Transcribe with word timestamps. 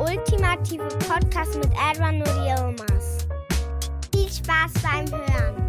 Ultimative 0.00 0.88
Podcast 1.06 1.56
mit 1.56 1.70
Edwin 1.90 2.22
und 2.22 2.46
Yilmaz. 2.46 3.28
Viel 4.14 4.30
Spaß 4.30 4.72
beim 4.82 5.06
Hören. 5.10 5.66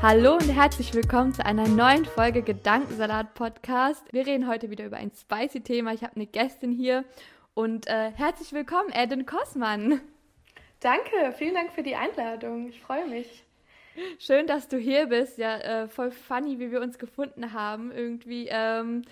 Hallo 0.00 0.34
und 0.34 0.48
herzlich 0.48 0.94
willkommen 0.94 1.34
zu 1.34 1.44
einer 1.44 1.66
neuen 1.66 2.04
Folge 2.04 2.42
Gedankensalat 2.42 3.34
Podcast. 3.34 4.04
Wir 4.12 4.24
reden 4.24 4.46
heute 4.46 4.70
wieder 4.70 4.86
über 4.86 4.98
ein 4.98 5.10
spicy 5.10 5.62
Thema. 5.62 5.92
Ich 5.92 6.04
habe 6.04 6.14
eine 6.14 6.26
Gästin 6.26 6.70
hier 6.70 7.04
und 7.54 7.88
äh, 7.88 8.12
herzlich 8.12 8.52
willkommen, 8.52 8.90
Eden 8.94 9.26
Kossmann. 9.26 10.00
Danke, 10.78 11.34
vielen 11.36 11.54
Dank 11.54 11.72
für 11.72 11.82
die 11.82 11.96
Einladung. 11.96 12.68
Ich 12.68 12.80
freue 12.80 13.08
mich. 13.08 13.42
Schön, 14.20 14.46
dass 14.46 14.68
du 14.68 14.78
hier 14.78 15.06
bist. 15.06 15.38
Ja, 15.38 15.56
äh, 15.56 15.88
voll 15.88 16.12
funny, 16.12 16.60
wie 16.60 16.70
wir 16.70 16.80
uns 16.80 17.00
gefunden 17.00 17.52
haben. 17.52 17.90
Irgendwie 17.90 18.46
ähm, 18.48 19.02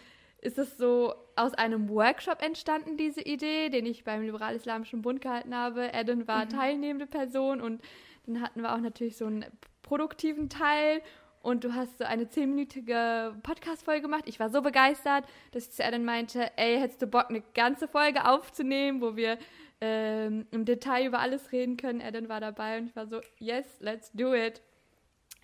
ist 0.40 0.58
es 0.58 0.78
so 0.78 1.12
aus 1.39 1.55
einem 1.55 1.89
Workshop 1.89 2.42
entstanden, 2.42 2.97
diese 2.97 3.20
Idee, 3.22 3.69
den 3.70 3.86
ich 3.86 4.05
beim 4.05 4.22
Liberal-Islamischen 4.22 5.03
Bund 5.03 5.20
gehalten 5.20 5.55
habe. 5.55 5.91
Eden 5.94 6.27
war 6.28 6.44
Mhm. 6.44 6.48
teilnehmende 6.50 7.06
Person 7.06 7.61
und 7.61 7.81
dann 8.27 8.42
hatten 8.42 8.61
wir 8.62 8.75
auch 8.75 8.81
natürlich 8.81 9.17
so 9.17 9.27
einen 9.27 9.47
produktiven 9.83 10.48
Teil. 10.48 11.00
Und 11.41 11.62
du 11.62 11.72
hast 11.72 11.98
so 11.98 12.05
eine 12.05 12.28
zehnminütige 12.28 13.34
Podcast-Folge 13.44 14.03
gemacht. 14.03 14.25
Ich 14.27 14.41
war 14.41 14.50
so 14.50 14.61
begeistert, 14.61 15.25
dass 15.53 15.69
ich 15.69 15.70
zu 15.70 15.83
Eden 15.83 16.05
meinte, 16.05 16.50
ey, 16.59 16.78
hättest 16.78 17.00
du 17.00 17.06
Bock, 17.06 17.27
eine 17.31 17.42
ganze 17.55 17.86
Folge 17.86 18.27
aufzunehmen, 18.28 19.00
wo 19.00 19.14
wir 19.16 19.39
ähm, 19.81 20.47
im 20.50 20.64
Detail 20.64 21.06
über 21.06 21.20
alles 21.20 21.53
reden 21.53 21.77
können. 21.77 22.00
Eden 22.00 22.28
war 22.28 22.41
dabei 22.41 22.78
und 22.78 22.89
ich 22.89 22.97
war 22.97 23.06
so, 23.06 23.20
yes, 23.39 23.64
let's 23.78 24.11
do 24.12 24.34
it. 24.34 24.61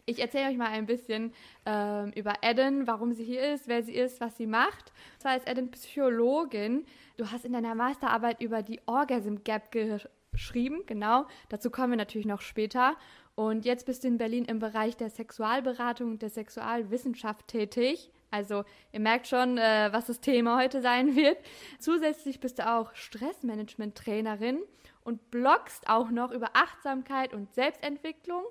Ich 0.06 0.20
erzähle 0.20 0.50
euch 0.50 0.58
mal 0.58 0.68
ein 0.68 0.84
bisschen 0.84 1.32
ähm, 1.64 2.12
über 2.14 2.34
Eden, 2.42 2.86
warum 2.86 3.14
sie 3.14 3.24
hier 3.24 3.54
ist, 3.54 3.68
wer 3.68 3.82
sie 3.82 3.94
ist, 3.94 4.20
was 4.20 4.36
sie 4.36 4.46
macht. 4.46 4.92
Und 5.14 5.22
zwar 5.22 5.36
ist 5.36 5.48
Eden 5.48 5.70
Psychologin. 5.70 6.84
Du 7.16 7.30
hast 7.30 7.46
in 7.46 7.54
deiner 7.54 7.74
Masterarbeit 7.74 8.42
über 8.42 8.62
die 8.62 8.80
Orgasm 8.84 9.36
Gap 9.44 9.70
geschrieben, 9.72 10.82
genau. 10.84 11.26
Dazu 11.48 11.70
kommen 11.70 11.92
wir 11.92 11.96
natürlich 11.96 12.26
noch 12.26 12.42
später. 12.42 12.96
Und 13.34 13.64
jetzt 13.64 13.86
bist 13.86 14.04
du 14.04 14.08
in 14.08 14.18
Berlin 14.18 14.44
im 14.44 14.58
Bereich 14.58 14.94
der 14.96 15.08
Sexualberatung 15.08 16.10
und 16.10 16.22
der 16.22 16.30
Sexualwissenschaft 16.30 17.48
tätig. 17.48 18.10
Also 18.30 18.64
ihr 18.92 19.00
merkt 19.00 19.26
schon, 19.26 19.56
äh, 19.56 19.88
was 19.90 20.06
das 20.06 20.20
Thema 20.20 20.58
heute 20.58 20.82
sein 20.82 21.16
wird. 21.16 21.38
Zusätzlich 21.78 22.40
bist 22.40 22.58
du 22.58 22.70
auch 22.70 22.94
Stressmanagement-Trainerin 22.94 24.58
und 25.02 25.30
bloggst 25.30 25.88
auch 25.88 26.10
noch 26.10 26.30
über 26.30 26.50
Achtsamkeit 26.52 27.32
und 27.32 27.54
Selbstentwicklung. 27.54 28.44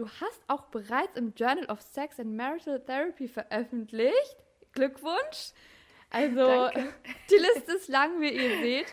Du 0.00 0.08
hast 0.08 0.40
auch 0.46 0.62
bereits 0.68 1.14
im 1.18 1.34
Journal 1.36 1.66
of 1.66 1.82
Sex 1.82 2.18
and 2.18 2.34
Marital 2.34 2.80
Therapy 2.80 3.28
veröffentlicht. 3.28 4.36
Glückwunsch! 4.72 5.52
Also 6.08 6.46
Danke. 6.46 6.94
die 7.30 7.34
Liste 7.34 7.72
ist 7.72 7.88
lang, 7.88 8.18
wie 8.18 8.30
ihr 8.30 8.62
seht. 8.62 8.86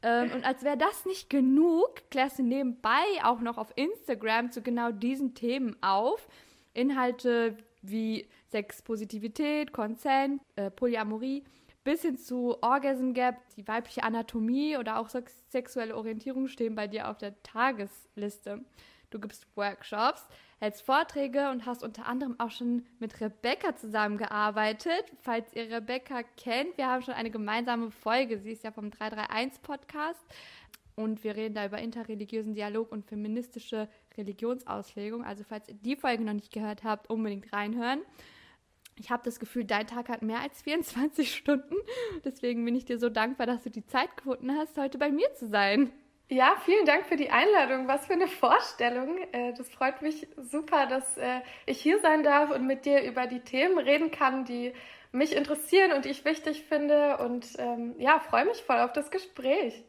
Ähm, 0.00 0.32
und 0.32 0.46
als 0.46 0.62
wäre 0.62 0.78
das 0.78 1.04
nicht 1.04 1.28
genug, 1.28 2.08
klärst 2.10 2.38
du 2.38 2.42
nebenbei 2.42 3.04
auch 3.22 3.40
noch 3.40 3.58
auf 3.58 3.70
Instagram 3.76 4.50
zu 4.50 4.62
genau 4.62 4.92
diesen 4.92 5.34
Themen 5.34 5.76
auf. 5.82 6.26
Inhalte 6.72 7.58
wie 7.82 8.26
Sexpositivität, 8.50 9.74
Consent, 9.74 10.40
äh, 10.54 10.70
Polyamorie, 10.70 11.44
bis 11.84 12.00
hin 12.00 12.16
zu 12.16 12.56
Orgasm 12.62 13.12
Gap, 13.12 13.36
die 13.58 13.68
weibliche 13.68 14.04
Anatomie 14.04 14.78
oder 14.78 15.00
auch 15.00 15.10
sex 15.10 15.34
sexuelle 15.50 15.94
Orientierung 15.94 16.48
stehen 16.48 16.74
bei 16.74 16.86
dir 16.86 17.10
auf 17.10 17.18
der 17.18 17.42
Tagesliste. 17.42 18.64
Du 19.10 19.20
gibst 19.20 19.46
Workshops, 19.54 20.26
hältst 20.58 20.82
Vorträge 20.82 21.50
und 21.50 21.66
hast 21.66 21.82
unter 21.82 22.06
anderem 22.06 22.38
auch 22.38 22.50
schon 22.50 22.86
mit 22.98 23.20
Rebecca 23.20 23.76
zusammengearbeitet. 23.76 25.04
Falls 25.20 25.52
ihr 25.54 25.70
Rebecca 25.70 26.22
kennt, 26.36 26.76
wir 26.78 26.86
haben 26.86 27.02
schon 27.02 27.14
eine 27.14 27.30
gemeinsame 27.30 27.90
Folge. 27.90 28.38
Sie 28.38 28.52
ist 28.52 28.64
ja 28.64 28.72
vom 28.72 28.90
331 28.90 29.62
Podcast. 29.62 30.24
Und 30.94 31.24
wir 31.24 31.36
reden 31.36 31.54
da 31.54 31.66
über 31.66 31.78
interreligiösen 31.78 32.54
Dialog 32.54 32.90
und 32.90 33.04
feministische 33.04 33.86
Religionsauslegung. 34.16 35.24
Also 35.24 35.44
falls 35.44 35.68
ihr 35.68 35.74
die 35.74 35.94
Folge 35.94 36.24
noch 36.24 36.32
nicht 36.32 36.52
gehört 36.52 36.84
habt, 36.84 37.10
unbedingt 37.10 37.52
reinhören. 37.52 38.00
Ich 38.98 39.10
habe 39.10 39.22
das 39.22 39.38
Gefühl, 39.38 39.64
dein 39.64 39.86
Tag 39.86 40.08
hat 40.08 40.22
mehr 40.22 40.40
als 40.40 40.62
24 40.62 41.34
Stunden. 41.36 41.74
Deswegen 42.24 42.64
bin 42.64 42.74
ich 42.74 42.86
dir 42.86 42.98
so 42.98 43.10
dankbar, 43.10 43.46
dass 43.46 43.62
du 43.62 43.70
die 43.70 43.84
Zeit 43.84 44.16
gefunden 44.16 44.56
hast, 44.56 44.78
heute 44.78 44.96
bei 44.96 45.12
mir 45.12 45.32
zu 45.34 45.46
sein. 45.46 45.92
Ja, 46.28 46.56
vielen 46.64 46.84
Dank 46.86 47.06
für 47.06 47.16
die 47.16 47.30
Einladung. 47.30 47.86
Was 47.86 48.06
für 48.06 48.14
eine 48.14 48.26
Vorstellung. 48.26 49.18
Äh, 49.32 49.52
Das 49.54 49.68
freut 49.70 50.02
mich 50.02 50.26
super, 50.36 50.86
dass 50.86 51.16
äh, 51.18 51.40
ich 51.66 51.80
hier 51.80 52.00
sein 52.00 52.24
darf 52.24 52.50
und 52.50 52.66
mit 52.66 52.84
dir 52.84 53.02
über 53.02 53.26
die 53.26 53.40
Themen 53.40 53.78
reden 53.78 54.10
kann, 54.10 54.44
die 54.44 54.72
mich 55.12 55.34
interessieren 55.36 55.92
und 55.92 56.04
die 56.04 56.10
ich 56.10 56.24
wichtig 56.24 56.62
finde. 56.64 57.18
Und 57.18 57.46
ähm, 57.58 57.94
ja, 57.98 58.18
freue 58.18 58.44
mich 58.44 58.62
voll 58.64 58.78
auf 58.80 58.92
das 58.92 59.10
Gespräch. 59.10 59.84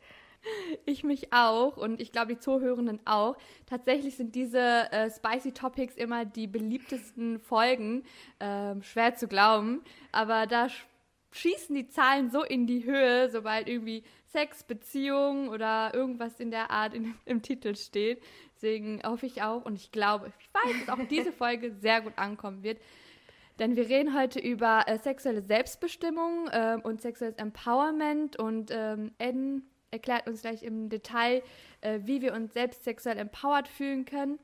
Ich 0.86 1.04
mich 1.04 1.34
auch 1.34 1.78
und 1.78 2.00
ich 2.02 2.12
glaube 2.12 2.34
die 2.36 2.40
Zuhörenden 2.40 3.00
auch. 3.06 3.38
Tatsächlich 3.66 4.16
sind 4.16 4.36
diese 4.36 4.92
äh, 4.92 5.10
Spicy 5.10 5.52
Topics 5.54 5.96
immer 5.96 6.26
die 6.26 6.48
beliebtesten 6.48 7.40
Folgen. 7.40 8.04
Ähm, 8.40 8.82
schwer 8.84 9.16
zu 9.16 9.28
glauben, 9.28 9.82
aber 10.12 10.46
da 10.48 10.70
sch 10.70 10.86
schießen 11.34 11.76
die 11.76 11.88
Zahlen 11.88 12.32
so 12.32 12.42
in 12.44 12.66
die 12.68 12.86
Höhe, 12.86 13.30
sobald 13.30 13.68
irgendwie 13.68 14.04
Sex, 14.32 14.64
Beziehung 14.64 15.50
oder 15.50 15.92
irgendwas 15.94 16.40
in 16.40 16.52
der 16.52 16.72
Art 16.72 16.94
in, 16.94 17.16
im 17.26 17.42
Titel 17.42 17.76
steht. 17.76 18.22
Deswegen 18.56 19.02
hoffe 19.04 19.26
ich 19.26 19.42
auch 19.42 19.66
und 19.66 19.76
ich 19.76 19.92
glaube, 19.92 20.32
ich 20.40 20.50
weiß, 20.54 20.86
dass 20.86 21.00
auch 21.00 21.08
diese 21.08 21.32
Folge 21.34 21.72
sehr 21.72 22.02
gut 22.02 22.14
ankommen 22.18 22.64
wird. 22.64 22.80
Denn 23.60 23.76
wir 23.76 23.90
reden 23.90 24.16
heute 24.16 24.40
über 24.40 24.84
äh, 24.88 25.00
sexuelle 25.00 25.42
Selbstbestimmung 25.42 26.50
ähm, 26.52 26.82
und 26.82 27.02
sexuelles 27.02 27.38
Empowerment 27.38 28.38
und 28.38 28.70
ähm, 28.72 29.12
Eden 29.18 29.68
erklärt 29.90 30.28
uns 30.28 30.42
gleich 30.42 30.64
im 30.64 30.90
Detail, 30.90 31.42
äh, 31.82 32.00
wie 32.04 32.22
wir 32.22 32.34
uns 32.34 32.54
selbst 32.54 32.84
sexuell 32.84 33.18
empowered 33.18 33.68
fühlen 33.68 34.06
können. 34.06 34.40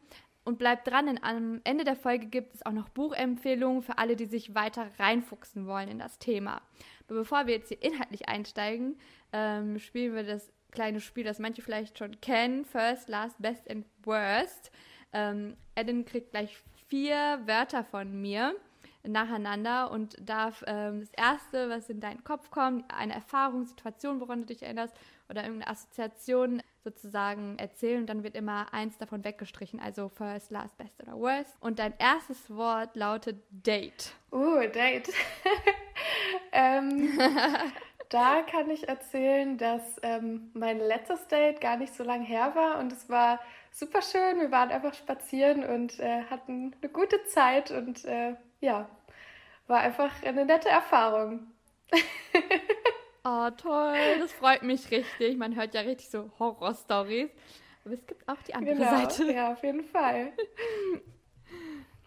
Und 0.45 0.57
bleibt 0.57 0.89
dran, 0.89 1.05
denn 1.05 1.23
am 1.23 1.61
Ende 1.63 1.85
der 1.85 1.95
Folge 1.95 2.25
gibt 2.27 2.55
es 2.55 2.65
auch 2.65 2.73
noch 2.73 2.89
Buchempfehlungen 2.89 3.81
für 3.81 3.97
alle, 3.97 4.17
die 4.17 4.25
sich 4.25 4.53
weiter 4.53 4.89
reinfuchsen 4.99 5.67
wollen 5.67 5.87
in 5.87 5.99
das 5.99 6.19
Thema. 6.19 6.61
Aber 7.07 7.19
bevor 7.19 7.47
wir 7.47 7.55
jetzt 7.55 7.69
hier 7.69 7.81
inhaltlich 7.81 8.27
einsteigen, 8.27 8.97
ähm, 9.33 9.79
spielen 9.79 10.15
wir 10.15 10.23
das 10.23 10.51
kleine 10.71 11.01
Spiel, 11.01 11.23
das 11.23 11.39
manche 11.39 11.61
vielleicht 11.61 11.97
schon 11.97 12.19
kennen: 12.21 12.65
First, 12.65 13.09
Last, 13.09 13.41
Best 13.41 13.69
and 13.69 13.85
Worst. 14.03 14.71
Ähm, 15.11 15.57
Eden 15.75 16.05
kriegt 16.05 16.31
gleich 16.31 16.57
vier 16.87 17.41
Wörter 17.45 17.83
von 17.83 18.21
mir 18.21 18.55
nacheinander 19.05 19.91
und 19.91 20.15
darf 20.21 20.63
ähm, 20.65 21.01
das 21.01 21.09
erste, 21.11 21.69
was 21.69 21.89
in 21.89 21.99
deinen 21.99 22.23
Kopf 22.23 22.49
kommt, 22.51 22.85
eine 22.93 23.13
Erfahrung, 23.13 23.65
Situation, 23.65 24.19
woran 24.21 24.41
du 24.41 24.45
dich 24.47 24.63
erinnerst 24.63 24.95
oder 25.29 25.43
irgendeine 25.43 25.71
Assoziation 25.71 26.61
sozusagen 26.83 27.57
erzählen 27.57 28.01
und 28.01 28.07
dann 28.07 28.23
wird 28.23 28.35
immer 28.35 28.73
eins 28.73 28.97
davon 28.97 29.23
weggestrichen, 29.23 29.79
also 29.79 30.09
first, 30.09 30.51
last, 30.51 30.77
best 30.77 31.01
oder 31.01 31.17
worst. 31.17 31.55
Und 31.59 31.79
dein 31.79 31.93
erstes 31.97 32.49
Wort 32.49 32.95
lautet 32.95 33.43
Date. 33.49 34.13
Uh, 34.31 34.61
Date. 34.67 35.09
ähm, 36.51 37.17
da 38.09 38.41
kann 38.43 38.69
ich 38.69 38.87
erzählen, 38.87 39.57
dass 39.57 39.81
ähm, 40.03 40.51
mein 40.53 40.79
letztes 40.79 41.27
Date 41.27 41.61
gar 41.61 41.77
nicht 41.77 41.93
so 41.95 42.03
lange 42.03 42.25
her 42.25 42.53
war 42.55 42.79
und 42.79 42.91
es 42.91 43.09
war 43.09 43.39
super 43.71 44.01
schön. 44.01 44.39
Wir 44.39 44.51
waren 44.51 44.69
einfach 44.71 44.93
spazieren 44.93 45.63
und 45.63 45.99
äh, 45.99 46.23
hatten 46.29 46.75
eine 46.81 46.91
gute 46.91 47.23
Zeit 47.25 47.71
und 47.71 48.05
äh, 48.05 48.35
ja, 48.61 48.89
war 49.67 49.79
einfach 49.81 50.11
eine 50.23 50.45
nette 50.45 50.69
Erfahrung. 50.69 51.51
Oh, 53.25 53.49
toll, 53.57 54.17
das 54.19 54.31
freut 54.33 54.63
mich 54.63 54.91
richtig. 54.91 55.37
Man 55.37 55.55
hört 55.55 55.73
ja 55.73 55.81
richtig 55.81 56.09
so 56.09 56.31
Horror-Stories. 56.39 57.29
Aber 57.85 57.93
es 57.93 58.05
gibt 58.05 58.27
auch 58.27 58.41
die 58.43 58.53
andere 58.55 58.75
Genau, 58.75 58.85
Seite. 58.85 59.31
ja, 59.31 59.51
auf 59.53 59.63
jeden 59.63 59.83
Fall. 59.83 60.33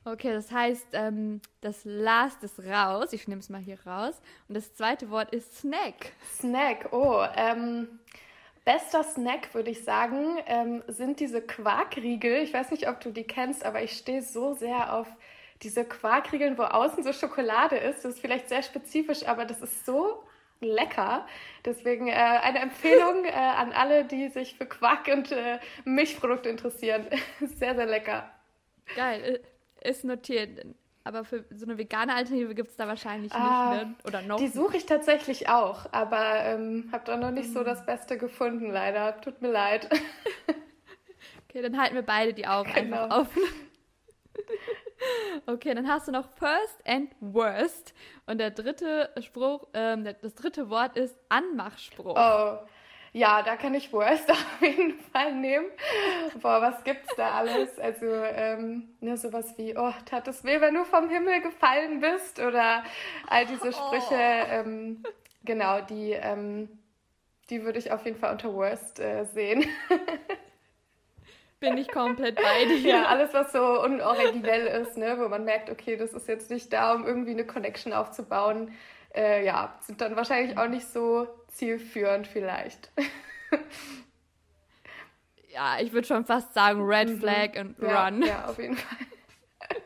Okay, 0.06 0.32
das 0.32 0.53
heißt, 0.53 0.87
ähm, 0.93 1.41
das 1.62 1.81
Last 1.85 2.44
ist 2.44 2.61
raus. 2.64 3.12
Ich 3.12 3.26
nehme 3.26 3.41
es 3.41 3.49
mal 3.49 3.61
hier 3.61 3.79
raus. 3.85 4.14
Und 4.49 4.56
das 4.56 4.73
zweite 4.73 5.11
Wort 5.11 5.32
ist 5.35 5.58
Snack. 5.58 6.12
Snack, 6.32 6.93
oh, 6.93 7.25
ähm, 7.35 7.99
bester 8.64 9.03
Snack, 9.03 9.53
würde 9.53 9.73
ich 9.73 9.82
sagen, 9.82 10.38
ähm, 10.47 10.85
sind 10.87 11.19
diese 11.19 11.43
Quarkriegel. 11.43 12.37
Ich 12.37 12.55
weiß 12.55 12.70
nicht, 12.70 12.88
ob 12.88 13.00
du 13.00 13.11
die 13.11 13.25
kennst, 13.25 13.64
aber 13.64 13.82
ich 13.82 13.97
stehe 13.97 14.23
so 14.23 14.55
sehr 14.55 14.94
auf 14.94 15.08
diese 15.62 15.85
Quarkriegeln, 15.85 16.56
wo 16.56 16.62
außen 16.62 17.03
so 17.03 17.12
Schokolade 17.12 17.76
ist. 17.76 18.05
Das 18.05 18.14
ist 18.14 18.20
vielleicht 18.20 18.49
sehr 18.49 18.62
spezifisch, 18.62 19.26
aber 19.26 19.44
das 19.44 19.61
ist 19.61 19.85
so 19.85 20.23
lecker. 20.61 21.26
Deswegen 21.64 22.06
äh, 22.06 22.12
eine 22.12 22.61
Empfehlung 22.61 23.25
äh, 23.25 23.32
an 23.32 23.73
alle, 23.73 24.05
die 24.05 24.29
sich 24.29 24.55
für 24.55 24.67
Quark 24.67 25.08
und 25.08 25.32
äh, 25.32 25.58
Milchprodukte 25.85 26.49
interessieren. 26.49 27.08
sehr, 27.41 27.75
sehr 27.75 27.87
lecker. 27.87 28.31
Geil, 28.94 29.25
äh, 29.25 29.56
ist 29.82 30.05
notiert. 30.05 30.64
Aber 31.05 31.25
für 31.25 31.44
so 31.55 31.67
eine 31.67 31.78
vegane 31.78 32.14
Alternative 32.14 32.55
gibt 32.55 32.70
es 32.70 32.76
da 32.76 32.88
wahrscheinlich 32.88 33.32
ah, 33.32 33.75
nicht, 33.75 33.87
ne? 33.87 33.94
Oder 34.05 34.23
noch? 34.23 34.38
Die 34.38 34.49
suche 34.49 34.76
ich 34.76 34.87
tatsächlich 34.87 35.49
auch, 35.49 35.87
aber 35.93 36.40
ähm, 36.44 36.88
habe 36.90 37.05
da 37.05 37.17
noch 37.17 37.31
nicht 37.31 37.52
so 37.52 37.62
das 37.62 37.87
Beste 37.87 38.19
gefunden, 38.19 38.73
leider. 38.73 39.20
Tut 39.20 39.40
mir 39.40 39.52
leid. 39.52 39.88
okay, 41.49 41.62
dann 41.62 41.78
halten 41.78 41.94
wir 41.94 42.02
beide 42.02 42.34
die 42.34 42.49
Augen 42.49 42.73
genau. 42.73 43.05
einfach 43.05 43.19
offen. 43.20 43.43
Okay, 45.46 45.75
dann 45.75 45.87
hast 45.88 46.08
du 46.08 46.12
noch 46.12 46.29
First 46.31 46.84
and 46.84 47.11
Worst. 47.20 47.94
Und 48.26 48.38
der 48.38 48.50
dritte 48.50 49.11
Spruch, 49.20 49.69
ähm, 49.75 50.05
das 50.05 50.34
dritte 50.34 50.70
Wort 50.70 50.96
ist 50.96 51.17
Anmachspruch. 51.29 52.17
Oh, 52.17 52.58
ja, 53.17 53.43
da 53.43 53.57
kann 53.57 53.75
ich 53.75 53.95
Worst 53.95 54.31
auf 54.31 54.61
jeden 54.61 55.01
Fall 55.01 55.33
nehmen. 55.33 55.67
Boah, 56.43 56.61
was 56.61 56.85
gibt's 56.85 57.15
da 57.17 57.31
alles? 57.31 57.79
Also, 57.79 58.07
ähm, 58.07 58.91
ne, 59.01 59.17
sowas 59.17 59.55
wie, 59.57 59.75
oh, 59.75 59.93
tat 60.05 60.29
es 60.29 60.45
weh, 60.45 60.61
wenn 60.61 60.75
du 60.75 60.85
vom 60.85 61.09
Himmel 61.09 61.41
gefallen 61.41 62.01
bist? 62.01 62.39
Oder 62.39 62.85
all 63.27 63.47
diese 63.47 63.73
Sprüche, 63.73 64.11
oh. 64.11 64.53
ähm, 64.53 65.03
genau, 65.45 65.81
die, 65.81 66.13
ähm, 66.13 66.69
die 67.49 67.65
würde 67.65 67.79
ich 67.79 67.91
auf 67.91 68.05
jeden 68.05 68.19
Fall 68.19 68.33
unter 68.33 68.53
Worst 68.53 69.01
äh, 69.01 69.25
sehen. 69.25 69.67
bin 71.59 71.79
ich 71.79 71.91
komplett 71.91 72.37
bei 72.37 72.65
dir. 72.67 72.81
Ja, 72.81 73.05
alles, 73.07 73.33
was 73.33 73.51
so 73.51 73.83
unoriginell 73.83 74.67
ist, 74.67 74.99
ne, 74.99 75.17
wo 75.19 75.27
man 75.29 75.47
merkt, 75.47 75.71
okay, 75.71 75.97
das 75.97 76.13
ist 76.13 76.29
jetzt 76.29 76.51
nicht 76.51 76.71
da, 76.71 76.93
um 76.93 77.07
irgendwie 77.07 77.31
eine 77.31 77.47
Connection 77.47 77.95
aufzubauen, 77.95 78.73
äh, 79.17 79.45
ja, 79.45 79.79
sind 79.81 80.01
dann 80.01 80.17
wahrscheinlich 80.17 80.57
auch 80.59 80.69
nicht 80.69 80.87
so 80.87 81.27
zielführend 81.49 82.27
vielleicht. 82.27 82.91
ja, 85.49 85.79
ich 85.81 85.93
würde 85.93 86.07
schon 86.07 86.25
fast 86.25 86.53
sagen 86.55 86.83
Red 86.83 87.09
mhm. 87.09 87.21
Flag 87.21 87.59
und 87.59 87.79
ja, 87.81 88.05
Run. 88.05 88.23
Ja, 88.23 88.45
auf 88.47 88.59
jeden 88.59 88.77
Fall. 88.77 89.07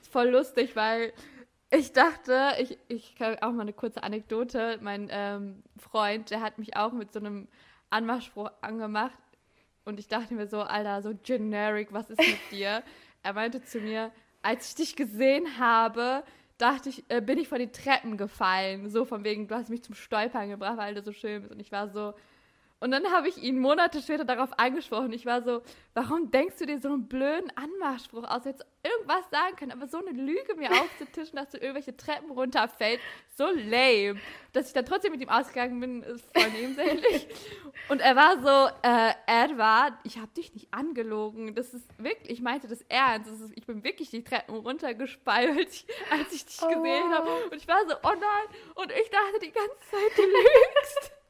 ist 0.00 0.12
voll 0.12 0.28
lustig, 0.28 0.74
weil 0.74 1.12
ich 1.70 1.92
dachte, 1.92 2.54
ich, 2.58 2.78
ich 2.88 3.16
kann 3.16 3.38
auch 3.38 3.52
mal 3.52 3.62
eine 3.62 3.72
kurze 3.72 4.02
Anekdote. 4.02 4.78
Mein 4.82 5.08
ähm, 5.10 5.62
Freund, 5.78 6.30
der 6.30 6.40
hat 6.40 6.58
mich 6.58 6.76
auch 6.76 6.92
mit 6.92 7.12
so 7.12 7.20
einem 7.20 7.48
Anmachspruch 7.88 8.50
angemacht. 8.60 9.18
Und 9.84 9.98
ich 9.98 10.08
dachte 10.08 10.34
mir 10.34 10.46
so, 10.46 10.62
Alter, 10.62 11.02
so 11.02 11.14
generic, 11.22 11.92
was 11.92 12.10
ist 12.10 12.18
mit 12.18 12.38
dir? 12.50 12.82
er 13.22 13.32
meinte 13.32 13.62
zu 13.62 13.80
mir, 13.80 14.10
als 14.42 14.68
ich 14.68 14.74
dich 14.74 14.96
gesehen 14.96 15.58
habe, 15.58 16.24
dachte 16.62 16.88
ich, 16.88 17.04
äh, 17.08 17.20
bin 17.20 17.38
ich 17.38 17.48
von 17.48 17.58
den 17.58 17.72
Treppen 17.72 18.16
gefallen. 18.16 18.88
So 18.88 19.04
von 19.04 19.24
wegen, 19.24 19.48
du 19.48 19.54
hast 19.54 19.68
mich 19.68 19.82
zum 19.82 19.94
Stolpern 19.94 20.48
gebracht, 20.48 20.78
weil 20.78 20.94
du 20.94 21.02
so 21.02 21.12
schön 21.12 21.42
bist. 21.42 21.52
Und 21.52 21.60
ich 21.60 21.72
war 21.72 21.88
so, 21.88 22.14
und 22.82 22.90
dann 22.90 23.12
habe 23.12 23.28
ich 23.28 23.38
ihn 23.38 23.60
Monate 23.60 24.02
später 24.02 24.24
darauf 24.24 24.58
angesprochen. 24.58 25.12
Ich 25.12 25.24
war 25.24 25.40
so, 25.42 25.62
warum 25.94 26.32
denkst 26.32 26.56
du 26.58 26.66
dir 26.66 26.80
so 26.80 26.88
einen 26.88 27.06
blöden 27.06 27.52
Anmachspruch 27.54 28.24
aus? 28.24 28.44
Jetzt 28.44 28.66
irgendwas 28.82 29.22
sagen 29.30 29.54
können, 29.54 29.70
aber 29.70 29.86
so 29.86 29.98
eine 29.98 30.10
Lüge 30.10 30.56
mir 30.56 30.68
aufzutischen, 30.72 31.36
dass 31.36 31.50
du 31.50 31.58
irgendwelche 31.58 31.96
Treppen 31.96 32.32
runterfällst, 32.32 33.04
so 33.36 33.44
lame. 33.44 34.18
Dass 34.52 34.66
ich 34.66 34.72
dann 34.72 34.84
trotzdem 34.84 35.12
mit 35.12 35.20
ihm 35.20 35.28
ausgegangen 35.28 35.78
bin, 35.78 36.02
ist 36.02 36.24
voll 36.36 36.50
nebensächlich. 36.50 37.28
Und 37.88 38.00
er 38.00 38.16
war 38.16 38.42
so, 38.42 38.74
äh, 38.82 39.12
Edward, 39.26 39.92
ich 40.02 40.18
habe 40.18 40.32
dich 40.36 40.52
nicht 40.52 40.74
angelogen. 40.74 41.54
Das 41.54 41.74
ist 41.74 41.86
wirklich, 41.98 42.30
ich 42.30 42.40
meinte 42.40 42.66
das 42.66 42.82
ernst. 42.88 43.30
Das 43.30 43.40
ist, 43.42 43.52
ich 43.54 43.64
bin 43.64 43.84
wirklich 43.84 44.10
die 44.10 44.24
Treppen 44.24 44.56
runtergespeilt, 44.56 45.86
als 46.10 46.32
ich 46.32 46.46
dich 46.46 46.60
oh. 46.60 46.66
gesehen 46.66 47.12
habe. 47.12 47.30
Und 47.44 47.54
ich 47.54 47.68
war 47.68 47.78
so, 47.88 47.94
oh 48.02 48.12
nein. 48.12 48.56
Und 48.74 48.90
ich 48.90 49.08
dachte 49.08 49.38
die 49.40 49.52
ganze 49.52 49.78
Zeit, 49.88 50.16
du 50.16 50.22
lügst. 50.22 51.21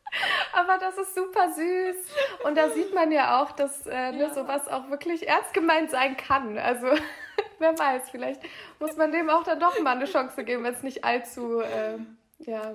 Aber 0.53 0.79
das 0.79 0.99
ist 0.99 1.15
super 1.15 1.51
süß. 1.53 1.97
Und 2.45 2.57
da 2.57 2.71
sieht 2.71 2.95
man 2.95 3.11
ja 3.13 3.43
auch, 3.43 3.53
dass 3.53 3.87
äh, 3.87 4.13
ne, 4.13 4.25
ja. 4.25 4.35
sowas 4.35 4.69
auch 4.69 4.91
wirklich 4.91 5.27
ernst 5.29 5.55
gemeint 5.55 5.91
sein 5.91 6.17
kann. 6.17 6.59
Also, 6.59 6.87
wer 7.59 7.79
weiß, 7.79 8.11
vielleicht 8.11 8.43
muss 8.79 8.97
man 8.97 9.13
dem 9.13 9.31
auch 9.31 9.45
dann 9.45 9.61
doch 9.61 9.81
mal 9.81 9.97
eine 9.97 10.05
Chance 10.05 10.45
geben, 10.45 10.65
wenn 10.65 10.75
es 10.75 10.83
nicht 10.83 11.05
allzu, 11.05 11.61
äh, 11.61 11.99
ja, 12.41 12.75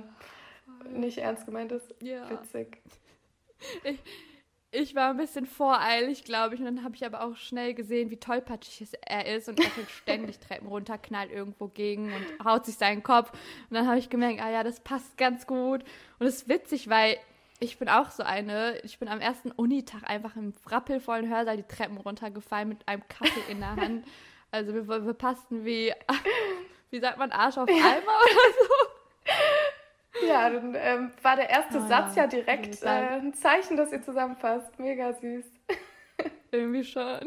nicht 0.90 1.20
ernst 1.20 1.46
gemeint 1.46 1.72
ist. 1.72 1.94
Ja. 2.02 2.30
Witzig. 2.30 2.82
Ich, 3.84 4.00
ich 4.80 4.94
war 4.94 5.10
ein 5.10 5.18
bisschen 5.18 5.48
voreilig, 5.48 6.24
glaube 6.24 6.54
ich, 6.54 6.62
und 6.62 6.68
dann 6.68 6.84
habe 6.84 6.96
ich 6.96 7.04
aber 7.04 7.22
auch 7.22 7.36
schnell 7.36 7.74
gesehen, 7.74 8.12
wie 8.12 8.18
tollpatschig 8.18 8.90
er 9.02 9.26
ist 9.36 9.50
und 9.50 9.60
er 9.60 9.70
fällt 9.72 9.90
ständig 9.90 10.40
Treppen 10.40 10.68
runter, 10.68 11.00
knallt 11.00 11.32
irgendwo 11.32 11.68
gegen 11.68 12.14
und 12.14 12.46
haut 12.46 12.66
sich 12.66 12.76
seinen 12.76 13.02
Kopf. 13.02 13.32
Und 13.32 13.76
dann 13.76 13.88
habe 13.88 13.98
ich 13.98 14.10
gemerkt, 14.10 14.40
ah 14.42 14.52
ja, 14.52 14.64
das 14.64 14.80
passt 14.80 15.18
ganz 15.18 15.48
gut. 15.48 15.84
Und 16.20 16.28
es 16.28 16.44
ist 16.44 16.50
witzig, 16.50 16.90
weil 16.90 17.18
ich 17.60 17.80
bin 17.80 17.90
auch 17.90 18.12
so 18.12 18.22
eine. 18.22 18.80
Ich 18.84 19.00
bin 19.00 19.08
am 19.08 19.20
ersten 19.20 19.50
Unitag 19.52 20.04
einfach 20.08 20.36
im 20.36 20.54
rappelvollen 20.68 21.28
Hörsaal 21.28 21.58
die 21.58 21.64
Treppen 21.64 21.98
runtergefallen 21.98 22.70
mit 22.70 22.88
einem 22.88 23.02
Kaffee 23.08 23.52
in 23.52 23.60
der 23.60 23.76
Hand. 23.76 24.06
Also 24.52 24.74
wir, 24.74 24.88
wir 24.88 25.14
passten 25.14 25.66
wie, 25.66 25.92
wie 26.92 27.00
sagt 27.00 27.18
man, 27.18 27.32
Arsch 27.32 27.58
auf 27.58 27.68
Eimer 27.68 27.82
oder 27.82 28.54
so. 28.60 28.97
Ja, 30.28 30.50
dann 30.50 30.76
ähm, 30.78 31.12
war 31.22 31.36
der 31.36 31.50
erste 31.50 31.80
ah, 31.80 31.88
Satz 31.88 32.16
ja 32.16 32.28
direkt 32.28 32.84
äh, 32.84 32.88
ein 32.88 33.34
Zeichen, 33.34 33.78
dass 33.78 33.92
ihr 33.92 34.02
zusammenpasst. 34.02 34.78
Mega 34.80 35.14
süß. 35.14 35.46
Irgendwie 36.52 36.84
schon. 36.84 37.20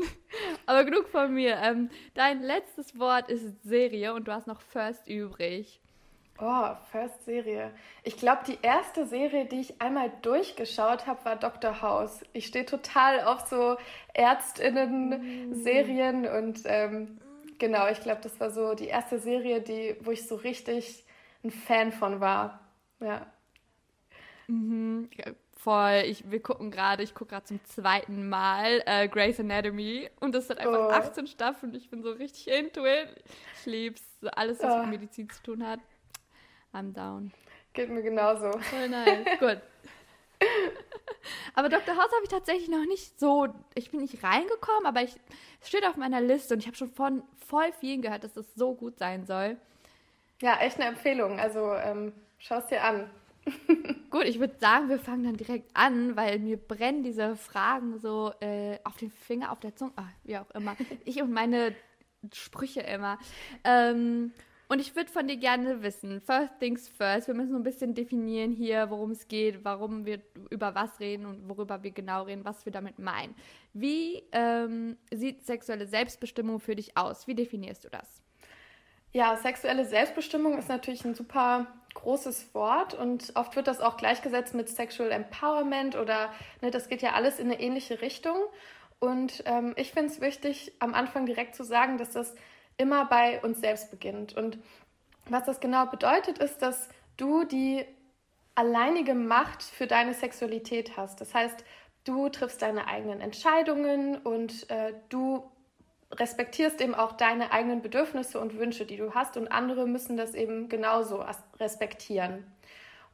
Aber 0.67 0.85
genug 0.85 1.09
von 1.09 1.33
mir. 1.33 1.59
Ähm, 1.63 1.91
dein 2.15 2.43
letztes 2.43 2.99
Wort 2.99 3.31
ist 3.31 3.63
Serie 3.63 4.15
und 4.15 4.29
du 4.29 4.33
hast 4.33 4.47
noch 4.47 4.61
First 4.61 5.09
übrig. 5.09 5.81
Oh, 6.43 6.71
First 6.91 7.27
Serie. 7.27 7.71
Ich 8.03 8.17
glaube, 8.17 8.41
die 8.47 8.57
erste 8.63 9.05
Serie, 9.07 9.45
die 9.45 9.61
ich 9.61 9.83
einmal 9.83 10.11
durchgeschaut 10.23 11.07
habe, 11.07 11.23
war 11.27 11.37
Dr. 11.37 11.83
House. 11.83 12.25
Ich 12.33 12.47
stehe 12.47 12.65
total 12.65 13.21
auf 13.21 13.47
so 13.47 13.77
Ärztinnen-Serien 14.15 16.23
mm. 16.23 16.25
und 16.25 16.63
ähm, 16.65 17.19
genau, 17.59 17.89
ich 17.89 18.01
glaube, 18.01 18.23
das 18.23 18.41
war 18.41 18.51
so 18.51 18.73
die 18.75 18.87
erste 18.87 19.19
Serie, 19.19 19.61
die, 19.61 19.97
wo 20.01 20.13
ich 20.13 20.27
so 20.27 20.37
richtig 20.37 21.05
ein 21.45 21.51
Fan 21.51 21.93
von 21.93 22.21
war. 22.21 22.61
Ja. 23.01 23.27
Mhm. 24.47 25.09
Voll. 25.57 26.05
Ich, 26.07 26.31
wir 26.31 26.41
gucken 26.43 26.71
gerade, 26.71 27.03
ich 27.03 27.15
gucke 27.15 27.31
gerade 27.31 27.45
zum 27.45 27.65
zweiten 27.65 28.29
Mal 28.29 28.83
äh, 28.87 29.09
Grey's 29.09 29.39
Anatomy 29.39 30.09
und 30.21 30.35
das 30.35 30.49
hat 30.49 30.59
einfach 30.59 30.89
oh. 30.89 30.91
18 30.91 31.27
Staffeln. 31.27 31.75
Ich 31.75 31.91
bin 31.91 32.03
so 32.03 32.13
richtig 32.13 32.49
into 32.49 32.87
it. 32.87 33.09
Ich 33.59 33.67
lieb's. 33.67 34.03
Alles, 34.33 34.63
was 34.63 34.73
oh. 34.73 34.79
mit 34.81 35.01
Medizin 35.01 35.29
zu 35.29 35.43
tun 35.43 35.67
hat. 35.67 35.81
I'm 36.73 36.93
down. 36.93 37.33
Geht 37.73 37.91
mir 37.91 38.03
genauso. 38.03 38.51
Voll 38.59 38.89
nice. 38.89 39.27
Gut. 39.39 39.61
aber 41.55 41.69
Dr. 41.69 41.95
House 41.95 42.11
habe 42.13 42.25
ich 42.25 42.31
tatsächlich 42.31 42.69
noch 42.69 42.87
nicht 42.87 43.19
so. 43.21 43.49
Ich 43.75 43.91
bin 43.91 44.01
nicht 44.01 44.23
reingekommen, 44.23 44.87
aber 44.87 45.03
ich, 45.03 45.15
es 45.61 45.69
steht 45.69 45.87
auf 45.87 45.97
meiner 45.97 46.21
Liste 46.21 46.55
und 46.55 46.61
ich 46.61 46.67
habe 46.67 46.77
schon 46.77 46.91
von 46.91 47.23
voll 47.47 47.73
vielen 47.79 48.03
gehört, 48.03 48.25
dass 48.25 48.37
es 48.37 48.55
so 48.55 48.75
gut 48.75 48.99
sein 48.99 49.27
soll. 49.27 49.57
Ja, 50.41 50.59
echt 50.61 50.77
eine 50.77 50.87
Empfehlung. 50.87 51.39
Also 51.39 51.75
ähm, 51.75 52.13
schau 52.41 52.59
es 52.59 52.67
dir 52.67 52.83
an. 52.83 53.09
Gut, 54.11 54.25
ich 54.25 54.41
würde 54.41 54.57
sagen, 54.59 54.89
wir 54.89 54.99
fangen 54.99 55.25
dann 55.25 55.37
direkt 55.37 55.71
an, 55.75 56.17
weil 56.17 56.39
mir 56.41 56.57
brennen 56.57 57.03
diese 57.03 57.37
Fragen 57.37 57.99
so 57.99 58.33
äh, 58.41 58.79
auf 58.85 58.97
den 58.97 59.11
Finger, 59.11 59.53
auf 59.53 59.61
der 59.61 59.77
Zunge, 59.77 59.93
ah, 59.97 60.09
wie 60.25 60.37
auch 60.37 60.51
immer. 60.51 60.77
Ich 61.05 61.23
und 61.23 61.33
meine 61.33 61.75
Sprüche 62.33 62.81
immer. 62.81 63.19
Ähm, 63.65 64.33
und 64.69 64.79
ich 64.79 64.95
würde 64.95 65.11
von 65.11 65.27
dir 65.27 65.37
gerne 65.37 65.83
wissen, 65.83 66.21
first 66.21 66.61
things 66.61 66.89
first, 66.89 67.27
wir 67.27 67.35
müssen 67.35 67.51
so 67.51 67.57
ein 67.57 67.65
bisschen 67.65 67.95
definieren 67.95 68.53
hier, 68.53 68.89
worum 68.91 69.11
es 69.11 69.27
geht, 69.27 69.65
warum 69.65 70.05
wir 70.05 70.21
über 70.51 70.75
was 70.77 71.01
reden 71.01 71.27
und 71.27 71.49
worüber 71.49 71.83
wir 71.83 71.91
genau 71.91 72.25
reden, 72.25 72.45
was 72.45 72.65
wir 72.67 72.73
damit 72.73 73.01
meinen. 73.01 73.35
Wie 73.73 74.23
ähm, 74.31 74.97
sieht 75.13 75.45
sexuelle 75.45 75.89
Selbstbestimmung 75.89 76.61
für 76.61 76.77
dich 76.77 76.97
aus? 76.97 77.27
Wie 77.27 77.35
definierst 77.35 77.85
du 77.85 77.89
das? 77.89 78.23
Ja, 79.13 79.37
sexuelle 79.37 79.85
Selbstbestimmung 79.85 80.57
ist 80.57 80.69
natürlich 80.69 81.05
ein 81.05 81.17
super 81.17 81.67
großes 81.95 82.55
Wort 82.55 82.95
und 82.95 83.33
oft 83.35 83.57
wird 83.57 83.67
das 83.67 83.81
auch 83.81 83.97
gleichgesetzt 83.97 84.55
mit 84.55 84.69
Sexual 84.69 85.11
Empowerment 85.11 85.97
oder 85.97 86.33
ne, 86.61 86.71
das 86.71 86.89
geht 86.89 87.03
ja 87.03 87.13
alles 87.13 87.39
in 87.39 87.47
eine 87.47 87.61
ähnliche 87.61 88.01
Richtung. 88.01 88.37
Und 88.99 89.43
ähm, 89.47 89.73
ich 89.77 89.93
finde 89.93 90.13
es 90.13 90.21
wichtig, 90.21 90.73
am 90.79 90.95
Anfang 90.95 91.27
direkt 91.27 91.55
zu 91.55 91.65
sagen, 91.65 91.97
dass 91.99 92.11
das 92.13 92.35
immer 92.77 93.07
bei 93.07 93.41
uns 93.43 93.61
selbst 93.61 93.91
beginnt. 93.91 94.37
Und 94.37 94.59
was 95.29 95.45
das 95.45 95.61
genau 95.61 95.87
bedeutet, 95.87 96.39
ist, 96.39 96.59
dass 96.63 96.89
du 97.17 97.45
die 97.45 97.85
alleinige 98.55 99.15
Macht 99.15 99.63
für 99.63 99.87
deine 99.87 100.15
Sexualität 100.15 100.97
hast. 100.97 101.21
Das 101.21 101.35
heißt, 101.35 101.65
du 102.05 102.29
triffst 102.29 102.63
deine 102.63 102.87
eigenen 102.89 103.21
Entscheidungen 103.21 104.19
und 104.19 104.69
äh, 104.71 104.95
du 105.09 105.51
respektierst 106.13 106.81
eben 106.81 106.95
auch 106.95 107.13
deine 107.13 107.53
eigenen 107.53 107.83
Bedürfnisse 107.83 108.41
und 108.41 108.59
Wünsche, 108.59 108.85
die 108.85 108.97
du 108.97 109.15
hast 109.15 109.37
und 109.37 109.49
andere 109.49 109.87
müssen 109.87 110.17
das 110.17 110.35
eben 110.35 110.69
genauso 110.69 111.25
respektieren. 111.59 112.45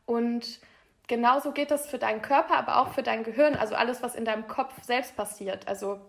Und 0.06 0.60
genauso 1.06 1.52
geht 1.52 1.70
das 1.70 1.88
für 1.88 1.98
deinen 1.98 2.22
Körper, 2.22 2.56
aber 2.56 2.78
auch 2.80 2.92
für 2.92 3.02
dein 3.02 3.24
Gehirn, 3.24 3.54
also 3.54 3.74
alles, 3.74 4.02
was 4.02 4.14
in 4.14 4.24
deinem 4.24 4.48
Kopf 4.48 4.72
selbst 4.82 5.16
passiert. 5.16 5.68
Also 5.68 6.00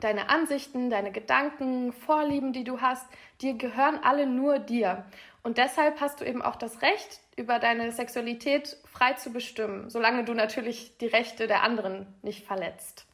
deine 0.00 0.28
Ansichten, 0.30 0.90
deine 0.90 1.12
Gedanken, 1.12 1.92
Vorlieben, 1.92 2.52
die 2.52 2.64
du 2.64 2.80
hast, 2.80 3.06
die 3.40 3.56
gehören 3.56 4.00
alle 4.02 4.26
nur 4.26 4.58
dir. 4.58 5.04
Und 5.42 5.58
deshalb 5.58 6.00
hast 6.00 6.20
du 6.20 6.24
eben 6.24 6.42
auch 6.42 6.56
das 6.56 6.82
Recht, 6.82 7.20
über 7.36 7.58
deine 7.58 7.92
Sexualität 7.92 8.76
frei 8.92 9.14
zu 9.14 9.32
bestimmen, 9.32 9.88
solange 9.88 10.24
du 10.24 10.34
natürlich 10.34 10.98
die 10.98 11.06
Rechte 11.06 11.46
der 11.46 11.62
anderen 11.62 12.06
nicht 12.22 12.46
verletzt. 12.46 13.06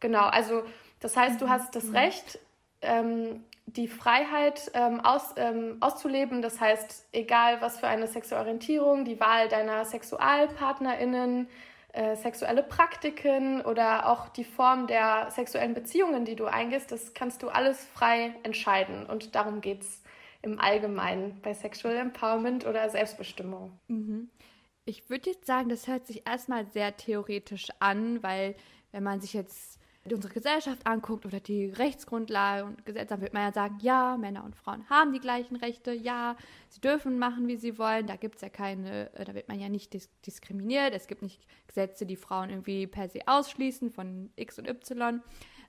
Genau, 0.00 0.26
also 0.26 0.64
das 1.00 1.16
heißt, 1.16 1.40
du 1.40 1.48
hast 1.48 1.74
das 1.76 1.84
mhm. 1.84 1.96
Recht, 1.96 2.38
ähm, 2.82 3.44
die 3.66 3.88
Freiheit 3.88 4.70
ähm, 4.74 5.00
aus, 5.00 5.34
ähm, 5.36 5.76
auszuleben. 5.80 6.40
Das 6.40 6.60
heißt, 6.60 7.08
egal 7.12 7.60
was 7.60 7.80
für 7.80 7.88
eine 7.88 8.06
sexuelle 8.06 8.44
Orientierung, 8.44 9.04
die 9.04 9.18
Wahl 9.18 9.48
deiner 9.48 9.84
SexualpartnerInnen, 9.84 11.48
äh, 11.92 12.14
sexuelle 12.16 12.62
Praktiken 12.62 13.62
oder 13.62 14.08
auch 14.08 14.28
die 14.28 14.44
Form 14.44 14.86
der 14.86 15.30
sexuellen 15.30 15.74
Beziehungen, 15.74 16.24
die 16.24 16.36
du 16.36 16.46
eingehst, 16.46 16.92
das 16.92 17.14
kannst 17.14 17.42
du 17.42 17.48
alles 17.48 17.84
frei 17.94 18.34
entscheiden. 18.42 19.06
Und 19.06 19.34
darum 19.34 19.60
geht 19.60 19.82
es 19.82 20.02
im 20.42 20.60
Allgemeinen 20.60 21.40
bei 21.42 21.54
Sexual 21.54 21.96
Empowerment 21.96 22.66
oder 22.66 22.88
Selbstbestimmung. 22.88 23.72
Mhm. 23.88 24.30
Ich 24.84 25.10
würde 25.10 25.30
jetzt 25.30 25.46
sagen, 25.46 25.68
das 25.68 25.88
hört 25.88 26.06
sich 26.06 26.26
erstmal 26.26 26.66
sehr 26.66 26.96
theoretisch 26.96 27.68
an, 27.80 28.22
weil 28.22 28.54
wenn 28.92 29.02
man 29.02 29.20
sich 29.20 29.32
jetzt 29.32 29.75
unsere 30.12 30.32
Gesellschaft 30.32 30.86
anguckt 30.86 31.26
oder 31.26 31.40
die 31.40 31.66
Rechtsgrundlage 31.66 32.64
und 32.64 32.84
Gesetze, 32.84 33.06
dann 33.08 33.20
wird 33.20 33.34
man 33.34 33.42
ja 33.42 33.52
sagen, 33.52 33.78
ja, 33.80 34.16
Männer 34.16 34.44
und 34.44 34.56
Frauen 34.56 34.88
haben 34.88 35.12
die 35.12 35.20
gleichen 35.20 35.56
Rechte, 35.56 35.92
ja, 35.92 36.36
sie 36.68 36.80
dürfen 36.80 37.18
machen, 37.18 37.48
wie 37.48 37.56
sie 37.56 37.78
wollen, 37.78 38.06
da 38.06 38.16
gibt 38.16 38.36
es 38.36 38.42
ja 38.42 38.48
keine, 38.48 39.12
äh, 39.14 39.24
da 39.24 39.34
wird 39.34 39.48
man 39.48 39.58
ja 39.58 39.68
nicht 39.68 39.92
dis 39.92 40.08
diskriminiert, 40.24 40.94
es 40.94 41.06
gibt 41.06 41.22
nicht 41.22 41.46
Gesetze, 41.66 42.06
die 42.06 42.16
Frauen 42.16 42.50
irgendwie 42.50 42.86
per 42.86 43.08
se 43.08 43.20
ausschließen 43.26 43.90
von 43.90 44.30
X 44.36 44.58
und 44.58 44.68
Y. 44.68 45.22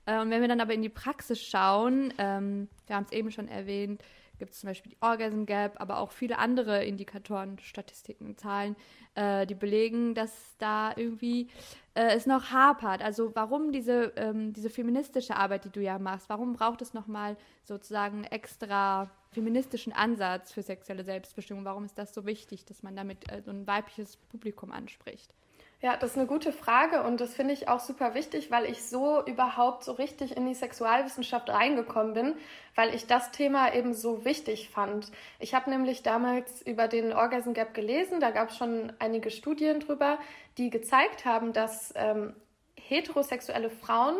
Äh, 0.06 0.20
und 0.20 0.30
wenn 0.30 0.40
wir 0.40 0.48
dann 0.48 0.60
aber 0.60 0.74
in 0.74 0.82
die 0.82 0.88
Praxis 0.88 1.40
schauen, 1.40 2.12
ähm, 2.18 2.68
wir 2.86 2.96
haben 2.96 3.04
es 3.04 3.12
eben 3.12 3.30
schon 3.30 3.48
erwähnt, 3.48 4.02
gibt 4.38 4.52
es 4.52 4.60
zum 4.60 4.68
Beispiel 4.68 4.92
die 4.92 5.02
Orgasm 5.02 5.44
Gap, 5.44 5.80
aber 5.80 5.98
auch 5.98 6.12
viele 6.12 6.38
andere 6.38 6.84
Indikatoren, 6.84 7.58
Statistiken, 7.58 8.36
Zahlen, 8.36 8.76
äh, 9.14 9.46
die 9.46 9.54
belegen, 9.54 10.14
dass 10.14 10.56
da 10.58 10.92
irgendwie 10.96 11.48
äh, 11.94 12.14
es 12.14 12.26
noch 12.26 12.50
hapert. 12.50 13.02
Also 13.02 13.34
warum 13.34 13.72
diese, 13.72 14.12
ähm, 14.16 14.52
diese 14.52 14.70
feministische 14.70 15.36
Arbeit, 15.36 15.64
die 15.64 15.70
du 15.70 15.80
ja 15.80 15.98
machst, 15.98 16.28
warum 16.28 16.52
braucht 16.52 16.82
es 16.82 16.94
nochmal 16.94 17.36
sozusagen 17.64 18.24
extra 18.24 19.10
feministischen 19.30 19.92
Ansatz 19.92 20.52
für 20.52 20.62
sexuelle 20.62 21.04
Selbstbestimmung? 21.04 21.64
Warum 21.64 21.84
ist 21.84 21.98
das 21.98 22.14
so 22.14 22.24
wichtig, 22.24 22.64
dass 22.64 22.82
man 22.82 22.96
damit 22.96 23.30
äh, 23.30 23.42
so 23.42 23.50
ein 23.50 23.66
weibliches 23.66 24.16
Publikum 24.16 24.72
anspricht? 24.72 25.34
Ja, 25.80 25.96
das 25.96 26.10
ist 26.10 26.16
eine 26.16 26.26
gute 26.26 26.52
Frage 26.52 27.04
und 27.04 27.20
das 27.20 27.34
finde 27.34 27.54
ich 27.54 27.68
auch 27.68 27.78
super 27.78 28.14
wichtig, 28.14 28.50
weil 28.50 28.64
ich 28.64 28.82
so 28.82 29.24
überhaupt 29.24 29.84
so 29.84 29.92
richtig 29.92 30.36
in 30.36 30.44
die 30.44 30.54
Sexualwissenschaft 30.54 31.48
reingekommen 31.50 32.14
bin, 32.14 32.34
weil 32.74 32.92
ich 32.96 33.06
das 33.06 33.30
Thema 33.30 33.72
eben 33.72 33.94
so 33.94 34.24
wichtig 34.24 34.70
fand. 34.70 35.12
Ich 35.38 35.54
habe 35.54 35.70
nämlich 35.70 36.02
damals 36.02 36.62
über 36.62 36.88
den 36.88 37.12
Orgasm 37.12 37.52
Gap 37.52 37.74
gelesen, 37.74 38.18
da 38.18 38.32
gab 38.32 38.50
es 38.50 38.56
schon 38.56 38.92
einige 38.98 39.30
Studien 39.30 39.78
drüber, 39.78 40.18
die 40.56 40.70
gezeigt 40.70 41.24
haben, 41.24 41.52
dass 41.52 41.92
ähm, 41.94 42.34
heterosexuelle 42.74 43.70
Frauen 43.70 44.16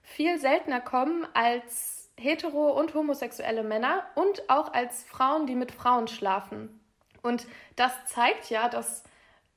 viel 0.00 0.38
seltener 0.38 0.80
kommen 0.80 1.26
als 1.34 2.10
hetero- 2.18 2.72
und 2.72 2.94
homosexuelle 2.94 3.64
Männer 3.64 4.06
und 4.14 4.48
auch 4.48 4.72
als 4.72 5.04
Frauen, 5.04 5.46
die 5.46 5.56
mit 5.56 5.72
Frauen 5.72 6.08
schlafen. 6.08 6.80
Und 7.22 7.46
das 7.76 7.92
zeigt 8.06 8.48
ja, 8.48 8.70
dass 8.70 9.04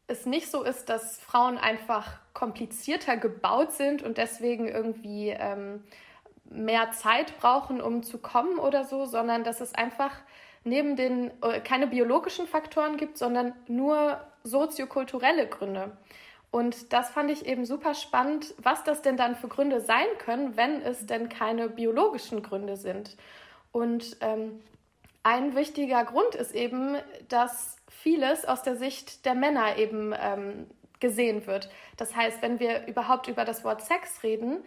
es 0.08 0.26
nicht 0.26 0.52
so 0.52 0.64
ist, 0.64 0.90
dass 0.90 1.20
Frauen 1.20 1.58
einfach 1.58 2.18
komplizierter 2.34 3.18
gebaut 3.18 3.72
sind 3.72 4.04
und 4.04 4.18
deswegen 4.18 4.68
irgendwie 4.68 5.30
ähm, 5.30 5.84
mehr 6.50 6.92
Zeit 6.92 7.38
brauchen, 7.40 7.82
um 7.82 8.04
zu 8.04 8.20
kommen 8.20 8.60
oder 8.60 8.84
so, 8.84 9.06
sondern 9.06 9.44
dass 9.44 9.62
es 9.62 9.74
einfach 9.74 10.12
neben 10.64 10.96
den 10.96 11.32
äh, 11.42 11.60
keine 11.60 11.88
biologischen 11.88 12.48
Faktoren 12.48 12.98
gibt, 12.98 13.18
sondern 13.18 13.54
nur 13.68 14.20
soziokulturelle 14.44 15.48
Gründe. 15.48 15.92
Und 16.52 16.94
das 16.94 17.10
fand 17.10 17.32
ich 17.32 17.46
eben 17.46 17.66
super 17.66 17.94
spannend, 17.94 18.54
was 18.58 18.84
das 18.84 19.02
denn 19.02 19.18
dann 19.18 19.36
für 19.36 19.48
Gründe 19.48 19.82
sein 19.82 20.08
können, 20.20 20.56
wenn 20.56 20.82
es 20.82 21.06
denn 21.06 21.30
keine 21.30 21.68
biologischen 21.68 22.44
Gründe 22.44 22.78
sind. 22.78 23.18
Und 23.72 24.18
ähm, 24.22 24.62
ein 25.26 25.56
wichtiger 25.56 26.06
Grund 26.06 26.36
ist 26.36 26.54
eben, 26.54 26.98
dass 27.30 27.78
vieles 27.90 28.46
aus 28.46 28.62
der 28.62 28.76
Sicht 28.76 29.26
der 29.26 29.34
Männer 29.34 29.78
eben 29.78 30.14
ähm, 30.16 30.68
gesehen 31.00 31.48
wird. 31.48 31.68
Das 31.98 32.16
heißt, 32.16 32.44
wenn 32.44 32.60
wir 32.60 32.86
überhaupt 32.86 33.28
über 33.28 33.44
das 33.44 33.64
Wort 33.64 33.82
Sex 33.82 34.22
reden, 34.22 34.64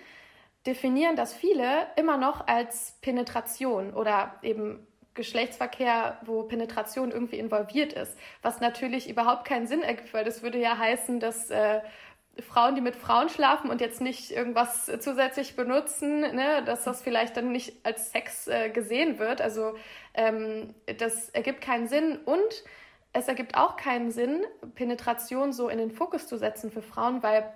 definieren 0.67 1.15
das 1.15 1.33
viele 1.33 1.87
immer 1.95 2.17
noch 2.17 2.49
als 2.49 2.99
Penetration 3.03 3.95
oder 3.95 4.35
eben 4.43 4.85
Geschlechtsverkehr, 5.15 6.19
wo 6.25 6.43
Penetration 6.43 7.13
irgendwie 7.13 7.39
involviert 7.39 7.93
ist, 7.93 8.19
was 8.43 8.61
natürlich 8.61 9.09
überhaupt 9.09 9.45
keinen 9.45 9.69
Sinn 9.69 9.83
ergibt, 9.83 10.13
weil 10.13 10.25
das 10.25 10.43
würde 10.43 10.59
ja 10.59 10.77
heißen, 10.77 11.21
dass 11.21 11.51
äh, 11.51 11.81
Frauen, 12.43 12.75
die 12.75 12.81
mit 12.81 12.97
Frauen 12.97 13.29
schlafen 13.29 13.71
und 13.71 13.81
jetzt 13.81 14.01
nicht 14.01 14.31
irgendwas 14.31 14.91
zusätzlich 15.01 15.57
benutzen, 15.57 16.21
ne, 16.21 16.63
dass 16.65 16.85
das 16.85 17.03
vielleicht 17.03 17.37
dann 17.37 17.53
nicht 17.53 17.85
als 17.85 18.13
Sex 18.13 18.47
äh, 18.49 18.71
gesehen 18.71 19.19
wird. 19.19 19.41
Also 19.41 19.75
ähm, 20.15 20.75
das 20.99 21.31
ergibt 21.31 21.61
keinen 21.61 21.89
Sinn 21.89 22.19
und 22.25 22.65
es 23.13 23.29
ergibt 23.29 23.57
auch 23.57 23.77
keinen 23.77 24.11
Sinn, 24.11 24.45
Penetration 24.75 25.53
so 25.53 25.69
in 25.69 25.79
den 25.79 25.91
Fokus 25.91 26.27
zu 26.27 26.37
setzen 26.37 26.71
für 26.71 26.83
Frauen, 26.83 27.23
weil 27.23 27.53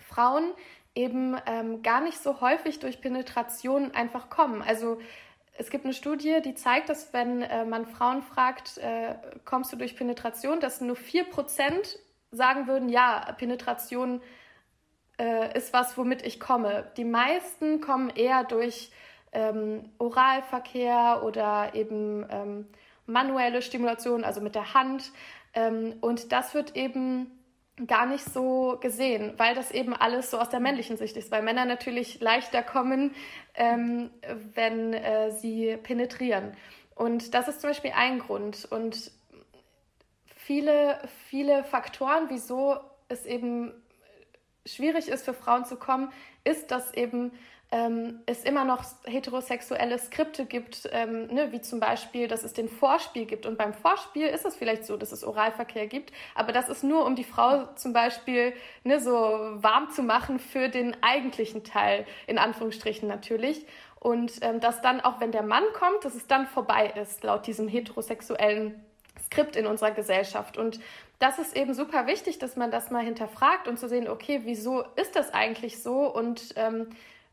Frauen 0.00 0.52
eben 0.94 1.36
ähm, 1.46 1.82
gar 1.82 2.00
nicht 2.00 2.18
so 2.18 2.40
häufig 2.40 2.78
durch 2.78 3.00
Penetration 3.00 3.92
einfach 3.92 4.30
kommen. 4.30 4.62
Also 4.62 5.00
es 5.56 5.70
gibt 5.70 5.84
eine 5.84 5.94
Studie, 5.94 6.40
die 6.44 6.54
zeigt, 6.54 6.88
dass 6.88 7.12
wenn 7.12 7.42
äh, 7.42 7.64
man 7.64 7.86
Frauen 7.86 8.22
fragt, 8.22 8.78
äh, 8.78 9.14
kommst 9.44 9.72
du 9.72 9.76
durch 9.76 9.96
Penetration, 9.96 10.60
dass 10.60 10.80
nur 10.80 10.96
4% 10.96 11.98
sagen 12.34 12.66
würden, 12.66 12.88
ja, 12.88 13.34
Penetration 13.38 14.20
äh, 15.18 15.56
ist 15.56 15.72
was, 15.72 15.96
womit 15.96 16.22
ich 16.22 16.40
komme. 16.40 16.90
Die 16.96 17.04
meisten 17.04 17.80
kommen 17.80 18.10
eher 18.10 18.44
durch 18.44 18.90
ähm, 19.32 19.90
Oralverkehr 19.98 21.22
oder 21.24 21.74
eben 21.74 22.26
ähm, 22.30 22.66
manuelle 23.06 23.62
Stimulation, 23.62 24.24
also 24.24 24.40
mit 24.40 24.54
der 24.54 24.74
Hand. 24.74 25.12
Ähm, 25.54 25.94
und 26.00 26.32
das 26.32 26.54
wird 26.54 26.76
eben 26.76 27.30
gar 27.86 28.06
nicht 28.06 28.24
so 28.24 28.78
gesehen, 28.80 29.34
weil 29.36 29.54
das 29.54 29.72
eben 29.72 29.94
alles 29.94 30.30
so 30.30 30.38
aus 30.38 30.48
der 30.48 30.60
männlichen 30.60 30.96
Sicht 30.96 31.16
ist, 31.16 31.32
weil 31.32 31.42
Männer 31.42 31.64
natürlich 31.64 32.20
leichter 32.20 32.62
kommen, 32.62 33.14
ähm, 33.54 34.10
wenn 34.54 34.92
äh, 34.92 35.32
sie 35.32 35.76
penetrieren. 35.82 36.56
Und 36.94 37.34
das 37.34 37.48
ist 37.48 37.60
zum 37.60 37.70
Beispiel 37.70 37.92
ein 37.94 38.20
Grund. 38.20 38.68
Und 38.70 39.10
viele, 40.46 40.98
viele 41.28 41.64
Faktoren, 41.64 42.26
wieso 42.28 42.76
es 43.08 43.24
eben 43.26 43.72
schwierig 44.66 45.08
ist 45.08 45.24
für 45.24 45.34
Frauen 45.34 45.64
zu 45.64 45.76
kommen, 45.76 46.10
ist, 46.44 46.70
dass 46.70 46.92
eben 46.94 47.32
ähm, 47.70 48.20
es 48.26 48.44
immer 48.44 48.64
noch 48.64 48.84
heterosexuelle 49.04 49.98
Skripte 49.98 50.44
gibt, 50.44 50.88
ähm, 50.92 51.26
ne, 51.26 51.50
wie 51.52 51.60
zum 51.60 51.80
Beispiel, 51.80 52.28
dass 52.28 52.44
es 52.44 52.52
den 52.52 52.68
Vorspiel 52.68 53.24
gibt. 53.24 53.46
Und 53.46 53.56
beim 53.56 53.72
Vorspiel 53.72 54.26
ist 54.26 54.44
es 54.44 54.54
vielleicht 54.54 54.84
so, 54.84 54.96
dass 54.96 55.12
es 55.12 55.24
Oralverkehr 55.24 55.86
gibt, 55.86 56.12
aber 56.34 56.52
das 56.52 56.68
ist 56.68 56.84
nur, 56.84 57.06
um 57.06 57.16
die 57.16 57.24
Frau 57.24 57.66
zum 57.74 57.92
Beispiel 57.92 58.52
ne, 58.84 59.00
so 59.00 59.12
warm 59.12 59.90
zu 59.90 60.02
machen 60.02 60.38
für 60.38 60.68
den 60.68 60.94
eigentlichen 61.02 61.64
Teil, 61.64 62.06
in 62.26 62.38
Anführungsstrichen 62.38 63.08
natürlich. 63.08 63.66
Und 63.98 64.32
ähm, 64.42 64.60
dass 64.60 64.82
dann, 64.82 65.00
auch 65.00 65.20
wenn 65.20 65.32
der 65.32 65.42
Mann 65.42 65.64
kommt, 65.72 66.04
dass 66.04 66.14
es 66.14 66.26
dann 66.26 66.46
vorbei 66.46 66.92
ist, 67.00 67.24
laut 67.24 67.46
diesem 67.46 67.66
heterosexuellen 67.66 68.84
Skript 69.34 69.56
in 69.56 69.66
unserer 69.66 69.90
Gesellschaft. 69.90 70.56
Und 70.56 70.78
das 71.18 71.38
ist 71.38 71.56
eben 71.56 71.74
super 71.74 72.06
wichtig, 72.06 72.38
dass 72.38 72.56
man 72.56 72.70
das 72.70 72.90
mal 72.90 73.02
hinterfragt 73.02 73.66
und 73.66 73.78
zu 73.78 73.88
sehen, 73.88 74.08
okay, 74.08 74.42
wieso 74.44 74.82
ist 74.96 75.16
das 75.16 75.34
eigentlich 75.34 75.82
so? 75.82 76.06
Und 76.12 76.54
ähm, 76.56 76.88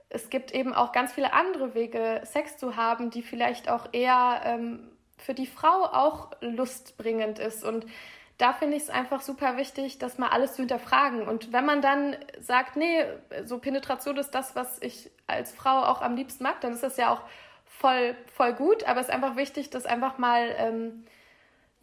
es 0.10 0.30
gibt 0.30 0.52
eben 0.54 0.74
auch 0.74 0.92
ganz 0.92 1.14
viele 1.14 1.34
andere 1.34 1.76
Wege, 1.76 2.22
Sex 2.26 2.58
zu 2.58 2.76
haben, 2.76 3.12
die 3.12 3.22
vielleicht 3.22 3.70
auch 3.70 3.88
eher 3.92 4.42
ähm, 4.44 4.90
für 5.18 5.34
die 5.34 5.46
Frau 5.46 5.86
auch 5.86 6.32
lustbringend 6.42 7.40
ist. 7.40 7.64
Und 7.64 7.86
da 8.40 8.54
finde 8.54 8.78
ich 8.78 8.84
es 8.84 8.90
einfach 8.90 9.22
super 9.22 9.56
wichtig, 9.58 10.00
das 10.00 10.18
mal 10.18 10.30
alles 10.30 10.54
zu 10.54 10.64
hinterfragen. 10.64 11.28
Und 11.28 11.54
wenn 11.54 11.66
man 11.66 11.82
dann 11.82 12.16
sagt, 12.40 12.76
nee, 12.76 13.06
so 13.46 13.60
Penetration 13.60 14.18
ist 14.18 14.32
das, 14.32 14.56
was 14.56 14.82
ich 14.82 15.12
als 15.28 15.52
Frau 15.52 15.84
auch 15.84 16.02
am 16.02 16.16
liebsten 16.16 16.44
mag, 16.44 16.60
dann 16.62 16.74
ist 16.74 16.82
das 16.82 16.98
ja 16.98 17.14
auch 17.14 17.22
voll, 17.66 18.16
voll 18.34 18.54
gut. 18.54 18.84
Aber 18.86 19.00
es 19.00 19.08
ist 19.08 19.14
einfach 19.14 19.36
wichtig, 19.36 19.70
das 19.70 19.86
einfach 19.86 20.18
mal 20.18 20.56
ähm, 20.58 21.06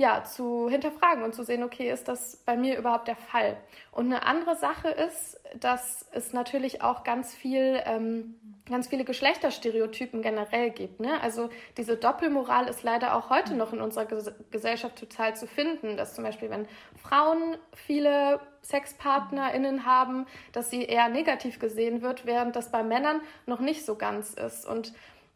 ja, 0.00 0.22
zu 0.22 0.70
hinterfragen 0.70 1.24
und 1.24 1.34
zu 1.34 1.42
sehen, 1.42 1.64
okay, 1.64 1.90
ist 1.90 2.06
das 2.06 2.36
bei 2.46 2.56
mir 2.56 2.78
überhaupt 2.78 3.08
der 3.08 3.16
Fall? 3.16 3.56
Und 3.90 4.06
eine 4.06 4.24
andere 4.24 4.54
Sache 4.54 4.88
ist, 4.88 5.40
dass 5.58 6.06
es 6.12 6.32
natürlich 6.32 6.82
auch 6.82 7.02
ganz 7.02 7.34
viel, 7.34 7.82
ähm, 7.84 8.36
ganz 8.70 8.86
viele 8.86 9.04
Geschlechterstereotypen 9.04 10.22
generell 10.22 10.70
gibt. 10.70 11.00
Ne? 11.00 11.20
Also 11.20 11.50
diese 11.76 11.96
Doppelmoral 11.96 12.68
ist 12.68 12.84
leider 12.84 13.16
auch 13.16 13.28
heute 13.28 13.54
noch 13.54 13.72
in 13.72 13.80
unserer 13.80 14.04
Ges 14.04 14.30
Gesellschaft 14.52 14.96
total 14.96 15.34
zu 15.34 15.48
finden, 15.48 15.96
dass 15.96 16.14
zum 16.14 16.22
Beispiel, 16.22 16.48
wenn 16.48 16.68
Frauen 17.02 17.56
viele 17.74 18.38
SexpartnerInnen 18.62 19.84
haben, 19.84 20.26
dass 20.52 20.70
sie 20.70 20.84
eher 20.84 21.08
negativ 21.08 21.58
gesehen 21.58 22.02
wird, 22.02 22.24
während 22.24 22.54
das 22.54 22.70
bei 22.70 22.84
Männern 22.84 23.20
noch 23.46 23.58
nicht 23.58 23.84
so 23.84 23.96
ganz 23.96 24.34
ist. 24.34 24.64
Und 24.64 24.92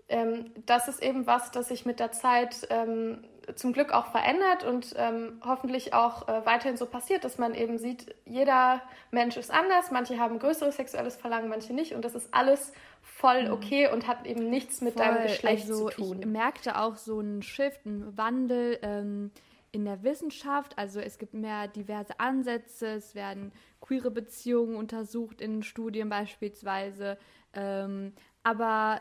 ähm, 0.08 0.52
das 0.66 0.86
ist 0.86 1.02
eben 1.02 1.26
was, 1.26 1.50
das 1.50 1.68
sich 1.68 1.84
mit 1.84 1.98
der 1.98 2.12
Zeit 2.12 2.68
ähm, 2.70 3.24
zum 3.54 3.72
Glück 3.72 3.92
auch 3.92 4.06
verändert 4.06 4.64
und 4.64 4.94
ähm, 4.96 5.40
hoffentlich 5.44 5.94
auch 5.94 6.28
äh, 6.28 6.44
weiterhin 6.44 6.76
so 6.76 6.86
passiert, 6.86 7.24
dass 7.24 7.38
man 7.38 7.54
eben 7.54 7.78
sieht, 7.78 8.14
jeder 8.24 8.82
Mensch 9.10 9.36
ist 9.36 9.50
anders, 9.50 9.90
manche 9.90 10.18
haben 10.18 10.38
größeres 10.38 10.76
sexuelles 10.76 11.16
Verlangen, 11.16 11.48
manche 11.48 11.72
nicht 11.72 11.94
und 11.94 12.04
das 12.04 12.14
ist 12.14 12.32
alles 12.32 12.72
voll 13.00 13.44
mhm. 13.46 13.52
okay 13.52 13.88
und 13.92 14.06
hat 14.06 14.26
eben 14.26 14.50
nichts 14.50 14.80
mit 14.80 14.94
voll. 14.94 15.04
deinem 15.04 15.22
Geschlecht 15.22 15.68
also 15.68 15.88
zu 15.88 15.96
tun. 15.96 16.20
Ich 16.20 16.26
merkte 16.26 16.78
auch 16.78 16.96
so 16.96 17.18
einen 17.18 17.42
Shift, 17.42 17.86
einen 17.86 18.16
Wandel 18.16 18.78
ähm, 18.82 19.30
in 19.72 19.84
der 19.84 20.02
Wissenschaft, 20.02 20.76
also 20.76 21.00
es 21.00 21.18
gibt 21.18 21.34
mehr 21.34 21.68
diverse 21.68 22.20
Ansätze, 22.20 22.88
es 22.88 23.14
werden 23.14 23.52
queere 23.80 24.10
Beziehungen 24.10 24.76
untersucht 24.76 25.40
in 25.40 25.62
Studien 25.62 26.08
beispielsweise, 26.08 27.18
ähm, 27.54 28.12
aber 28.42 29.00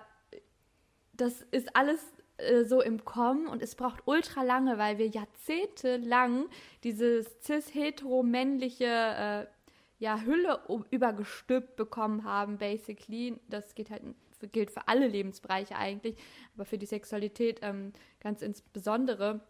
das 1.13 1.41
ist 1.51 1.75
alles 1.75 1.99
äh, 2.41 2.65
so 2.65 2.81
im 2.81 3.05
Kommen 3.05 3.47
und 3.47 3.61
es 3.61 3.75
braucht 3.75 4.03
ultra 4.05 4.43
lange, 4.43 4.77
weil 4.77 4.97
wir 4.97 5.07
jahrzehntelang 5.07 6.47
dieses 6.83 7.27
cis-hetero-männliche 7.41 8.85
äh, 8.85 9.45
ja, 9.99 10.19
Hülle 10.21 10.59
übergestülpt 10.89 11.75
bekommen 11.75 12.23
haben, 12.23 12.57
basically. 12.57 13.39
Das 13.47 13.75
geht 13.75 13.91
halt 13.91 14.01
gilt 14.51 14.71
für 14.71 14.87
alle 14.87 15.07
Lebensbereiche 15.07 15.75
eigentlich, 15.75 16.17
aber 16.55 16.65
für 16.65 16.79
die 16.79 16.87
Sexualität 16.87 17.59
ähm, 17.61 17.93
ganz 18.19 18.41
insbesondere. 18.41 19.41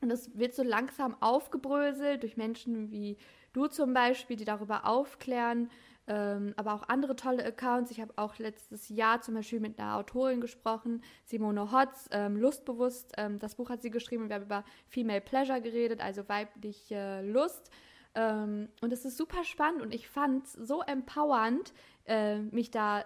Und 0.00 0.10
es 0.10 0.36
wird 0.36 0.54
so 0.54 0.62
langsam 0.62 1.16
aufgebröselt 1.22 2.22
durch 2.24 2.36
Menschen 2.36 2.90
wie 2.90 3.16
du 3.52 3.68
zum 3.68 3.94
Beispiel, 3.94 4.36
die 4.36 4.44
darüber 4.44 4.86
aufklären, 4.86 5.70
ähm, 6.06 6.52
aber 6.56 6.74
auch 6.74 6.88
andere 6.88 7.16
tolle 7.16 7.44
Accounts. 7.44 7.90
Ich 7.90 8.00
habe 8.00 8.12
auch 8.16 8.38
letztes 8.38 8.88
Jahr 8.90 9.22
zum 9.22 9.34
Beispiel 9.34 9.60
mit 9.60 9.78
einer 9.78 9.96
Autorin 9.96 10.40
gesprochen, 10.40 11.02
Simone 11.24 11.72
Hotz, 11.72 12.08
ähm, 12.10 12.36
Lustbewusst. 12.36 13.12
Ähm, 13.16 13.38
das 13.38 13.54
Buch 13.54 13.70
hat 13.70 13.82
sie 13.82 13.90
geschrieben. 13.90 14.28
Wir 14.28 14.36
haben 14.36 14.44
über 14.44 14.64
Female 14.88 15.22
Pleasure 15.22 15.62
geredet, 15.62 16.00
also 16.00 16.28
weibliche 16.28 17.22
Lust. 17.22 17.70
Ähm, 18.14 18.68
und 18.82 18.92
es 18.92 19.04
ist 19.04 19.16
super 19.16 19.44
spannend 19.44 19.82
und 19.82 19.94
ich 19.94 20.08
fand 20.08 20.46
es 20.46 20.52
so 20.52 20.82
empowernd, 20.82 21.72
äh, 22.04 22.38
mich 22.38 22.70
da 22.70 23.04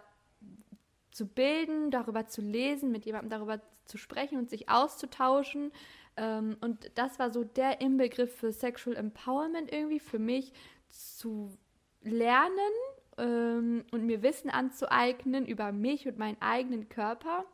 zu 1.12 1.26
bilden, 1.26 1.90
darüber 1.90 2.26
zu 2.26 2.42
lesen, 2.42 2.90
mit 2.90 3.06
jemandem 3.06 3.30
darüber 3.30 3.60
zu 3.84 3.96
sprechen 3.96 4.38
und 4.38 4.50
sich 4.50 4.68
auszutauschen. 4.68 5.72
Ähm, 6.16 6.56
und 6.60 6.90
das 6.96 7.18
war 7.18 7.30
so 7.30 7.44
der 7.44 7.80
Inbegriff 7.80 8.36
für 8.36 8.52
Sexual 8.52 8.96
Empowerment 8.96 9.72
irgendwie 9.72 10.00
für 10.00 10.18
mich 10.18 10.52
zu 10.88 11.56
lernen 12.02 12.72
ähm, 13.18 13.84
und 13.90 14.04
mir 14.04 14.22
Wissen 14.22 14.50
anzueignen 14.50 15.46
über 15.46 15.72
mich 15.72 16.06
und 16.06 16.18
meinen 16.18 16.40
eigenen 16.40 16.88
Körper. 16.88 17.44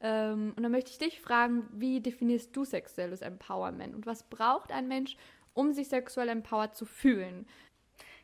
Ähm, 0.00 0.52
und 0.56 0.62
dann 0.62 0.72
möchte 0.72 0.90
ich 0.90 0.98
dich 0.98 1.20
fragen, 1.20 1.68
wie 1.72 2.00
definierst 2.00 2.54
du 2.56 2.64
sexuelles 2.64 3.22
Empowerment 3.22 3.94
und 3.94 4.06
was 4.06 4.24
braucht 4.24 4.72
ein 4.72 4.88
Mensch, 4.88 5.16
um 5.54 5.72
sich 5.72 5.88
sexuell 5.88 6.28
empowered 6.28 6.74
zu 6.74 6.86
fühlen? 6.86 7.46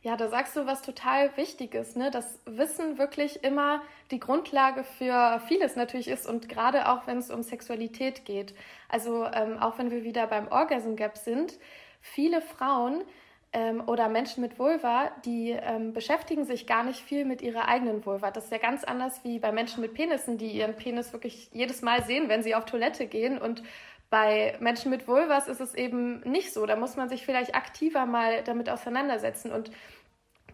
Ja, 0.02 0.16
da 0.16 0.28
sagst 0.28 0.54
du 0.57 0.64
was 0.64 0.83
total 0.83 1.37
Wichtiges, 1.37 1.97
ne? 1.97 2.11
dass 2.12 2.38
Wissen 2.45 2.99
wirklich 2.99 3.42
immer 3.42 3.83
die 4.12 4.21
Grundlage 4.21 4.85
für 4.85 5.40
vieles 5.49 5.75
natürlich 5.75 6.07
ist 6.07 6.26
und 6.26 6.49
gerade 6.49 6.88
auch 6.88 7.09
wenn 7.09 7.18
es 7.18 7.30
um 7.33 7.42
Sexualität 7.42 8.25
geht. 8.25 8.54
Also 8.88 9.26
ähm, 9.26 9.59
auch 9.59 9.76
wenn 9.76 9.90
wir 9.90 10.04
wieder 10.04 10.28
beim 10.28 10.49
Orgasm 10.49 10.95
Gap 10.95 11.16
sind, 11.16 11.59
viele 12.00 12.40
Frauen 12.40 13.02
ähm, 13.52 13.83
oder 13.87 14.09
Menschen 14.09 14.43
mit 14.43 14.59
Vulva, 14.59 15.11
die 15.25 15.50
ähm, 15.50 15.93
beschäftigen 15.93 16.45
sich 16.45 16.67
gar 16.67 16.85
nicht 16.85 17.00
viel 17.00 17.25
mit 17.25 17.40
ihrer 17.40 17.69
eigenen 17.69 18.05
Vulva. 18.05 18.31
Das 18.31 18.45
ist 18.45 18.52
ja 18.52 18.59
ganz 18.59 18.85
anders 18.85 19.25
wie 19.25 19.38
bei 19.38 19.52
Menschen 19.52 19.81
mit 19.81 19.95
Penissen, 19.95 20.38
die 20.38 20.50
ihren 20.50 20.76
Penis 20.76 21.12
wirklich 21.12 21.49
jedes 21.52 21.83
Mal 21.83 22.05
sehen, 22.05 22.28
wenn 22.28 22.43
sie 22.43 22.55
auf 22.55 22.67
Toilette 22.67 23.07
gehen. 23.07 23.38
Und 23.38 23.62
bei 24.11 24.56
Menschen 24.61 24.91
mit 24.91 25.08
Vulvas 25.08 25.49
ist 25.49 25.61
es 25.61 25.75
eben 25.75 26.21
nicht 26.21 26.52
so. 26.52 26.67
Da 26.67 26.76
muss 26.76 26.97
man 26.97 27.08
sich 27.08 27.25
vielleicht 27.25 27.54
aktiver 27.54 28.06
mal 28.06 28.43
damit 28.45 28.69
auseinandersetzen. 28.69 29.52
Und 29.52 29.71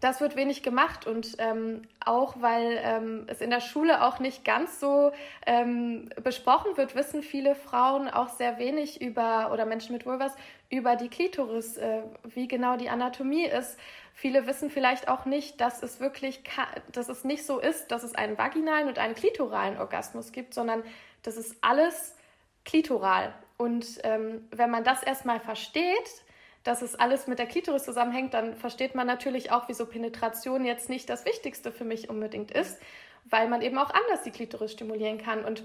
das 0.01 0.19
wird 0.19 0.35
wenig 0.35 0.61
gemacht 0.61 1.07
und 1.07 1.35
ähm, 1.39 1.83
auch 2.03 2.35
weil 2.41 2.79
ähm, 2.83 3.23
es 3.27 3.41
in 3.41 3.49
der 3.49 3.61
Schule 3.61 4.03
auch 4.03 4.19
nicht 4.19 4.43
ganz 4.43 4.79
so 4.79 5.11
ähm, 5.45 6.09
besprochen 6.23 6.75
wird, 6.77 6.95
wissen 6.95 7.23
viele 7.23 7.55
Frauen 7.55 8.09
auch 8.09 8.29
sehr 8.29 8.59
wenig 8.59 9.01
über 9.01 9.51
oder 9.53 9.65
Menschen 9.65 9.93
mit 9.93 10.05
Vulvas 10.05 10.35
über 10.69 10.95
die 10.95 11.07
Klitoris, 11.07 11.77
äh, 11.77 12.01
wie 12.23 12.47
genau 12.47 12.75
die 12.75 12.89
Anatomie 12.89 13.45
ist. 13.45 13.79
Viele 14.13 14.47
wissen 14.47 14.69
vielleicht 14.69 15.07
auch 15.07 15.25
nicht, 15.25 15.61
dass 15.61 15.81
es 15.81 15.99
wirklich, 15.99 16.43
dass 16.91 17.09
es 17.09 17.23
nicht 17.23 17.45
so 17.45 17.59
ist, 17.59 17.91
dass 17.91 18.03
es 18.03 18.15
einen 18.15 18.37
vaginalen 18.37 18.87
und 18.87 18.99
einen 18.99 19.15
klitoralen 19.15 19.77
Orgasmus 19.77 20.31
gibt, 20.31 20.53
sondern 20.53 20.83
das 21.23 21.37
ist 21.37 21.57
alles 21.61 22.15
klitoral. 22.63 23.33
Und 23.57 23.85
ähm, 24.03 24.47
wenn 24.51 24.69
man 24.69 24.83
das 24.83 25.03
erstmal 25.03 25.39
versteht, 25.39 26.24
dass 26.65 26.81
es 26.81 26.95
alles 26.95 27.27
mit 27.27 27.37
der 27.39 27.45
Klitoris 27.45 27.85
zusammenhängt, 27.85 28.33
dann 28.33 28.55
versteht 28.55 28.95
man 28.95 29.05
natürlich 29.05 29.51
auch, 29.51 29.69
wieso 29.69 29.85
Penetration 29.85 30.65
jetzt 30.65 30.89
nicht 30.89 31.09
das 31.09 31.23
Wichtigste 31.23 31.71
für 31.71 31.85
mich 31.85 32.09
unbedingt 32.09 32.51
ist, 32.51 32.81
weil 33.29 33.47
man 33.47 33.61
eben 33.61 33.77
auch 33.77 33.91
anders 33.91 34.23
die 34.23 34.31
Klitoris 34.31 34.71
stimulieren 34.71 35.19
kann. 35.19 35.45
Und 35.45 35.63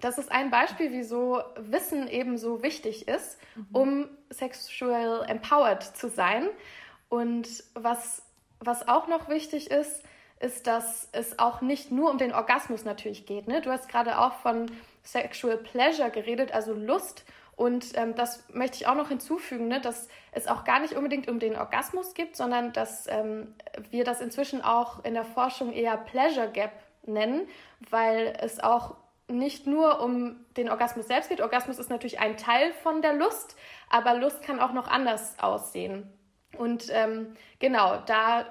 das 0.00 0.18
ist 0.18 0.32
ein 0.32 0.50
Beispiel, 0.50 0.90
wieso 0.90 1.40
Wissen 1.56 2.08
eben 2.08 2.36
so 2.38 2.60
wichtig 2.60 3.06
ist, 3.06 3.38
mhm. 3.54 3.66
um 3.72 4.08
sexual 4.30 5.24
empowered 5.28 5.84
zu 5.84 6.08
sein. 6.08 6.48
Und 7.08 7.62
was, 7.74 8.22
was 8.58 8.88
auch 8.88 9.06
noch 9.06 9.28
wichtig 9.28 9.70
ist, 9.70 10.02
ist, 10.40 10.66
dass 10.66 11.08
es 11.12 11.38
auch 11.38 11.60
nicht 11.60 11.92
nur 11.92 12.10
um 12.10 12.18
den 12.18 12.32
Orgasmus 12.32 12.84
natürlich 12.84 13.26
geht. 13.26 13.46
Ne? 13.46 13.60
Du 13.60 13.70
hast 13.70 13.88
gerade 13.88 14.18
auch 14.18 14.34
von 14.40 14.66
Sexual 15.04 15.56
Pleasure 15.56 16.10
geredet, 16.10 16.52
also 16.52 16.72
Lust. 16.72 17.24
Und 17.56 17.96
ähm, 17.96 18.14
das 18.14 18.48
möchte 18.52 18.76
ich 18.76 18.86
auch 18.86 18.94
noch 18.94 19.08
hinzufügen, 19.08 19.68
ne, 19.68 19.80
dass 19.80 20.08
es 20.32 20.46
auch 20.46 20.64
gar 20.64 20.80
nicht 20.80 20.94
unbedingt 20.94 21.28
um 21.28 21.38
den 21.38 21.56
Orgasmus 21.56 22.14
geht, 22.14 22.36
sondern 22.36 22.72
dass 22.72 23.06
ähm, 23.08 23.54
wir 23.90 24.04
das 24.04 24.20
inzwischen 24.20 24.62
auch 24.62 25.04
in 25.04 25.14
der 25.14 25.24
Forschung 25.24 25.72
eher 25.72 25.96
Pleasure 25.96 26.50
Gap 26.50 26.72
nennen, 27.04 27.46
weil 27.90 28.36
es 28.40 28.60
auch 28.60 28.96
nicht 29.28 29.66
nur 29.66 30.00
um 30.00 30.44
den 30.56 30.68
Orgasmus 30.68 31.06
selbst 31.06 31.28
geht. 31.28 31.40
Orgasmus 31.40 31.78
ist 31.78 31.90
natürlich 31.90 32.20
ein 32.20 32.36
Teil 32.36 32.72
von 32.82 33.02
der 33.02 33.14
Lust, 33.14 33.56
aber 33.88 34.14
Lust 34.14 34.42
kann 34.42 34.60
auch 34.60 34.72
noch 34.72 34.88
anders 34.88 35.38
aussehen. 35.38 36.10
Und 36.56 36.86
ähm, 36.90 37.34
genau, 37.58 37.98
da 38.06 38.46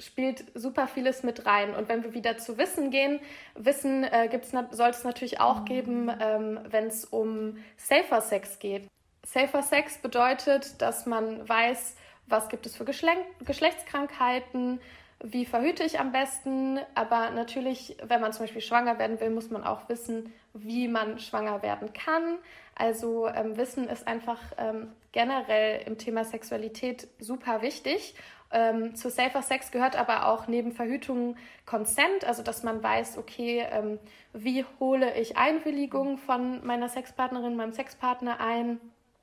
spielt 0.00 0.44
super 0.54 0.86
vieles 0.86 1.22
mit 1.22 1.46
rein. 1.46 1.74
Und 1.74 1.88
wenn 1.88 2.02
wir 2.02 2.14
wieder 2.14 2.36
zu 2.38 2.58
Wissen 2.58 2.90
gehen, 2.90 3.20
Wissen 3.54 4.04
äh, 4.04 4.28
soll 4.70 4.90
es 4.90 5.04
natürlich 5.04 5.40
auch 5.40 5.60
mhm. 5.60 5.64
geben, 5.64 6.12
ähm, 6.20 6.60
wenn 6.68 6.86
es 6.86 7.04
um 7.04 7.58
Safer 7.76 8.20
Sex 8.20 8.58
geht. 8.58 8.88
Safer 9.24 9.62
Sex 9.62 9.98
bedeutet, 9.98 10.80
dass 10.82 11.06
man 11.06 11.48
weiß, 11.48 11.96
was 12.26 12.48
gibt 12.48 12.66
es 12.66 12.76
für 12.76 12.84
Geschle 12.84 13.12
Geschlechtskrankheiten, 13.44 14.80
wie 15.22 15.46
verhüte 15.46 15.84
ich 15.84 16.00
am 16.00 16.12
besten. 16.12 16.78
Aber 16.94 17.30
natürlich, 17.30 17.96
wenn 18.02 18.20
man 18.20 18.32
zum 18.32 18.44
Beispiel 18.44 18.60
schwanger 18.60 18.98
werden 18.98 19.20
will, 19.20 19.30
muss 19.30 19.50
man 19.50 19.64
auch 19.64 19.88
wissen, 19.88 20.32
wie 20.52 20.88
man 20.88 21.18
schwanger 21.18 21.62
werden 21.62 21.92
kann. 21.92 22.38
Also 22.74 23.28
ähm, 23.28 23.56
Wissen 23.56 23.88
ist 23.88 24.06
einfach 24.06 24.40
ähm, 24.58 24.92
generell 25.12 25.82
im 25.86 25.96
Thema 25.96 26.24
Sexualität 26.24 27.08
super 27.18 27.62
wichtig. 27.62 28.14
Ähm, 28.54 28.94
zu 28.94 29.10
Safer 29.10 29.42
Sex 29.42 29.72
gehört 29.72 29.96
aber 29.96 30.28
auch 30.28 30.46
neben 30.46 30.70
Verhütung 30.70 31.36
Consent, 31.66 32.24
also 32.24 32.44
dass 32.44 32.62
man 32.62 32.84
weiß, 32.84 33.18
okay, 33.18 33.66
ähm, 33.68 33.98
wie 34.32 34.64
hole 34.78 35.12
ich 35.18 35.36
Einwilligung 35.36 36.18
von 36.18 36.64
meiner 36.64 36.88
Sexpartnerin, 36.88 37.56
meinem 37.56 37.72
Sexpartner 37.72 38.38
ein. 38.38 38.78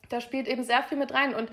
Da 0.10 0.20
spielt 0.20 0.50
eben 0.50 0.63
sehr 0.63 0.84
viel 0.84 0.98
mit 0.98 1.13
rein. 1.13 1.34
Und 1.34 1.50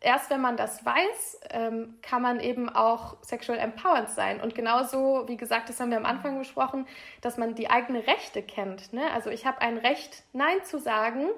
erst 0.00 0.30
wenn 0.30 0.40
man 0.40 0.56
das 0.56 0.86
weiß, 0.86 1.40
ähm, 1.50 1.98
kann 2.02 2.22
man 2.22 2.38
eben 2.38 2.68
auch 2.68 3.16
sexual 3.22 3.58
empowered 3.58 4.10
sein. 4.10 4.40
Und 4.40 4.54
genauso, 4.54 5.24
wie 5.26 5.36
gesagt, 5.36 5.68
das 5.68 5.80
haben 5.80 5.90
wir 5.90 5.98
am 5.98 6.06
Anfang 6.06 6.38
besprochen, 6.38 6.86
dass 7.20 7.36
man 7.36 7.56
die 7.56 7.68
eigenen 7.68 8.02
Rechte 8.02 8.42
kennt. 8.42 8.92
Ne? 8.92 9.10
Also 9.12 9.30
ich 9.30 9.44
habe 9.44 9.60
ein 9.60 9.76
Recht, 9.76 10.22
Nein 10.32 10.62
zu 10.62 10.78
sagen. 10.78 11.30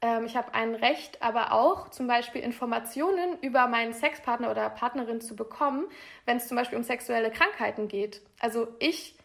Ähm, 0.00 0.26
ich 0.26 0.36
habe 0.36 0.54
ein 0.54 0.74
Recht, 0.74 1.22
aber 1.22 1.52
auch 1.52 1.88
zum 1.90 2.06
Beispiel 2.06 2.42
Informationen 2.42 3.38
über 3.40 3.66
meinen 3.66 3.92
Sexpartner 3.92 4.50
oder 4.50 4.70
Partnerin 4.70 5.20
zu 5.20 5.34
bekommen, 5.36 5.86
wenn 6.24 6.36
es 6.36 6.48
zum 6.48 6.56
Beispiel 6.56 6.78
um 6.78 6.84
sexuelle 6.84 7.30
Krankheiten 7.30 7.88
geht. 7.88 8.22
Also 8.40 8.68
ich 8.78 9.16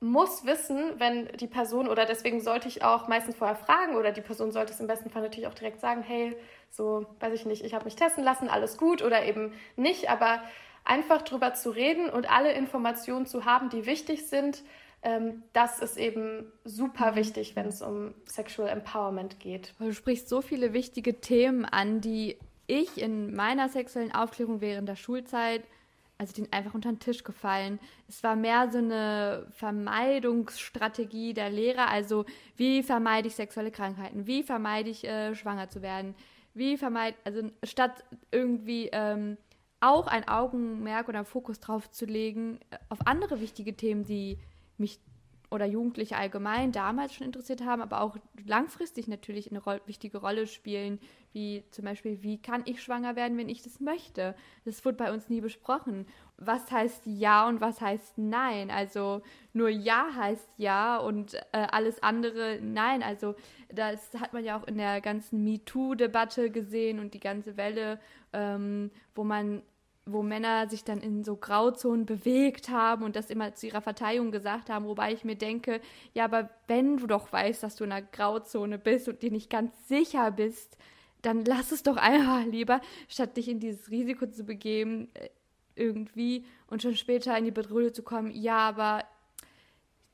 muss 0.00 0.44
wissen, 0.44 0.98
wenn 0.98 1.28
die 1.38 1.46
Person 1.46 1.88
oder 1.88 2.04
deswegen 2.04 2.40
sollte 2.40 2.68
ich 2.68 2.84
auch 2.84 3.08
meistens 3.08 3.36
vorher 3.36 3.56
fragen 3.56 3.96
oder 3.96 4.12
die 4.12 4.20
Person 4.20 4.52
sollte 4.52 4.72
es 4.72 4.80
im 4.80 4.86
besten 4.86 5.10
Fall 5.10 5.22
natürlich 5.22 5.46
auch 5.48 5.54
direkt 5.54 5.80
sagen, 5.80 6.02
hey, 6.02 6.36
so 6.70 7.06
weiß 7.20 7.32
ich 7.32 7.46
nicht, 7.46 7.64
ich 7.64 7.72
habe 7.72 7.84
mich 7.86 7.96
testen 7.96 8.22
lassen, 8.22 8.48
alles 8.48 8.76
gut 8.76 9.02
oder 9.02 9.24
eben 9.24 9.54
nicht, 9.76 10.10
aber 10.10 10.42
einfach 10.84 11.22
drüber 11.22 11.54
zu 11.54 11.70
reden 11.70 12.10
und 12.10 12.30
alle 12.30 12.52
Informationen 12.52 13.26
zu 13.26 13.44
haben, 13.44 13.70
die 13.70 13.86
wichtig 13.86 14.28
sind, 14.28 14.62
ähm, 15.06 15.44
das 15.52 15.78
ist 15.78 15.96
eben 15.96 16.52
super 16.64 17.14
wichtig, 17.14 17.54
wenn 17.54 17.66
es 17.66 17.80
um 17.80 18.12
Sexual 18.26 18.68
Empowerment 18.68 19.38
geht. 19.38 19.72
Du 19.78 19.92
sprichst 19.92 20.28
so 20.28 20.42
viele 20.42 20.72
wichtige 20.72 21.20
Themen 21.20 21.64
an, 21.64 22.00
die 22.00 22.36
ich 22.66 23.00
in 23.00 23.34
meiner 23.34 23.68
sexuellen 23.68 24.12
Aufklärung 24.12 24.60
während 24.60 24.88
der 24.88 24.96
Schulzeit 24.96 25.62
also 26.18 26.32
den 26.32 26.52
einfach 26.52 26.74
unter 26.74 26.90
den 26.90 26.98
Tisch 26.98 27.24
gefallen. 27.24 27.78
Es 28.08 28.22
war 28.22 28.36
mehr 28.36 28.70
so 28.70 28.78
eine 28.78 29.46
Vermeidungsstrategie 29.50 31.34
der 31.34 31.50
Lehrer. 31.50 31.88
Also 31.88 32.24
wie 32.56 32.82
vermeide 32.82 33.28
ich 33.28 33.34
sexuelle 33.34 33.70
Krankheiten? 33.70 34.26
Wie 34.26 34.42
vermeide 34.42 34.90
ich 34.90 35.04
äh, 35.04 35.34
schwanger 35.34 35.68
zu 35.68 35.82
werden? 35.82 36.14
Wie 36.54 36.78
vermeide, 36.78 37.16
also 37.24 37.50
statt 37.64 38.02
irgendwie 38.30 38.88
ähm, 38.92 39.36
auch 39.80 40.06
ein 40.06 40.26
Augenmerk 40.26 41.08
oder 41.08 41.24
Fokus 41.24 41.60
drauf 41.60 41.90
zu 41.90 42.06
legen 42.06 42.60
äh, 42.70 42.78
auf 42.88 43.06
andere 43.06 43.40
wichtige 43.40 43.76
Themen, 43.76 44.04
die 44.04 44.38
mich 44.78 45.00
oder 45.50 45.66
Jugendliche 45.66 46.16
allgemein 46.16 46.72
damals 46.72 47.14
schon 47.14 47.26
interessiert 47.26 47.64
haben, 47.64 47.80
aber 47.80 48.00
auch 48.00 48.16
langfristig 48.44 49.06
natürlich 49.06 49.50
eine 49.50 49.62
ro 49.62 49.78
wichtige 49.86 50.18
Rolle 50.18 50.46
spielen, 50.46 50.98
wie 51.32 51.64
zum 51.70 51.84
Beispiel, 51.84 52.22
wie 52.22 52.40
kann 52.40 52.62
ich 52.64 52.82
schwanger 52.82 53.14
werden, 53.14 53.38
wenn 53.38 53.48
ich 53.48 53.62
das 53.62 53.80
möchte? 53.80 54.34
Das 54.64 54.84
wurde 54.84 54.96
bei 54.96 55.12
uns 55.12 55.28
nie 55.28 55.40
besprochen. 55.40 56.06
Was 56.38 56.70
heißt 56.70 57.02
Ja 57.06 57.46
und 57.48 57.60
was 57.60 57.80
heißt 57.80 58.18
Nein? 58.18 58.70
Also 58.70 59.22
nur 59.52 59.68
Ja 59.68 60.08
heißt 60.14 60.48
Ja 60.56 60.98
und 60.98 61.34
äh, 61.34 61.66
alles 61.70 62.02
andere 62.02 62.58
Nein. 62.60 63.02
Also 63.02 63.36
das 63.72 64.14
hat 64.14 64.32
man 64.32 64.44
ja 64.44 64.58
auch 64.58 64.66
in 64.66 64.78
der 64.78 65.00
ganzen 65.00 65.44
MeToo-Debatte 65.44 66.50
gesehen 66.50 66.98
und 66.98 67.14
die 67.14 67.20
ganze 67.20 67.56
Welle, 67.56 68.00
ähm, 68.32 68.90
wo 69.14 69.22
man 69.22 69.62
wo 70.08 70.22
Männer 70.22 70.68
sich 70.68 70.84
dann 70.84 71.00
in 71.00 71.24
so 71.24 71.36
Grauzonen 71.36 72.06
bewegt 72.06 72.68
haben 72.68 73.02
und 73.04 73.16
das 73.16 73.28
immer 73.28 73.54
zu 73.54 73.66
ihrer 73.66 73.82
Verteidigung 73.82 74.30
gesagt 74.30 74.70
haben, 74.70 74.86
wobei 74.86 75.12
ich 75.12 75.24
mir 75.24 75.34
denke, 75.34 75.80
ja, 76.14 76.24
aber 76.24 76.48
wenn 76.68 76.96
du 76.96 77.08
doch 77.08 77.32
weißt, 77.32 77.62
dass 77.62 77.74
du 77.74 77.84
in 77.84 77.92
einer 77.92 78.06
Grauzone 78.06 78.78
bist 78.78 79.08
und 79.08 79.22
dir 79.22 79.32
nicht 79.32 79.50
ganz 79.50 79.72
sicher 79.88 80.30
bist, 80.30 80.78
dann 81.22 81.44
lass 81.44 81.72
es 81.72 81.82
doch 81.82 81.96
einfach 81.96 82.44
lieber, 82.44 82.80
statt 83.08 83.36
dich 83.36 83.48
in 83.48 83.58
dieses 83.58 83.90
Risiko 83.90 84.26
zu 84.26 84.44
begeben, 84.44 85.08
äh, 85.14 85.28
irgendwie 85.74 86.46
und 86.68 86.82
schon 86.82 86.94
später 86.94 87.36
in 87.36 87.44
die 87.44 87.50
Bedrohung 87.50 87.92
zu 87.92 88.02
kommen, 88.02 88.30
ja, 88.30 88.58
aber 88.58 89.04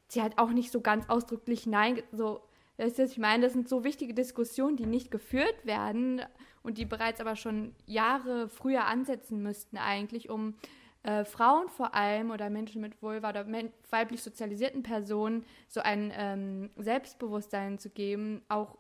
sie 0.09 0.23
hat 0.23 0.39
auch 0.39 0.51
nicht 0.51 0.73
so 0.73 0.81
ganz 0.81 1.09
ausdrücklich 1.09 1.67
Nein, 1.67 2.03
so, 2.13 2.41
weißt 2.79 2.99
du, 2.99 3.03
was 3.05 3.13
ich 3.13 3.19
meine? 3.19 3.45
Das 3.45 3.53
sind 3.53 3.69
so 3.69 3.85
wichtige 3.85 4.15
Diskussionen, 4.15 4.77
die 4.77 4.87
nicht 4.87 5.11
geführt 5.11 5.65
werden 5.65 6.23
und 6.63 6.79
die 6.79 6.85
bereits 6.85 7.21
aber 7.21 7.37
schon 7.37 7.75
Jahre 7.87 8.49
früher 8.49 8.87
ansetzen 8.87 9.43
müssten 9.43 9.77
eigentlich, 9.77 10.31
um 10.31 10.55
äh, 11.03 11.25
Frauen 11.25 11.69
vor 11.69 11.95
allem 11.95 12.31
oder 12.31 12.49
Menschen 12.49 12.81
mit 12.81 13.03
Vulva 13.03 13.31
oder 13.31 13.47
weiblich 13.91 14.23
sozialisierten 14.23 14.83
Personen 14.83 15.45
so 15.69 15.81
ein 15.81 16.13
ähm, 16.15 16.71
Selbstbewusstsein 16.77 17.79
zu 17.79 17.91
geben. 17.91 18.43
Auch, 18.49 18.79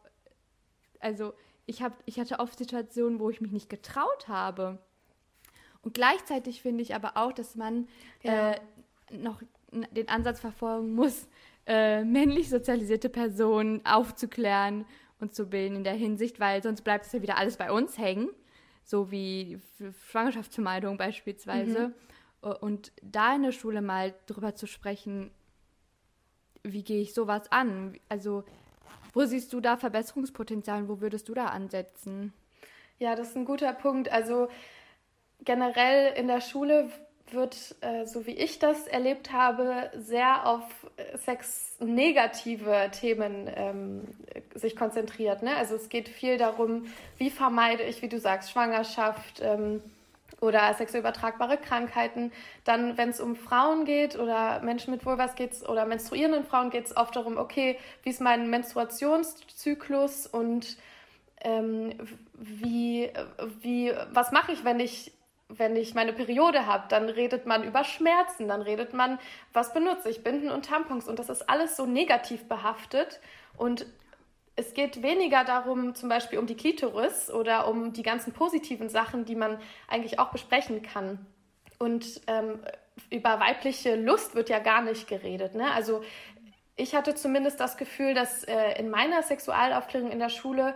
also 1.00 1.34
ich, 1.66 1.82
hab, 1.82 2.00
ich 2.06 2.20
hatte 2.20 2.38
oft 2.38 2.58
Situationen, 2.58 3.18
wo 3.18 3.30
ich 3.30 3.40
mich 3.40 3.52
nicht 3.52 3.68
getraut 3.68 4.28
habe. 4.28 4.78
Und 5.82 5.94
gleichzeitig 5.94 6.62
finde 6.62 6.82
ich 6.82 6.94
aber 6.94 7.16
auch, 7.16 7.32
dass 7.32 7.56
man 7.56 7.88
ja. 8.22 8.52
äh, 8.52 8.60
noch 9.10 9.42
den 9.72 10.08
Ansatz 10.08 10.38
verfolgen 10.38 10.94
muss, 10.94 11.26
äh, 11.66 12.04
männlich 12.04 12.50
sozialisierte 12.50 13.08
Personen 13.08 13.84
aufzuklären 13.84 14.84
und 15.20 15.34
zu 15.34 15.46
bilden 15.46 15.76
in 15.76 15.84
der 15.84 15.94
Hinsicht, 15.94 16.40
weil 16.40 16.62
sonst 16.62 16.82
bleibt 16.82 17.06
es 17.06 17.12
ja 17.12 17.22
wieder 17.22 17.36
alles 17.36 17.56
bei 17.56 17.70
uns 17.70 17.98
hängen, 17.98 18.28
so 18.84 19.10
wie 19.10 19.60
Schwangerschaftsvermeidung 20.08 20.96
beispielsweise. 20.96 21.88
Mhm. 21.88 22.52
Und 22.60 22.92
da 23.02 23.36
in 23.36 23.44
der 23.44 23.52
Schule 23.52 23.82
mal 23.82 24.14
drüber 24.26 24.56
zu 24.56 24.66
sprechen, 24.66 25.30
wie 26.64 26.82
gehe 26.82 27.00
ich 27.00 27.14
sowas 27.14 27.50
an? 27.52 27.98
Also, 28.08 28.44
wo 29.12 29.24
siehst 29.24 29.52
du 29.52 29.60
da 29.60 29.76
Verbesserungspotenzial 29.76 30.82
und 30.82 30.88
wo 30.88 31.00
würdest 31.00 31.28
du 31.28 31.34
da 31.34 31.46
ansetzen? 31.46 32.32
Ja, 32.98 33.14
das 33.14 33.30
ist 33.30 33.36
ein 33.36 33.44
guter 33.44 33.72
Punkt. 33.72 34.10
Also 34.10 34.48
generell 35.44 36.14
in 36.14 36.28
der 36.28 36.40
Schule 36.40 36.90
wird, 37.34 37.74
äh, 37.80 38.06
so 38.06 38.26
wie 38.26 38.32
ich 38.32 38.58
das 38.58 38.86
erlebt 38.86 39.32
habe, 39.32 39.90
sehr 39.96 40.46
auf 40.46 40.62
äh, 40.96 41.16
sexnegative 41.18 42.90
Themen 42.92 43.50
ähm, 43.54 44.08
sich 44.54 44.76
konzentriert. 44.76 45.42
Ne? 45.42 45.56
Also 45.56 45.74
es 45.74 45.88
geht 45.88 46.08
viel 46.08 46.38
darum, 46.38 46.86
wie 47.18 47.30
vermeide 47.30 47.82
ich, 47.82 48.02
wie 48.02 48.08
du 48.08 48.18
sagst, 48.18 48.50
Schwangerschaft 48.50 49.40
ähm, 49.42 49.82
oder 50.40 50.74
sexuell 50.74 51.00
übertragbare 51.00 51.56
Krankheiten. 51.56 52.32
Dann, 52.64 52.98
wenn 52.98 53.10
es 53.10 53.20
um 53.20 53.36
Frauen 53.36 53.84
geht 53.84 54.18
oder 54.18 54.60
Menschen 54.62 54.92
mit 54.92 55.06
Vulvas 55.06 55.34
geht 55.34 55.68
oder 55.68 55.86
menstruierenden 55.86 56.44
Frauen 56.44 56.70
geht 56.70 56.86
es 56.86 56.96
oft 56.96 57.14
darum, 57.16 57.38
okay, 57.38 57.78
wie 58.02 58.10
ist 58.10 58.20
mein 58.20 58.50
Menstruationszyklus 58.50 60.26
und 60.26 60.76
ähm, 61.44 61.92
wie, 62.34 63.10
wie, 63.60 63.92
was 64.10 64.32
mache 64.32 64.52
ich, 64.52 64.64
wenn 64.64 64.80
ich 64.80 65.12
wenn 65.58 65.76
ich 65.76 65.94
meine 65.94 66.12
Periode 66.12 66.66
habe, 66.66 66.84
dann 66.88 67.08
redet 67.08 67.46
man 67.46 67.62
über 67.62 67.84
Schmerzen, 67.84 68.48
dann 68.48 68.62
redet 68.62 68.94
man, 68.94 69.18
was 69.52 69.72
benutze 69.72 70.08
ich, 70.08 70.24
Binden 70.24 70.50
und 70.50 70.66
Tampons 70.66 71.08
und 71.08 71.18
das 71.18 71.28
ist 71.28 71.48
alles 71.48 71.76
so 71.76 71.86
negativ 71.86 72.48
behaftet 72.48 73.20
und 73.56 73.86
es 74.54 74.74
geht 74.74 75.02
weniger 75.02 75.44
darum, 75.44 75.94
zum 75.94 76.08
Beispiel 76.08 76.38
um 76.38 76.46
die 76.46 76.56
Klitoris 76.56 77.30
oder 77.30 77.68
um 77.68 77.92
die 77.92 78.02
ganzen 78.02 78.32
positiven 78.32 78.88
Sachen, 78.88 79.24
die 79.24 79.34
man 79.34 79.58
eigentlich 79.88 80.18
auch 80.18 80.30
besprechen 80.30 80.82
kann. 80.82 81.24
Und 81.78 82.20
ähm, 82.26 82.60
über 83.10 83.40
weibliche 83.40 83.96
Lust 83.96 84.34
wird 84.34 84.50
ja 84.50 84.58
gar 84.58 84.82
nicht 84.82 85.08
geredet. 85.08 85.54
Ne? 85.54 85.72
Also 85.72 86.02
ich 86.76 86.94
hatte 86.94 87.14
zumindest 87.14 87.60
das 87.60 87.76
Gefühl, 87.76 88.14
dass 88.14 88.44
äh, 88.44 88.78
in 88.78 88.90
meiner 88.90 89.22
Sexualaufklärung 89.22 90.10
in 90.10 90.18
der 90.18 90.28
Schule 90.28 90.74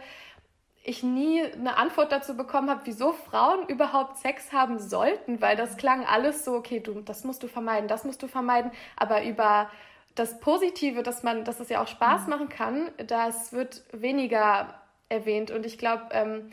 ich 0.87 1.03
nie 1.03 1.43
eine 1.43 1.77
Antwort 1.79 2.13
dazu 2.13 2.37
bekommen 2.37 2.71
habe, 2.71 2.83
wieso 2.85 3.13
Frauen 3.13 3.67
überhaupt 3.67 4.19
Sex 4.19 4.53
haben 4.53 4.79
sollten, 4.79 5.41
weil 5.41 5.57
das 5.57 5.77
klang 5.77 6.07
alles 6.07 6.45
so, 6.45 6.55
okay, 6.55 6.79
du, 6.79 7.01
das 7.01 7.25
musst 7.25 7.43
du 7.43 7.49
vermeiden, 7.49 7.89
das 7.89 8.05
musst 8.05 8.23
du 8.23 8.29
vermeiden, 8.29 8.71
aber 8.97 9.25
über 9.25 9.69
das 10.15 10.39
Positive, 10.39 11.03
dass 11.03 11.25
man, 11.25 11.45
dass 11.45 11.59
es 11.59 11.69
ja 11.71 11.83
auch 11.83 11.89
Spaß 11.89 12.23
mhm. 12.23 12.31
machen 12.31 12.49
kann, 12.49 12.91
das 13.05 13.53
wird 13.53 13.83
weniger 13.93 14.81
erwähnt 15.09 15.51
und 15.51 15.67
ich 15.67 15.77
glaube, 15.77 16.05
ähm, 16.13 16.53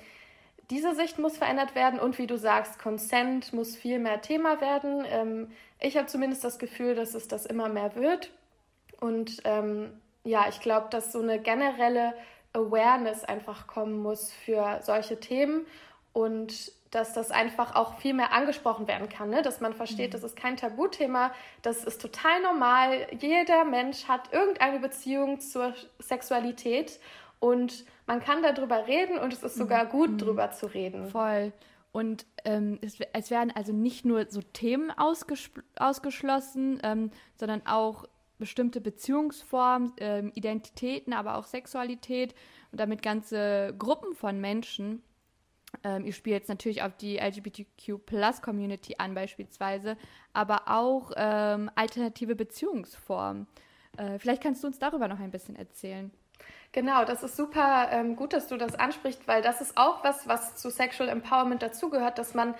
diese 0.71 0.95
Sicht 0.95 1.19
muss 1.19 1.37
verändert 1.37 1.75
werden 1.75 1.99
und 1.99 2.17
wie 2.17 2.25
du 2.25 2.35
sagst, 2.37 2.79
Consent 2.79 3.53
muss 3.53 3.75
viel 3.75 3.99
mehr 3.99 4.21
Thema 4.21 4.61
werden. 4.61 5.05
Ähm, 5.07 5.51
ich 5.79 5.95
habe 5.95 6.07
zumindest 6.07 6.43
das 6.43 6.57
Gefühl, 6.57 6.95
dass 6.95 7.13
es 7.13 7.27
das 7.27 7.45
immer 7.45 7.69
mehr 7.69 7.95
wird 7.95 8.31
und 8.99 9.41
ähm, 9.43 9.91
ja, 10.23 10.45
ich 10.49 10.59
glaube, 10.59 10.87
dass 10.89 11.11
so 11.11 11.19
eine 11.19 11.39
generelle 11.39 12.15
Awareness 12.53 13.23
einfach 13.23 13.67
kommen 13.67 14.01
muss 14.01 14.31
für 14.31 14.79
solche 14.81 15.19
Themen 15.19 15.65
und 16.13 16.71
dass 16.91 17.13
das 17.13 17.31
einfach 17.31 17.75
auch 17.75 17.97
viel 17.97 18.13
mehr 18.13 18.33
angesprochen 18.33 18.87
werden 18.87 19.09
kann, 19.09 19.31
ne? 19.31 19.41
dass 19.41 19.61
man 19.61 19.73
versteht, 19.73 20.09
mhm. 20.09 20.11
das 20.11 20.23
ist 20.23 20.35
kein 20.35 20.57
Tabuthema, 20.57 21.31
das 21.63 21.83
ist 21.83 21.99
total 21.99 22.41
normal. 22.43 23.07
Jeder 23.19 23.65
Mensch 23.65 24.07
hat 24.07 24.31
irgendeine 24.31 24.79
Beziehung 24.79 25.39
zur 25.39 25.73
Sexualität 25.97 26.99
und 27.39 27.85
man 28.05 28.19
kann 28.19 28.43
darüber 28.43 28.85
reden 28.85 29.17
und 29.17 29.33
es 29.33 29.41
ist 29.41 29.55
sogar 29.55 29.85
mhm. 29.85 29.89
gut, 29.89 30.11
mhm. 30.11 30.17
drüber 30.19 30.51
zu 30.51 30.67
reden. 30.67 31.09
Voll. 31.09 31.51
Und 31.91 32.25
ähm, 32.45 32.79
es, 32.81 32.97
es, 33.13 33.31
werden 33.31 33.51
also 33.55 33.71
nicht 33.71 34.05
nur 34.05 34.27
so 34.29 34.41
Themen 34.41 34.91
ausgeschlossen, 34.91 36.79
ähm, 36.83 37.11
sondern 37.35 37.61
auch 37.67 38.05
bestimmte 38.37 38.81
Beziehungsformen, 38.81 39.97
äh, 39.97 40.27
Identitäten, 40.35 41.13
aber 41.13 41.37
auch 41.37 41.45
Sexualität 41.45 42.33
und 42.71 42.79
damit 42.79 43.01
ganze 43.01 43.73
Gruppen 43.77 44.15
von 44.15 44.39
Menschen. 44.39 45.03
Ähm, 45.83 46.05
ich 46.05 46.15
spiele 46.15 46.35
jetzt 46.35 46.49
natürlich 46.49 46.81
auf 46.83 46.95
die 46.95 47.17
LGBTQ-Plus-Community 47.17 48.95
an 48.97 49.13
beispielsweise, 49.13 49.97
aber 50.33 50.63
auch 50.67 51.11
ähm, 51.15 51.69
alternative 51.75 52.35
Beziehungsformen. 52.35 53.47
Äh, 53.97 54.19
vielleicht 54.19 54.41
kannst 54.41 54.63
du 54.63 54.67
uns 54.67 54.79
darüber 54.79 55.07
noch 55.07 55.19
ein 55.19 55.31
bisschen 55.31 55.55
erzählen. 55.55 56.11
Genau, 56.71 57.05
das 57.05 57.21
ist 57.21 57.37
super 57.37 57.89
ähm, 57.91 58.15
gut, 58.15 58.33
dass 58.33 58.47
du 58.47 58.57
das 58.57 58.73
ansprichst, 58.73 59.27
weil 59.27 59.43
das 59.43 59.61
ist 59.61 59.77
auch 59.77 60.03
was, 60.03 60.27
was 60.27 60.55
zu 60.55 60.71
Sexual 60.71 61.07
Empowerment 61.07 61.61
dazugehört, 61.61 62.17
dass 62.17 62.33
man 62.33 62.55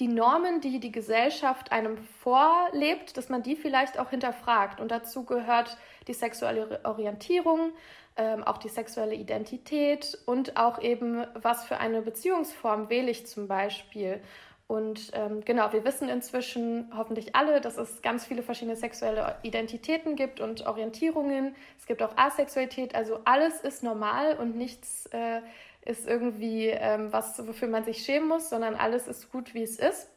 die 0.00 0.08
Normen, 0.08 0.60
die 0.60 0.80
die 0.80 0.92
Gesellschaft 0.92 1.70
einem 1.70 1.98
vorlebt, 1.98 3.16
dass 3.16 3.28
man 3.28 3.42
die 3.42 3.56
vielleicht 3.56 3.98
auch 3.98 4.10
hinterfragt. 4.10 4.80
Und 4.80 4.90
dazu 4.90 5.24
gehört 5.24 5.76
die 6.08 6.14
sexuelle 6.14 6.80
Orientierung, 6.84 7.72
ähm, 8.16 8.42
auch 8.42 8.58
die 8.58 8.68
sexuelle 8.68 9.14
Identität 9.14 10.18
und 10.26 10.56
auch 10.56 10.80
eben, 10.80 11.24
was 11.34 11.64
für 11.64 11.78
eine 11.78 12.02
Beziehungsform 12.02 12.90
wähle 12.90 13.10
ich 13.10 13.26
zum 13.26 13.48
Beispiel. 13.48 14.20
Und 14.66 15.10
ähm, 15.12 15.42
genau, 15.44 15.70
wir 15.74 15.84
wissen 15.84 16.08
inzwischen 16.08 16.90
hoffentlich 16.96 17.36
alle, 17.36 17.60
dass 17.60 17.76
es 17.76 18.00
ganz 18.00 18.24
viele 18.24 18.42
verschiedene 18.42 18.74
sexuelle 18.74 19.36
Identitäten 19.42 20.16
gibt 20.16 20.40
und 20.40 20.66
Orientierungen. 20.66 21.54
Es 21.78 21.86
gibt 21.86 22.02
auch 22.02 22.16
Asexualität. 22.16 22.94
Also 22.94 23.20
alles 23.26 23.60
ist 23.60 23.82
normal 23.82 24.36
und 24.38 24.56
nichts 24.56 25.06
äh, 25.12 25.42
ist 25.84 26.06
irgendwie 26.06 26.68
ähm, 26.68 27.12
was, 27.12 27.46
wofür 27.46 27.68
man 27.68 27.84
sich 27.84 28.04
schämen 28.04 28.28
muss, 28.28 28.50
sondern 28.50 28.74
alles 28.74 29.08
ist 29.08 29.30
gut, 29.32 29.54
wie 29.54 29.62
es 29.62 29.78
ist. 29.78 30.08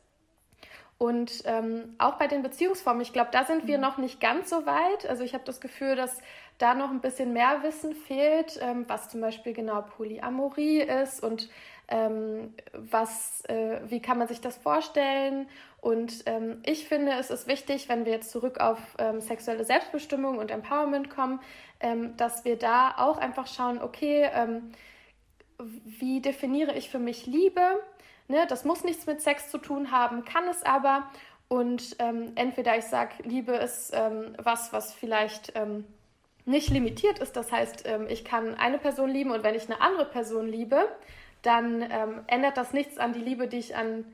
Und 0.97 1.43
ähm, 1.45 1.95
auch 1.97 2.13
bei 2.13 2.27
den 2.27 2.41
Beziehungsformen, 2.41 3.01
ich 3.01 3.11
glaube, 3.11 3.29
da 3.31 3.43
sind 3.43 3.67
wir 3.67 3.77
mhm. 3.77 3.83
noch 3.83 3.97
nicht 3.97 4.21
ganz 4.21 4.49
so 4.49 4.65
weit. 4.65 5.05
Also 5.07 5.23
ich 5.23 5.33
habe 5.33 5.43
das 5.43 5.59
Gefühl, 5.59 5.95
dass 5.95 6.21
da 6.57 6.73
noch 6.73 6.89
ein 6.89 7.01
bisschen 7.01 7.33
mehr 7.33 7.63
Wissen 7.63 7.93
fehlt, 7.93 8.57
ähm, 8.61 8.85
was 8.87 9.09
zum 9.09 9.19
Beispiel 9.19 9.51
genau 9.53 9.81
Polyamorie 9.81 10.79
ist 10.79 11.21
und 11.21 11.49
ähm, 11.89 12.53
was, 12.71 13.43
äh, 13.49 13.81
wie 13.87 14.01
kann 14.01 14.17
man 14.17 14.29
sich 14.29 14.39
das 14.39 14.55
vorstellen. 14.57 15.47
Und 15.81 16.23
ähm, 16.27 16.61
ich 16.65 16.87
finde, 16.87 17.11
es 17.19 17.29
ist 17.29 17.45
wichtig, 17.47 17.89
wenn 17.89 18.05
wir 18.05 18.13
jetzt 18.13 18.31
zurück 18.31 18.59
auf 18.59 18.79
ähm, 18.97 19.19
sexuelle 19.19 19.65
Selbstbestimmung 19.65 20.37
und 20.37 20.49
Empowerment 20.49 21.09
kommen, 21.09 21.41
ähm, 21.81 22.15
dass 22.15 22.45
wir 22.45 22.57
da 22.57 22.95
auch 22.97 23.17
einfach 23.17 23.47
schauen, 23.47 23.81
okay, 23.81 24.29
ähm, 24.33 24.71
wie 25.59 26.21
definiere 26.21 26.73
ich 26.73 26.89
für 26.89 26.99
mich 26.99 27.25
Liebe? 27.25 27.61
Ne, 28.27 28.45
das 28.47 28.65
muss 28.65 28.83
nichts 28.83 29.05
mit 29.05 29.21
Sex 29.21 29.49
zu 29.49 29.59
tun 29.59 29.91
haben, 29.91 30.25
kann 30.25 30.47
es 30.47 30.63
aber. 30.63 31.09
Und 31.47 31.95
ähm, 31.99 32.31
entweder 32.35 32.75
ich 32.77 32.85
sage, 32.85 33.11
Liebe 33.23 33.53
ist 33.53 33.91
ähm, 33.93 34.35
was, 34.41 34.73
was 34.73 34.93
vielleicht 34.93 35.53
ähm, 35.55 35.85
nicht 36.45 36.69
limitiert 36.69 37.19
ist. 37.19 37.35
Das 37.35 37.51
heißt, 37.51 37.83
ähm, 37.85 38.07
ich 38.09 38.25
kann 38.25 38.55
eine 38.55 38.79
Person 38.79 39.09
lieben 39.09 39.31
und 39.31 39.43
wenn 39.43 39.55
ich 39.55 39.65
eine 39.65 39.81
andere 39.81 40.05
Person 40.05 40.47
liebe, 40.47 40.87
dann 41.43 41.83
ähm, 41.83 42.23
ändert 42.27 42.57
das 42.57 42.73
nichts 42.73 42.97
an 42.97 43.13
die 43.13 43.19
Liebe, 43.19 43.47
die 43.47 43.59
ich 43.59 43.75
an 43.75 44.05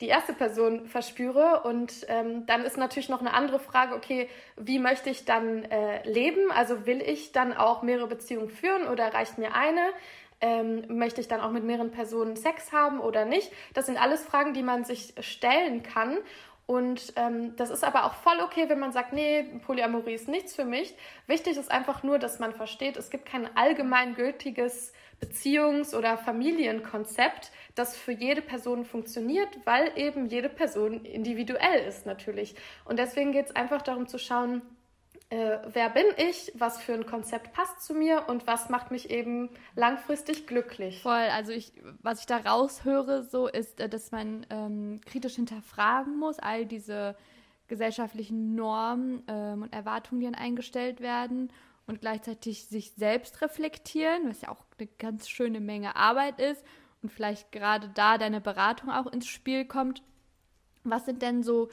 die 0.00 0.08
erste 0.08 0.32
Person 0.32 0.86
verspüre. 0.86 1.62
Und 1.62 2.06
ähm, 2.08 2.46
dann 2.46 2.64
ist 2.64 2.76
natürlich 2.76 3.08
noch 3.08 3.20
eine 3.20 3.34
andere 3.34 3.60
Frage, 3.60 3.94
okay, 3.94 4.28
wie 4.56 4.78
möchte 4.78 5.10
ich 5.10 5.24
dann 5.24 5.64
äh, 5.64 6.02
leben? 6.08 6.50
Also 6.50 6.86
will 6.86 7.02
ich 7.02 7.32
dann 7.32 7.52
auch 7.52 7.82
mehrere 7.82 8.08
Beziehungen 8.08 8.50
führen 8.50 8.88
oder 8.88 9.12
reicht 9.12 9.38
mir 9.38 9.54
eine? 9.54 9.82
Ähm, 10.40 10.84
möchte 10.88 11.20
ich 11.20 11.28
dann 11.28 11.40
auch 11.40 11.50
mit 11.50 11.64
mehreren 11.64 11.90
Personen 11.90 12.36
Sex 12.36 12.72
haben 12.72 13.00
oder 13.00 13.24
nicht? 13.24 13.52
Das 13.74 13.86
sind 13.86 14.00
alles 14.00 14.24
Fragen, 14.24 14.54
die 14.54 14.62
man 14.62 14.84
sich 14.84 15.14
stellen 15.20 15.82
kann. 15.82 16.18
Und 16.66 17.14
ähm, 17.16 17.56
das 17.56 17.70
ist 17.70 17.82
aber 17.82 18.04
auch 18.04 18.14
voll 18.14 18.38
okay, 18.44 18.68
wenn 18.68 18.78
man 18.78 18.92
sagt, 18.92 19.12
nee, 19.12 19.42
Polyamorie 19.66 20.14
ist 20.14 20.28
nichts 20.28 20.54
für 20.54 20.64
mich. 20.64 20.94
Wichtig 21.26 21.56
ist 21.56 21.68
einfach 21.68 22.04
nur, 22.04 22.20
dass 22.20 22.38
man 22.38 22.52
versteht, 22.52 22.96
es 22.96 23.10
gibt 23.10 23.26
kein 23.26 23.48
allgemeingültiges 23.56 24.92
Beziehungs- 25.20 25.96
oder 25.96 26.16
Familienkonzept, 26.16 27.50
das 27.74 27.96
für 27.96 28.12
jede 28.12 28.40
Person 28.40 28.84
funktioniert, 28.84 29.48
weil 29.64 29.90
eben 29.96 30.26
jede 30.26 30.48
Person 30.48 31.04
individuell 31.04 31.80
ist 31.88 32.06
natürlich. 32.06 32.54
Und 32.84 33.00
deswegen 33.00 33.32
geht 33.32 33.46
es 33.46 33.56
einfach 33.56 33.82
darum 33.82 34.06
zu 34.06 34.18
schauen, 34.18 34.62
äh, 35.30 35.58
wer 35.72 35.90
bin 35.90 36.06
ich, 36.16 36.52
was 36.56 36.82
für 36.82 36.92
ein 36.92 37.06
Konzept 37.06 37.52
passt 37.52 37.82
zu 37.82 37.94
mir 37.94 38.24
und 38.26 38.48
was 38.48 38.68
macht 38.68 38.90
mich 38.90 39.10
eben 39.10 39.48
langfristig 39.76 40.48
glücklich. 40.48 41.02
Voll, 41.02 41.12
also 41.12 41.52
ich, 41.52 41.72
was 42.02 42.20
ich 42.20 42.26
da 42.26 42.38
raushöre, 42.38 43.22
so 43.22 43.46
ist, 43.46 43.80
äh, 43.80 43.88
dass 43.88 44.10
man 44.10 44.44
ähm, 44.50 45.00
kritisch 45.06 45.36
hinterfragen 45.36 46.18
muss, 46.18 46.40
all 46.40 46.66
diese 46.66 47.16
gesellschaftlichen 47.68 48.56
Normen 48.56 49.22
ähm, 49.28 49.62
und 49.62 49.72
Erwartungen, 49.72 50.20
die 50.20 50.26
dann 50.26 50.34
eingestellt 50.34 51.00
werden 51.00 51.52
und 51.86 52.00
gleichzeitig 52.00 52.66
sich 52.66 52.92
selbst 52.94 53.40
reflektieren, 53.40 54.28
was 54.28 54.40
ja 54.40 54.48
auch 54.48 54.64
eine 54.78 54.88
ganz 54.98 55.28
schöne 55.28 55.60
Menge 55.60 55.94
Arbeit 55.94 56.40
ist 56.40 56.64
und 57.02 57.12
vielleicht 57.12 57.52
gerade 57.52 57.88
da 57.94 58.18
deine 58.18 58.40
Beratung 58.40 58.90
auch 58.90 59.06
ins 59.06 59.28
Spiel 59.28 59.64
kommt. 59.64 60.02
Was 60.82 61.04
sind 61.04 61.22
denn 61.22 61.44
so 61.44 61.68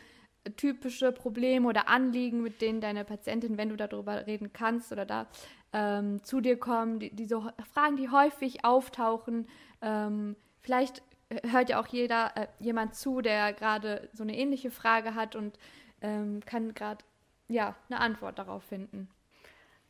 typische 0.56 1.12
Probleme 1.12 1.68
oder 1.68 1.88
Anliegen, 1.88 2.42
mit 2.42 2.62
denen 2.62 2.82
deine 2.82 3.04
Patientin, 3.04 3.58
wenn 3.58 3.70
du 3.70 3.76
darüber 3.76 4.28
reden 4.28 4.54
kannst 4.54 4.92
oder 4.92 5.06
da 5.06 5.28
ähm, 5.74 6.24
zu 6.24 6.42
dir 6.42 6.58
kommen, 6.58 7.00
die, 7.00 7.14
diese 7.16 7.54
Fragen, 7.74 7.98
die 7.98 8.10
häufig 8.10 8.64
auftauchen. 8.66 9.48
Ähm, 9.82 10.36
vielleicht 10.62 11.04
hört 11.44 11.70
ja 11.70 11.80
auch 11.80 11.88
jeder 11.88 12.36
äh, 12.36 12.48
jemand 12.60 12.96
zu, 12.96 13.22
der 13.22 13.54
gerade 13.54 14.10
so 14.14 14.24
eine 14.24 14.38
ähnliche 14.38 14.72
Frage 14.72 15.16
hat 15.16 15.36
und 15.36 15.60
ähm, 16.02 16.42
kann 16.46 16.74
gerade 16.74 17.04
ja 17.48 17.76
eine 17.90 18.00
Antwort 18.00 18.40
darauf 18.40 18.64
finden. 18.64 19.10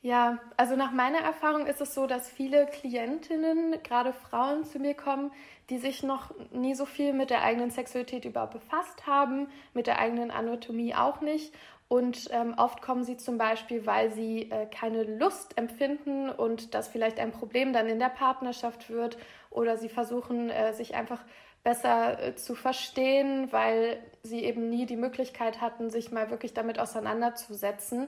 Ja, 0.08 0.40
also 0.56 0.78
nach 0.78 0.94
meiner 0.94 1.18
Erfahrung 1.18 1.68
ist 1.68 1.82
es 1.82 1.94
so, 1.94 2.08
dass 2.08 2.30
viele 2.30 2.66
Klientinnen, 2.68 3.76
gerade 3.84 4.14
Frauen, 4.14 4.64
zu 4.64 4.80
mir 4.80 4.94
kommen, 4.94 5.34
die 5.70 5.80
sich 5.80 6.02
noch 6.02 6.34
nie 6.54 6.76
so 6.76 6.86
viel 6.86 7.12
mit 7.12 7.30
der 7.30 7.44
eigenen 7.44 7.72
Sexualität 7.72 8.24
überhaupt 8.24 8.54
befasst 8.54 9.06
haben, 9.06 9.50
mit 9.74 9.86
der 9.86 10.00
eigenen 10.00 10.32
Anatomie 10.32 10.96
auch 10.96 11.20
nicht. 11.20 11.54
Und 11.90 12.30
ähm, 12.32 12.54
oft 12.56 12.82
kommen 12.82 13.04
sie 13.04 13.18
zum 13.18 13.38
Beispiel, 13.38 13.86
weil 13.86 14.14
sie 14.14 14.50
äh, 14.50 14.68
keine 14.68 15.04
Lust 15.04 15.58
empfinden 15.58 16.30
und 16.30 16.74
das 16.74 16.88
vielleicht 16.88 17.20
ein 17.20 17.34
Problem 17.34 17.74
dann 17.74 17.90
in 17.90 18.00
der 18.00 18.08
Partnerschaft 18.08 18.90
wird 18.90 19.18
oder 19.50 19.76
sie 19.76 19.90
versuchen, 19.90 20.50
äh, 20.50 20.72
sich 20.74 20.96
einfach 20.96 21.20
besser 21.66 22.24
äh, 22.24 22.36
zu 22.36 22.56
verstehen, 22.56 23.52
weil 23.52 24.02
sie 24.24 24.46
eben 24.46 24.70
nie 24.70 24.86
die 24.86 24.96
Möglichkeit 24.96 25.60
hatten, 25.60 25.90
sich 25.90 26.14
mal 26.14 26.30
wirklich 26.32 26.54
damit 26.54 26.80
auseinanderzusetzen. 26.80 28.08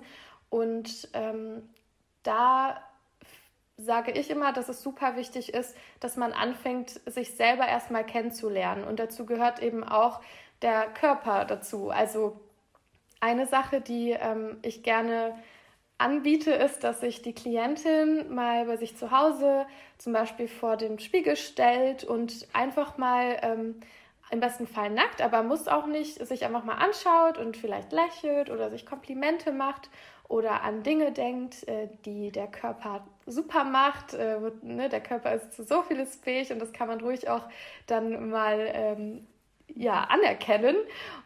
Und 0.50 1.10
ähm, 1.14 1.70
da 2.24 2.82
sage 3.78 4.12
ich 4.12 4.30
immer, 4.30 4.52
dass 4.52 4.70
es 4.70 4.84
super 4.84 5.16
wichtig 5.16 5.54
ist, 5.54 5.76
dass 6.00 6.18
man 6.18 6.34
anfängt, 6.34 7.00
sich 7.06 7.36
selber 7.36 7.68
erstmal 7.68 8.06
kennenzulernen. 8.06 8.84
Und 8.84 9.00
dazu 9.00 9.26
gehört 9.26 9.62
eben 9.62 9.84
auch 9.84 10.22
der 10.62 10.88
Körper 10.88 11.46
dazu. 11.46 11.90
Also 11.90 12.40
eine 13.22 13.48
Sache, 13.48 13.82
die 13.82 14.12
ähm, 14.12 14.58
ich 14.62 14.84
gerne 14.84 15.34
anbiete, 15.98 16.52
ist, 16.52 16.84
dass 16.84 17.02
sich 17.02 17.22
die 17.22 17.34
Klientin 17.34 18.34
mal 18.34 18.66
bei 18.66 18.78
sich 18.78 18.98
zu 18.98 19.12
Hause 19.12 19.66
zum 19.98 20.14
Beispiel 20.14 20.48
vor 20.48 20.78
dem 20.78 21.00
Spiegel 21.00 21.36
stellt 21.36 22.04
und 22.04 22.48
einfach 22.54 22.98
mal 22.98 23.38
ähm, 23.42 23.82
im 24.32 24.40
besten 24.40 24.68
Fall 24.68 24.90
nackt, 24.90 25.22
aber 25.22 25.44
muss 25.44 25.68
auch 25.68 25.88
nicht, 25.88 26.26
sich 26.26 26.46
einfach 26.46 26.64
mal 26.64 26.76
anschaut 26.76 27.38
und 27.38 27.58
vielleicht 27.58 27.92
lächelt 27.92 28.50
oder 28.50 28.70
sich 28.70 28.86
Komplimente 28.86 29.52
macht 29.52 29.90
oder 30.28 30.62
an 30.62 30.84
Dinge 30.84 31.12
denkt, 31.12 31.68
äh, 31.68 31.90
die 32.06 32.32
der 32.32 32.48
Körper 32.48 33.06
super 33.26 33.64
macht. 33.64 34.14
Äh, 34.14 34.40
ne, 34.62 34.88
der 34.88 35.02
Körper 35.02 35.34
ist 35.34 35.54
zu 35.54 35.64
so 35.64 35.82
vieles 35.82 36.16
fähig 36.16 36.52
und 36.52 36.60
das 36.60 36.72
kann 36.72 36.88
man 36.88 37.02
ruhig 37.02 37.30
auch 37.30 37.50
dann 37.88 38.30
mal 38.30 38.70
ähm, 38.74 39.28
ja, 39.76 40.04
anerkennen. 40.04 40.76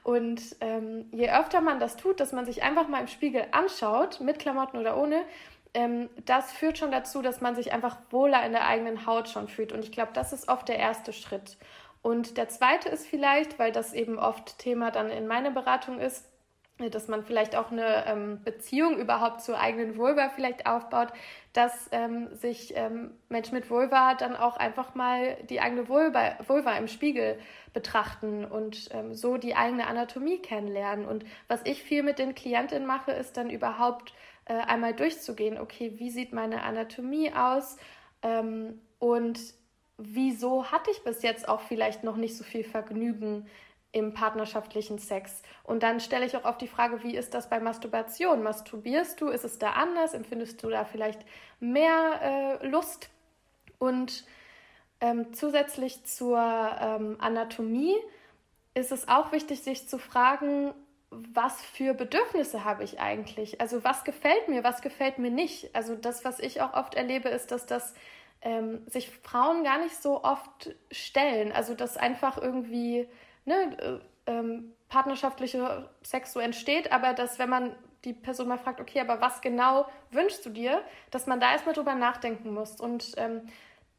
Und 0.04 0.42
ähm, 0.62 1.06
je 1.12 1.30
öfter 1.30 1.60
man 1.60 1.80
das 1.80 1.98
tut, 1.98 2.20
dass 2.20 2.32
man 2.32 2.46
sich 2.46 2.64
einfach 2.64 2.88
mal 2.88 3.02
im 3.02 3.08
Spiegel 3.08 3.46
anschaut, 3.52 4.22
mit 4.22 4.40
Klamotten 4.40 4.78
oder 4.78 4.98
ohne, 4.98 5.24
ähm, 5.74 6.10
das 6.26 6.52
führt 6.52 6.78
schon 6.78 6.92
dazu, 6.92 7.22
dass 7.22 7.42
man 7.42 7.56
sich 7.56 7.74
einfach 7.74 7.98
wohler 8.12 8.46
in 8.46 8.52
der 8.52 8.68
eigenen 8.68 9.06
Haut 9.06 9.28
schon 9.28 9.48
fühlt. 9.48 9.72
Und 9.72 9.84
ich 9.84 9.92
glaube, 9.92 10.12
das 10.14 10.32
ist 10.32 10.48
oft 10.48 10.70
der 10.70 10.78
erste 10.78 11.14
Schritt. 11.14 11.58
Und 12.04 12.38
der 12.38 12.50
zweite 12.50 12.90
ist 12.90 13.08
vielleicht, 13.08 13.58
weil 13.58 13.72
das 13.72 13.94
eben 13.94 14.20
oft 14.20 14.60
Thema 14.60 14.92
dann 14.92 15.10
in 15.10 15.26
meiner 15.26 15.52
Beratung 15.52 16.00
ist, 16.00 16.30
dass 16.92 17.08
man 17.08 17.24
vielleicht 17.24 17.56
auch 17.56 17.72
eine 17.72 18.06
ähm, 18.08 18.44
Beziehung 18.44 18.98
überhaupt 18.98 19.42
zur 19.42 19.58
eigenen 19.60 19.96
Vulva 19.96 20.30
vielleicht 20.30 20.66
aufbaut, 20.66 21.14
dass 21.54 21.88
ähm, 21.92 22.36
sich 22.36 22.76
ähm, 22.76 23.12
Menschen 23.30 23.56
mit 23.56 23.70
Vulva 23.70 24.16
dann 24.16 24.36
auch 24.36 24.58
einfach 24.58 24.96
mal 24.96 25.38
die 25.50 25.62
eigene 25.62 25.88
Vulva, 25.88 26.36
Vulva 26.46 26.76
im 26.78 26.90
Spiegel 26.90 27.40
betrachten 27.74 28.44
und 28.44 28.90
ähm, 28.92 29.14
so 29.14 29.38
die 29.38 29.56
eigene 29.56 29.88
Anatomie 29.88 30.40
kennenlernen. 30.40 31.06
Und 31.06 31.24
was 31.48 31.62
ich 31.64 31.84
viel 31.84 32.04
mit 32.04 32.20
den 32.20 32.36
Klientinnen 32.36 32.88
mache, 32.88 33.12
ist 33.12 33.38
dann 33.38 33.50
überhaupt 33.50 34.14
äh, 34.46 34.56
einmal 34.56 34.94
durchzugehen, 34.94 35.58
okay, 35.58 35.94
wie 36.00 36.10
sieht 36.10 36.34
meine 36.34 36.64
Anatomie 36.64 37.32
aus 37.34 37.78
ähm, 38.24 38.82
und 39.00 39.40
wieso 39.98 40.72
hatte 40.72 40.92
ich 40.92 41.04
bis 41.04 41.22
jetzt 41.22 41.48
auch 41.48 41.62
vielleicht 41.62 42.04
noch 42.04 42.16
nicht 42.16 42.38
so 42.38 42.44
viel 42.44 42.64
Vergnügen 42.64 43.48
im 43.94 44.14
partnerschaftlichen 44.14 44.98
Sex. 44.98 45.44
Und 45.64 45.84
dann 45.84 46.00
stelle 46.00 46.26
ich 46.26 46.36
auch 46.36 46.46
oft 46.46 46.60
die 46.60 46.68
Frage, 46.68 47.04
wie 47.04 47.16
ist 47.16 47.36
das 47.36 47.48
bei 47.48 47.60
Masturbation? 47.60 48.42
Masturbierst 48.42 49.22
du? 49.22 49.28
Ist 49.28 49.46
es 49.46 49.60
da 49.60 49.72
anders? 49.74 50.16
Empfindest 50.16 50.62
du 50.64 50.70
da 50.70 50.84
vielleicht 50.84 51.22
mehr 51.60 52.60
äh, 52.62 52.68
Lust? 52.68 53.10
Und 53.78 54.26
ähm, 55.00 55.32
zusätzlich 55.34 56.04
zur 56.06 56.40
ähm, 56.40 57.18
Anatomie 57.20 57.96
ist 58.74 58.92
es 58.92 59.08
auch 59.08 59.32
wichtig, 59.32 59.62
sich 59.62 59.88
zu 59.88 60.00
fragen, 60.00 60.74
was 61.12 61.62
für 61.62 61.94
Bedürfnisse 61.94 62.64
habe 62.64 62.84
ich 62.84 63.00
eigentlich? 63.00 63.62
Also 63.62 63.84
was 63.84 64.04
gefällt 64.04 64.48
mir, 64.48 64.64
was 64.64 64.82
gefällt 64.82 65.20
mir 65.20 65.30
nicht? 65.30 65.76
Also 65.76 65.96
das, 65.96 66.26
was 66.26 66.40
ich 66.40 66.62
auch 66.62 66.74
oft 66.74 66.96
erlebe, 66.96 67.30
ist, 67.30 67.52
dass 67.52 67.68
das 67.68 67.94
ähm, 68.44 68.86
sich 68.88 69.10
Frauen 69.10 69.64
gar 69.64 69.80
nicht 69.80 69.96
so 70.02 70.24
oft 70.24 70.76
stellen. 70.92 71.52
Also 71.52 71.74
dass 71.74 71.98
einfach 71.98 72.38
irgendwie 72.38 73.08
ne, 73.46 74.02
äh, 74.26 74.32
ähm, 74.32 74.74
partnerschaftlicher 74.90 75.90
Sex 76.04 76.34
so 76.34 76.40
entsteht, 76.40 76.92
aber 76.92 77.14
dass, 77.14 77.40
wenn 77.40 77.50
man 77.50 77.76
die 78.06 78.14
Person 78.14 78.50
mal 78.50 78.58
fragt, 78.58 78.82
okay, 78.82 79.00
aber 79.00 79.22
was 79.22 79.42
genau 79.42 79.88
wünschst 80.12 80.46
du 80.46 80.50
dir, 80.50 80.84
dass 81.10 81.26
man 81.26 81.40
da 81.40 81.52
erstmal 81.52 81.74
drüber 81.74 81.96
nachdenken 81.96 82.54
muss. 82.54 82.80
Und 82.80 83.14
ähm, 83.18 83.42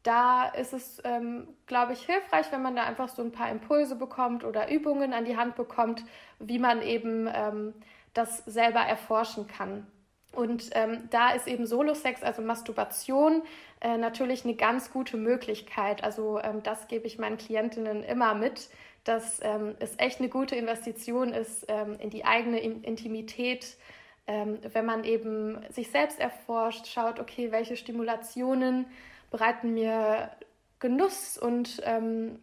da 0.03 0.45
ist 0.49 0.73
es, 0.73 1.01
ähm, 1.03 1.47
glaube 1.65 1.93
ich, 1.93 2.05
hilfreich, 2.05 2.51
wenn 2.51 2.61
man 2.61 2.75
da 2.75 2.83
einfach 2.83 3.09
so 3.09 3.23
ein 3.23 3.31
paar 3.31 3.49
Impulse 3.49 3.95
bekommt 3.95 4.43
oder 4.43 4.69
Übungen 4.69 5.13
an 5.13 5.25
die 5.25 5.35
Hand 5.35 5.55
bekommt, 5.55 6.03
wie 6.39 6.59
man 6.59 6.83
eben 6.83 7.27
ähm, 7.33 7.73
das 8.13 8.37
selber 8.45 8.81
erforschen 8.81 9.47
kann. 9.47 9.87
Und 10.35 10.69
ähm, 10.73 11.07
da 11.09 11.31
ist 11.31 11.47
eben 11.47 11.65
Solo-Sex, 11.65 12.23
also 12.23 12.41
Masturbation, 12.41 13.43
äh, 13.81 13.97
natürlich 13.97 14.43
eine 14.43 14.55
ganz 14.55 14.91
gute 14.91 15.17
Möglichkeit. 15.17 16.03
Also 16.03 16.39
ähm, 16.39 16.61
das 16.63 16.87
gebe 16.87 17.07
ich 17.07 17.17
meinen 17.17 17.37
Klientinnen 17.37 18.03
immer 18.03 18.33
mit, 18.33 18.69
dass 19.03 19.39
ähm, 19.43 19.75
es 19.79 19.93
echt 19.97 20.19
eine 20.19 20.29
gute 20.29 20.55
Investition 20.55 21.31
ist 21.31 21.65
ähm, 21.67 21.97
in 21.99 22.09
die 22.09 22.25
eigene 22.25 22.59
Intimität, 22.59 23.77
ähm, 24.27 24.59
wenn 24.73 24.85
man 24.85 25.03
eben 25.03 25.59
sich 25.69 25.91
selbst 25.91 26.19
erforscht, 26.19 26.87
schaut, 26.87 27.19
okay, 27.19 27.51
welche 27.51 27.77
Stimulationen 27.77 28.87
bereiten 29.29 29.73
mir 29.73 30.31
Genuss 30.79 31.37
und 31.37 31.81
ähm, 31.83 32.39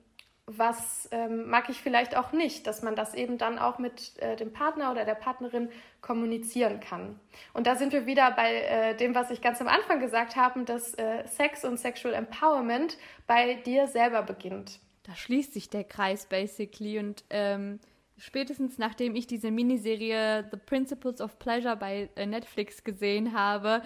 was 0.46 1.08
ähm, 1.12 1.48
mag 1.48 1.68
ich 1.68 1.80
vielleicht 1.80 2.16
auch 2.16 2.32
nicht, 2.32 2.66
dass 2.66 2.82
man 2.82 2.96
das 2.96 3.14
eben 3.14 3.38
dann 3.38 3.58
auch 3.58 3.78
mit 3.78 4.18
äh, 4.18 4.36
dem 4.36 4.52
Partner 4.52 4.90
oder 4.90 5.04
der 5.04 5.14
Partnerin 5.14 5.70
kommunizieren 6.02 6.80
kann. 6.80 7.18
Und 7.54 7.66
da 7.66 7.76
sind 7.76 7.92
wir 7.92 8.06
wieder 8.06 8.32
bei 8.32 8.54
äh, 8.54 8.96
dem, 8.96 9.14
was 9.14 9.30
ich 9.30 9.40
ganz 9.40 9.60
am 9.60 9.68
Anfang 9.68 10.00
gesagt 10.00 10.36
habe, 10.36 10.64
dass 10.64 10.94
äh, 10.94 11.26
Sex 11.26 11.64
und 11.64 11.78
Sexual 11.78 12.12
Empowerment 12.12 12.98
bei 13.26 13.54
dir 13.54 13.86
selber 13.86 14.22
beginnt. 14.22 14.80
Da 15.04 15.14
schließt 15.14 15.54
sich 15.54 15.70
der 15.70 15.84
Kreis 15.84 16.26
basically 16.26 16.98
und 16.98 17.24
ähm, 17.30 17.80
spätestens 18.18 18.78
nachdem 18.78 19.14
ich 19.14 19.26
diese 19.26 19.50
Miniserie 19.50 20.46
The 20.50 20.58
Principles 20.58 21.20
of 21.20 21.38
Pleasure 21.38 21.76
bei 21.76 22.10
äh, 22.16 22.26
Netflix 22.26 22.84
gesehen 22.84 23.32
habe, 23.32 23.82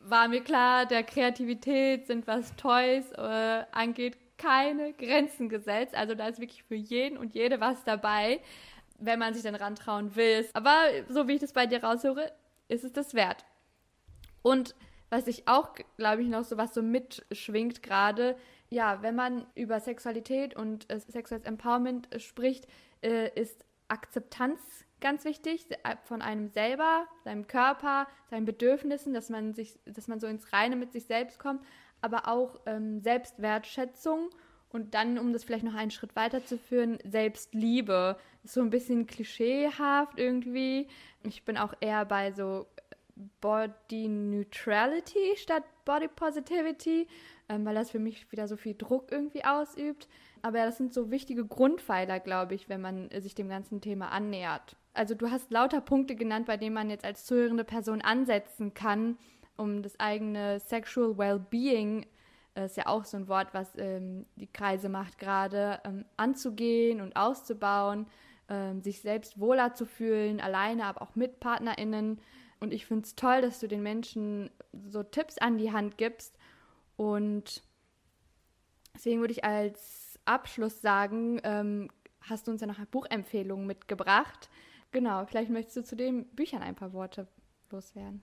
war 0.00 0.28
mir 0.28 0.42
klar, 0.42 0.86
der 0.86 1.02
Kreativität 1.02 2.06
sind, 2.06 2.26
was 2.26 2.54
Toys 2.56 3.10
äh, 3.12 3.64
angeht, 3.72 4.16
keine 4.38 4.92
Grenzen 4.92 5.48
gesetzt. 5.48 5.94
Also 5.94 6.14
da 6.14 6.28
ist 6.28 6.40
wirklich 6.40 6.62
für 6.62 6.76
jeden 6.76 7.18
und 7.18 7.34
jede 7.34 7.60
was 7.60 7.84
dabei, 7.84 8.40
wenn 8.98 9.18
man 9.18 9.34
sich 9.34 9.42
dann 9.42 9.54
rantrauen 9.54 10.14
will. 10.16 10.46
Aber 10.52 10.76
so 11.08 11.28
wie 11.28 11.34
ich 11.34 11.40
das 11.40 11.52
bei 11.52 11.66
dir 11.66 11.82
raushöre, 11.82 12.32
ist 12.68 12.84
es 12.84 12.92
das 12.92 13.14
wert. 13.14 13.44
Und 14.42 14.74
was 15.10 15.26
ich 15.26 15.48
auch, 15.48 15.74
glaube 15.96 16.22
ich, 16.22 16.28
noch 16.28 16.44
so 16.44 16.56
was 16.58 16.74
so 16.74 16.82
mitschwingt 16.82 17.82
gerade, 17.82 18.36
ja, 18.70 19.02
wenn 19.02 19.14
man 19.14 19.46
über 19.54 19.80
Sexualität 19.80 20.54
und 20.54 20.90
äh, 20.90 21.00
sexuelles 21.00 21.46
Empowerment 21.46 22.08
spricht, 22.18 22.66
äh, 23.02 23.30
ist 23.40 23.64
Akzeptanz 23.88 24.60
ganz 25.00 25.24
wichtig 25.24 25.66
äh, 25.70 25.96
von 26.04 26.20
einem 26.20 26.48
selber, 26.48 27.06
seinem 27.24 27.46
Körper, 27.46 28.06
seinen 28.30 28.44
Bedürfnissen, 28.44 29.14
dass 29.14 29.30
man 29.30 29.54
sich, 29.54 29.78
dass 29.86 30.08
man 30.08 30.20
so 30.20 30.26
ins 30.26 30.52
Reine 30.52 30.76
mit 30.76 30.92
sich 30.92 31.06
selbst 31.06 31.38
kommt, 31.38 31.64
aber 32.00 32.28
auch 32.28 32.60
ähm, 32.66 33.00
Selbstwertschätzung 33.00 34.30
und 34.70 34.94
dann, 34.94 35.18
um 35.18 35.32
das 35.32 35.44
vielleicht 35.44 35.64
noch 35.64 35.74
einen 35.74 35.90
Schritt 35.90 36.14
weiterzuführen, 36.14 36.98
Selbstliebe. 37.04 38.16
Ist 38.44 38.54
so 38.54 38.60
ein 38.60 38.70
bisschen 38.70 39.06
klischeehaft 39.06 40.18
irgendwie. 40.18 40.88
Ich 41.22 41.44
bin 41.44 41.56
auch 41.56 41.74
eher 41.80 42.04
bei 42.04 42.32
so 42.32 42.66
Body 43.40 44.08
Neutrality 44.08 45.36
statt 45.36 45.64
Body 45.84 46.08
Positivity, 46.08 47.08
ähm, 47.48 47.64
weil 47.64 47.74
das 47.74 47.90
für 47.90 47.98
mich 47.98 48.30
wieder 48.30 48.46
so 48.46 48.56
viel 48.56 48.74
Druck 48.76 49.10
irgendwie 49.10 49.44
ausübt. 49.44 50.08
Aber 50.42 50.58
ja, 50.58 50.66
das 50.66 50.76
sind 50.76 50.94
so 50.94 51.10
wichtige 51.10 51.44
Grundpfeiler, 51.44 52.20
glaube 52.20 52.54
ich, 52.54 52.68
wenn 52.68 52.80
man 52.80 53.08
sich 53.20 53.34
dem 53.34 53.48
ganzen 53.48 53.80
Thema 53.80 54.10
annähert. 54.10 54.76
Also 54.94 55.14
du 55.14 55.30
hast 55.30 55.50
lauter 55.50 55.80
Punkte 55.80 56.14
genannt, 56.14 56.46
bei 56.46 56.56
denen 56.56 56.74
man 56.74 56.90
jetzt 56.90 57.04
als 57.04 57.24
zuhörende 57.24 57.64
Person 57.64 58.02
ansetzen 58.02 58.74
kann, 58.74 59.18
um 59.56 59.82
das 59.82 59.98
eigene 59.98 60.60
Sexual 60.60 61.18
Wellbeing, 61.18 62.02
äh, 62.02 62.06
ist 62.64 62.76
ja 62.76 62.86
auch 62.86 63.04
so 63.04 63.16
ein 63.16 63.28
Wort, 63.28 63.52
was 63.52 63.76
ähm, 63.76 64.26
die 64.36 64.46
Kreise 64.46 64.88
macht 64.88 65.18
gerade, 65.18 65.80
ähm, 65.84 66.04
anzugehen 66.16 67.00
und 67.00 67.16
auszubauen, 67.16 68.06
ähm, 68.48 68.80
sich 68.80 69.00
selbst 69.00 69.38
wohler 69.38 69.74
zu 69.74 69.86
fühlen, 69.86 70.40
alleine, 70.40 70.84
aber 70.84 71.02
auch 71.02 71.14
mit 71.14 71.40
PartnerInnen. 71.40 72.20
Und 72.60 72.72
ich 72.72 72.86
finde 72.86 73.04
es 73.04 73.14
toll, 73.14 73.42
dass 73.42 73.60
du 73.60 73.68
den 73.68 73.82
Menschen 73.82 74.50
so 74.86 75.02
Tipps 75.02 75.38
an 75.38 75.58
die 75.58 75.72
Hand 75.72 75.98
gibst. 75.98 76.36
Und 76.96 77.62
deswegen 78.94 79.20
würde 79.20 79.32
ich 79.32 79.44
als 79.44 80.18
Abschluss 80.24 80.80
sagen, 80.80 81.40
ähm, 81.44 81.90
hast 82.20 82.46
du 82.46 82.50
uns 82.50 82.60
ja 82.60 82.66
noch 82.66 82.78
eine 82.78 82.86
Buchempfehlung 82.86 83.66
mitgebracht. 83.66 84.50
Genau, 84.90 85.24
vielleicht 85.26 85.50
möchtest 85.50 85.76
du 85.76 85.84
zu 85.84 85.96
den 85.96 86.26
Büchern 86.30 86.62
ein 86.62 86.74
paar 86.74 86.92
Worte 86.92 87.28
loswerden. 87.70 88.22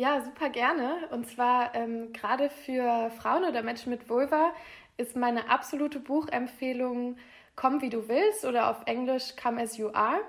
Ja, 0.00 0.20
super 0.20 0.48
gerne. 0.48 1.08
Und 1.10 1.28
zwar 1.28 1.74
ähm, 1.74 2.12
gerade 2.12 2.50
für 2.50 3.10
Frauen 3.20 3.42
oder 3.42 3.64
Menschen 3.64 3.90
mit 3.90 4.08
Vulva 4.08 4.52
ist 4.96 5.16
meine 5.16 5.50
absolute 5.50 5.98
Buchempfehlung 5.98 7.16
Komm 7.56 7.82
wie 7.82 7.90
du 7.90 8.06
willst 8.06 8.44
oder 8.44 8.70
auf 8.70 8.76
Englisch 8.86 9.34
Come 9.34 9.60
as 9.60 9.76
you 9.76 9.88
are. 9.92 10.20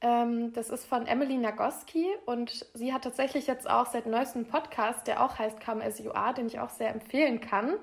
Ähm, 0.00 0.54
das 0.54 0.70
ist 0.70 0.86
von 0.86 1.06
Emily 1.06 1.36
Nagoski 1.36 2.06
und 2.24 2.64
sie 2.72 2.94
hat 2.94 3.04
tatsächlich 3.04 3.46
jetzt 3.46 3.68
auch 3.68 3.84
seit 3.84 4.06
neuestem 4.06 4.46
Podcast, 4.46 5.06
der 5.06 5.22
auch 5.22 5.38
heißt 5.38 5.62
Come 5.62 5.84
as 5.84 5.98
you 5.98 6.12
are, 6.12 6.32
den 6.32 6.46
ich 6.46 6.58
auch 6.58 6.70
sehr 6.70 6.88
empfehlen 6.88 7.42
kann. 7.42 7.74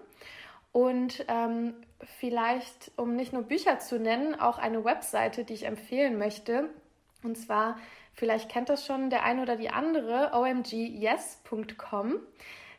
Und 0.72 1.26
ähm, 1.28 1.76
vielleicht, 2.18 2.92
um 2.96 3.15
nicht 3.15 3.34
nur 3.34 3.44
Bücher 3.44 3.78
zu 3.78 4.00
nennen, 4.00 4.34
auch 4.34 4.58
eine 4.58 4.84
Webseite, 4.84 5.44
die 5.46 5.54
ich 5.54 5.68
empfehlen 5.68 6.18
möchte. 6.18 6.72
Und 7.22 7.38
zwar 7.38 7.78
Vielleicht 8.19 8.49
kennt 8.49 8.67
das 8.67 8.86
schon 8.86 9.10
der 9.10 9.23
eine 9.23 9.41
oder 9.41 9.55
die 9.55 9.69
andere, 9.69 10.32
omgyes.com. 10.34 12.19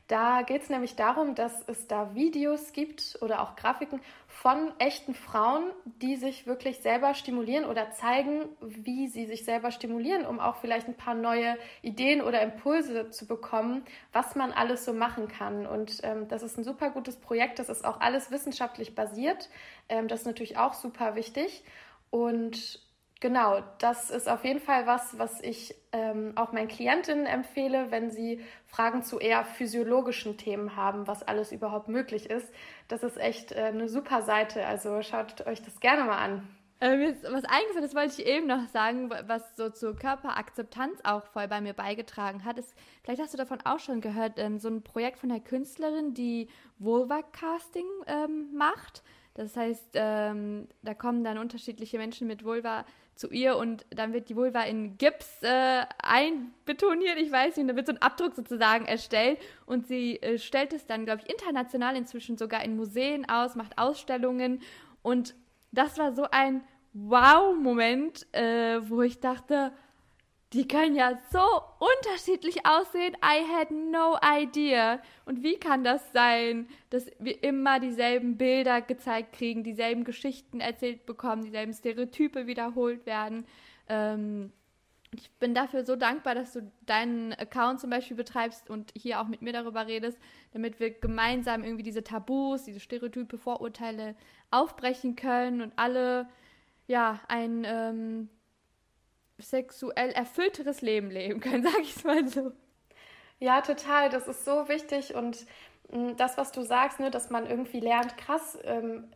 Da 0.07 0.43
geht 0.43 0.61
es 0.63 0.69
nämlich 0.69 0.97
darum, 0.97 1.35
dass 1.35 1.67
es 1.67 1.87
da 1.87 2.15
Videos 2.15 2.75
gibt 2.75 3.17
oder 3.23 3.41
auch 3.41 3.57
Grafiken 3.57 4.03
von 4.27 4.71
echten 4.79 5.15
Frauen, 5.15 5.71
die 5.85 6.17
sich 6.17 6.47
wirklich 6.47 6.81
selber 6.81 7.15
stimulieren 7.15 7.65
oder 7.65 7.91
zeigen, 7.93 8.51
wie 8.61 9.09
sie 9.09 9.25
sich 9.25 9.47
selber 9.47 9.71
stimulieren, 9.71 10.27
um 10.27 10.41
auch 10.41 10.57
vielleicht 10.57 10.89
ein 10.89 10.97
paar 10.97 11.15
neue 11.15 11.57
Ideen 11.81 12.21
oder 12.21 12.43
Impulse 12.43 13.09
zu 13.09 13.27
bekommen, 13.27 13.83
was 14.13 14.37
man 14.37 14.53
alles 14.53 14.85
so 14.85 14.93
machen 14.93 15.27
kann. 15.29 15.65
Und 15.65 16.01
ähm, 16.03 16.29
das 16.29 16.43
ist 16.43 16.59
ein 16.59 16.65
super 16.65 16.91
gutes 16.91 17.17
Projekt. 17.17 17.59
Das 17.59 17.71
ist 17.71 17.87
auch 17.87 18.01
alles 18.01 18.31
wissenschaftlich 18.31 18.95
basiert. 18.95 19.49
Ähm, 19.89 20.07
das 20.07 20.21
ist 20.21 20.27
natürlich 20.27 20.59
auch 20.59 20.75
super 20.75 21.15
wichtig. 21.15 21.65
Und 22.11 22.90
Genau, 23.21 23.63
das 23.77 24.09
ist 24.09 24.31
auf 24.31 24.45
jeden 24.47 24.61
Fall 24.61 24.87
was, 24.87 25.19
was 25.19 25.43
ich 25.43 25.75
ähm, 25.93 26.33
auch 26.37 26.53
meinen 26.53 26.69
Klientinnen 26.69 27.27
empfehle, 27.27 27.91
wenn 27.91 28.11
sie 28.11 28.41
Fragen 28.65 29.03
zu 29.03 29.19
eher 29.19 29.45
physiologischen 29.45 30.39
Themen 30.39 30.75
haben, 30.75 31.07
was 31.07 31.23
alles 31.23 31.53
überhaupt 31.53 31.89
möglich 31.89 32.31
ist. 32.31 32.51
Das 32.89 33.03
ist 33.03 33.19
echt 33.19 33.53
äh, 33.53 33.65
eine 33.65 33.91
super 33.91 34.23
Seite, 34.23 34.65
also 34.65 35.03
schaut 35.03 35.47
euch 35.47 35.61
das 35.61 35.81
gerne 35.81 36.05
mal 36.05 36.17
an. 36.17 36.49
Äh, 36.81 37.13
was 37.25 37.45
eigentlich, 37.45 37.83
das 37.83 37.95
wollte 37.95 38.23
ich 38.23 38.27
eben 38.27 38.47
noch 38.47 38.67
sagen, 38.69 39.11
was 39.11 39.55
so 39.55 39.69
zur 39.69 39.95
Körperakzeptanz 39.95 41.01
auch 41.05 41.27
voll 41.27 41.47
bei 41.47 41.61
mir 41.61 41.75
beigetragen 41.75 42.47
hat, 42.47 42.57
ist, 42.57 42.75
vielleicht 43.03 43.21
hast 43.21 43.35
du 43.35 43.39
davon 43.39 43.59
auch 43.67 43.81
schon 43.81 44.01
gehört, 44.01 44.39
ähm, 44.39 44.59
so 44.59 44.69
ein 44.69 44.83
Projekt 44.83 45.19
von 45.19 45.29
der 45.29 45.41
Künstlerin, 45.41 46.15
die 46.15 46.49
Vulva-Casting 46.79 47.85
ähm, 48.07 48.49
macht. 48.55 49.03
Das 49.35 49.57
heißt, 49.57 49.91
ähm, 49.95 50.69
da 50.83 50.95
kommen 50.95 51.23
dann 51.23 51.39
unterschiedliche 51.39 51.99
Menschen 51.99 52.27
mit 52.27 52.45
Vulva 52.45 52.85
zu 53.21 53.29
ihr 53.29 53.57
und 53.57 53.85
dann 53.91 54.15
wird 54.15 54.31
die 54.31 54.37
Vulva 54.37 54.63
in 54.63 54.97
Gips 54.97 55.43
äh, 55.43 55.83
einbetoniert, 56.03 57.19
ich 57.19 57.31
weiß 57.31 57.57
nicht, 57.57 57.69
da 57.69 57.77
wird 57.77 57.87
so 57.87 57.93
ein 57.93 58.03
Abdruck 58.03 58.35
sozusagen 58.35 58.87
erstellt 58.87 59.39
und 59.67 59.87
sie 59.87 60.17
äh, 60.23 60.39
stellt 60.39 60.73
es 60.73 60.87
dann, 60.87 61.05
glaube 61.05 61.23
ich, 61.23 61.31
international 61.31 61.97
inzwischen 61.97 62.39
sogar 62.39 62.65
in 62.65 62.77
Museen 62.77 63.29
aus, 63.29 63.55
macht 63.55 63.77
Ausstellungen 63.77 64.63
und 65.03 65.35
das 65.71 65.99
war 65.99 66.13
so 66.13 66.27
ein 66.31 66.63
Wow-Moment, 66.95 68.27
äh, 68.35 68.81
wo 68.89 69.03
ich 69.03 69.21
dachte, 69.21 69.73
die 70.53 70.67
können 70.67 70.97
ja 70.97 71.17
so 71.31 71.45
unterschiedlich 71.79 72.67
aussehen. 72.67 73.17
I 73.25 73.45
had 73.47 73.71
no 73.71 74.17
idea. 74.23 75.01
Und 75.25 75.45
wie 75.45 75.59
kann 75.59 75.85
das 75.85 76.03
sein, 76.13 76.69
dass 76.91 77.07
wir 77.21 77.43
immer 77.45 77.79
dieselben 77.79 78.37
Bilder 78.37 78.81
gezeigt 78.81 79.33
kriegen, 79.35 79.63
dieselben 79.63 80.03
Geschichten 80.03 80.61
erzählt 80.61 81.07
bekommen, 81.07 81.45
dieselben 81.45 81.73
Stereotype 81.73 82.49
wiederholt 82.49 83.07
werden? 83.07 83.47
Ähm, 83.89 84.53
ich 85.13 85.31
bin 85.39 85.55
dafür 85.55 85.85
so 85.85 85.95
dankbar, 85.95 86.35
dass 86.35 86.53
du 86.53 86.71
deinen 86.87 87.33
Account 87.35 87.81
zum 87.81 87.91
Beispiel 87.91 88.17
betreibst 88.17 88.71
und 88.71 88.93
hier 88.97 89.21
auch 89.21 89.29
mit 89.29 89.43
mir 89.43 89.53
darüber 89.53 89.87
redest, 89.87 90.19
damit 90.53 90.79
wir 90.81 90.91
gemeinsam 90.91 91.65
irgendwie 91.65 91.83
diese 91.83 92.05
Tabus, 92.05 92.65
diese 92.65 92.81
Stereotype, 92.81 93.39
Vorurteile 93.39 94.15
aufbrechen 94.51 95.17
können 95.17 95.63
und 95.63 95.73
alle 95.77 96.29
ja 96.87 97.21
ein 97.29 97.65
ähm, 97.65 98.29
sexuell 99.43 100.11
erfüllteres 100.11 100.81
Leben 100.83 101.11
leben 101.11 101.41
können, 101.41 101.63
sag 101.71 101.81
ich 101.81 101.97
es 101.97 102.05
mal 102.05 102.27
so. 102.29 102.53
Ja, 103.39 103.63
total. 103.63 104.11
Das 104.11 104.29
ist 104.29 104.45
so 104.45 104.69
wichtig 104.69 105.15
und 105.15 105.47
mh, 105.91 105.99
mm, 106.13 106.17
das, 106.17 106.37
was 106.37 106.53
du 106.53 106.63
sagst, 106.63 107.01
ne, 107.01 107.11
dass 107.11 107.31
man 107.31 107.47
irgendwie 107.47 107.81
lernt, 107.81 108.17
krass, 108.17 108.59
ähm, 108.65 109.11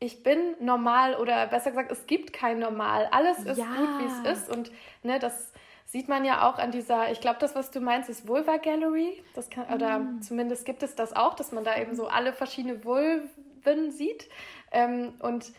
ich 0.00 0.22
bin 0.22 0.56
normal 0.60 1.14
oder 1.16 1.46
besser 1.46 1.70
gesagt, 1.70 1.92
es 1.92 2.06
gibt 2.06 2.32
kein 2.32 2.58
Normal. 2.58 3.08
Alles 3.10 3.38
ist 3.40 3.58
ja. 3.58 3.66
gut, 3.66 3.88
wie 3.98 4.28
es 4.30 4.38
ist 4.38 4.50
und 4.50 4.72
ne, 5.02 5.18
das 5.18 5.52
sieht 5.84 6.08
man 6.08 6.24
ja 6.24 6.48
auch 6.48 6.58
an 6.58 6.70
dieser, 6.70 7.10
ich 7.10 7.20
glaube, 7.20 7.38
das, 7.40 7.54
was 7.54 7.70
du 7.70 7.80
meinst, 7.80 8.08
ist 8.08 8.26
Vulva 8.26 8.56
Gallery. 8.56 9.22
Das 9.34 9.50
kann, 9.50 9.66
oder 9.74 9.98
mm. 9.98 10.22
zumindest 10.22 10.64
gibt 10.64 10.82
es 10.82 10.94
das 10.94 11.14
auch, 11.14 11.34
dass 11.34 11.52
man 11.52 11.64
da 11.64 11.76
eben 11.76 11.94
so 11.96 12.06
alle 12.06 12.32
verschiedene 12.32 12.84
Vulven 12.84 13.90
sieht. 13.90 14.28
Ähm, 14.70 15.14
und 15.18 15.52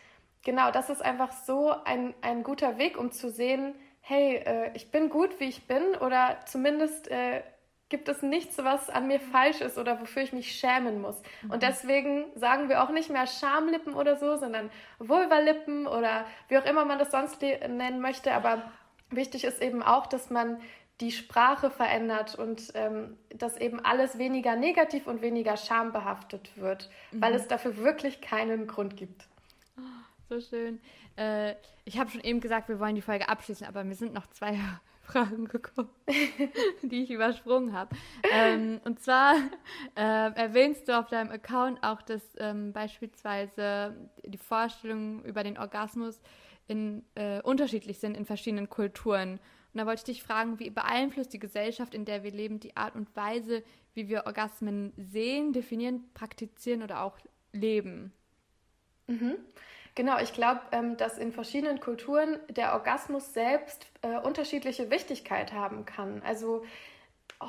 genau, 0.43 0.71
das 0.71 0.89
ist 0.89 1.03
einfach 1.03 1.31
so 1.33 1.71
ein, 1.83 2.15
ein 2.21 2.43
guter 2.43 2.77
Weg, 2.77 2.97
um 2.97 3.11
zu 3.11 3.29
sehen, 3.29 3.75
hey, 4.11 4.35
äh, 4.45 4.71
ich 4.73 4.91
bin 4.91 5.09
gut, 5.09 5.39
wie 5.39 5.45
ich 5.45 5.67
bin, 5.67 5.95
oder 6.01 6.39
zumindest 6.45 7.09
äh, 7.09 7.43
gibt 7.87 8.09
es 8.09 8.21
nichts, 8.21 8.57
was 8.57 8.89
an 8.89 9.07
mir 9.07 9.21
falsch 9.21 9.61
ist 9.61 9.77
oder 9.77 10.01
wofür 10.01 10.21
ich 10.21 10.33
mich 10.33 10.51
schämen 10.51 11.01
muss. 11.01 11.15
Mhm. 11.41 11.51
Und 11.51 11.63
deswegen 11.63 12.25
sagen 12.35 12.67
wir 12.67 12.83
auch 12.83 12.89
nicht 12.89 13.09
mehr 13.09 13.25
Schamlippen 13.25 13.93
oder 13.93 14.17
so, 14.17 14.35
sondern 14.35 14.69
Vulvalippen 14.99 15.87
oder 15.87 16.25
wie 16.49 16.57
auch 16.57 16.65
immer 16.65 16.83
man 16.83 16.99
das 16.99 17.11
sonst 17.11 17.41
nennen 17.41 18.01
möchte. 18.01 18.33
Aber 18.33 18.63
wichtig 19.09 19.45
ist 19.45 19.61
eben 19.61 19.81
auch, 19.81 20.07
dass 20.07 20.29
man 20.29 20.57
die 20.99 21.11
Sprache 21.11 21.71
verändert 21.71 22.35
und 22.35 22.71
ähm, 22.75 23.17
dass 23.33 23.57
eben 23.57 23.79
alles 23.79 24.17
weniger 24.17 24.55
negativ 24.57 25.07
und 25.07 25.21
weniger 25.21 25.55
schambehaftet 25.55 26.51
wird, 26.57 26.89
mhm. 27.11 27.21
weil 27.21 27.33
es 27.33 27.47
dafür 27.47 27.77
wirklich 27.77 28.19
keinen 28.19 28.67
Grund 28.67 28.97
gibt. 28.97 29.25
So 30.31 30.39
schön. 30.39 30.79
Äh, 31.17 31.55
ich 31.83 31.99
habe 31.99 32.09
schon 32.09 32.21
eben 32.21 32.39
gesagt, 32.39 32.69
wir 32.69 32.79
wollen 32.79 32.95
die 32.95 33.01
Folge 33.01 33.27
abschließen, 33.27 33.67
aber 33.67 33.83
mir 33.83 33.95
sind 33.95 34.13
noch 34.13 34.27
zwei 34.27 34.57
Fragen 35.01 35.43
gekommen, 35.49 35.89
die 36.83 37.03
ich 37.03 37.11
übersprungen 37.11 37.73
habe. 37.73 37.93
Ähm, 38.31 38.79
und 38.85 39.01
zwar 39.01 39.35
äh, 39.97 40.31
erwähnst 40.31 40.87
du 40.87 40.97
auf 40.97 41.09
deinem 41.09 41.31
Account 41.31 41.83
auch, 41.83 42.01
dass 42.01 42.21
ähm, 42.37 42.71
beispielsweise 42.71 43.93
die 44.23 44.37
Vorstellungen 44.37 45.21
über 45.25 45.43
den 45.43 45.57
Orgasmus 45.57 46.21
in, 46.69 47.03
äh, 47.15 47.41
unterschiedlich 47.41 47.99
sind 47.99 48.15
in 48.15 48.23
verschiedenen 48.23 48.69
Kulturen. 48.69 49.31
Und 49.33 49.79
da 49.81 49.85
wollte 49.85 49.99
ich 49.99 50.15
dich 50.15 50.23
fragen, 50.23 50.59
wie 50.59 50.69
beeinflusst 50.69 51.33
die 51.33 51.39
Gesellschaft, 51.39 51.93
in 51.93 52.05
der 52.05 52.23
wir 52.23 52.31
leben, 52.31 52.61
die 52.61 52.77
Art 52.77 52.95
und 52.95 53.13
Weise, 53.17 53.63
wie 53.95 54.07
wir 54.07 54.25
Orgasmen 54.27 54.93
sehen, 54.95 55.51
definieren, 55.51 56.05
praktizieren 56.13 56.83
oder 56.83 57.03
auch 57.03 57.19
leben? 57.51 58.13
Mhm. 59.07 59.35
Genau, 59.95 60.19
ich 60.19 60.33
glaube, 60.33 60.61
ähm, 60.71 60.95
dass 60.97 61.17
in 61.17 61.31
verschiedenen 61.31 61.79
Kulturen 61.79 62.39
der 62.49 62.73
Orgasmus 62.73 63.33
selbst 63.33 63.87
äh, 64.01 64.17
unterschiedliche 64.19 64.89
Wichtigkeit 64.89 65.51
haben 65.51 65.85
kann. 65.85 66.21
Also 66.25 66.63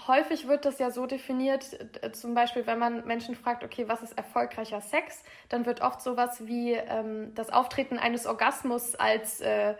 häufig 0.09 0.49
wird 0.49 0.65
das 0.65 0.79
ja 0.79 0.91
so 0.91 1.07
definiert, 1.07 1.65
zum 2.13 2.35
Beispiel, 2.35 2.67
wenn 2.67 2.79
man 2.79 3.07
Menschen 3.07 3.37
fragt, 3.37 3.63
okay, 3.63 3.89
was 3.89 4.03
ist 4.03 4.17
erfolgreicher 4.17 4.81
Sex, 4.81 5.23
dann 5.49 5.67
wird 5.67 5.83
oft 5.83 6.01
sowas 6.01 6.47
wie 6.47 6.73
ähm, 6.73 7.35
das 7.35 7.51
Auftreten 7.51 7.99
eines 7.99 8.27
Orgasmus 8.27 8.95
als 8.95 9.41
äh, 9.41 9.75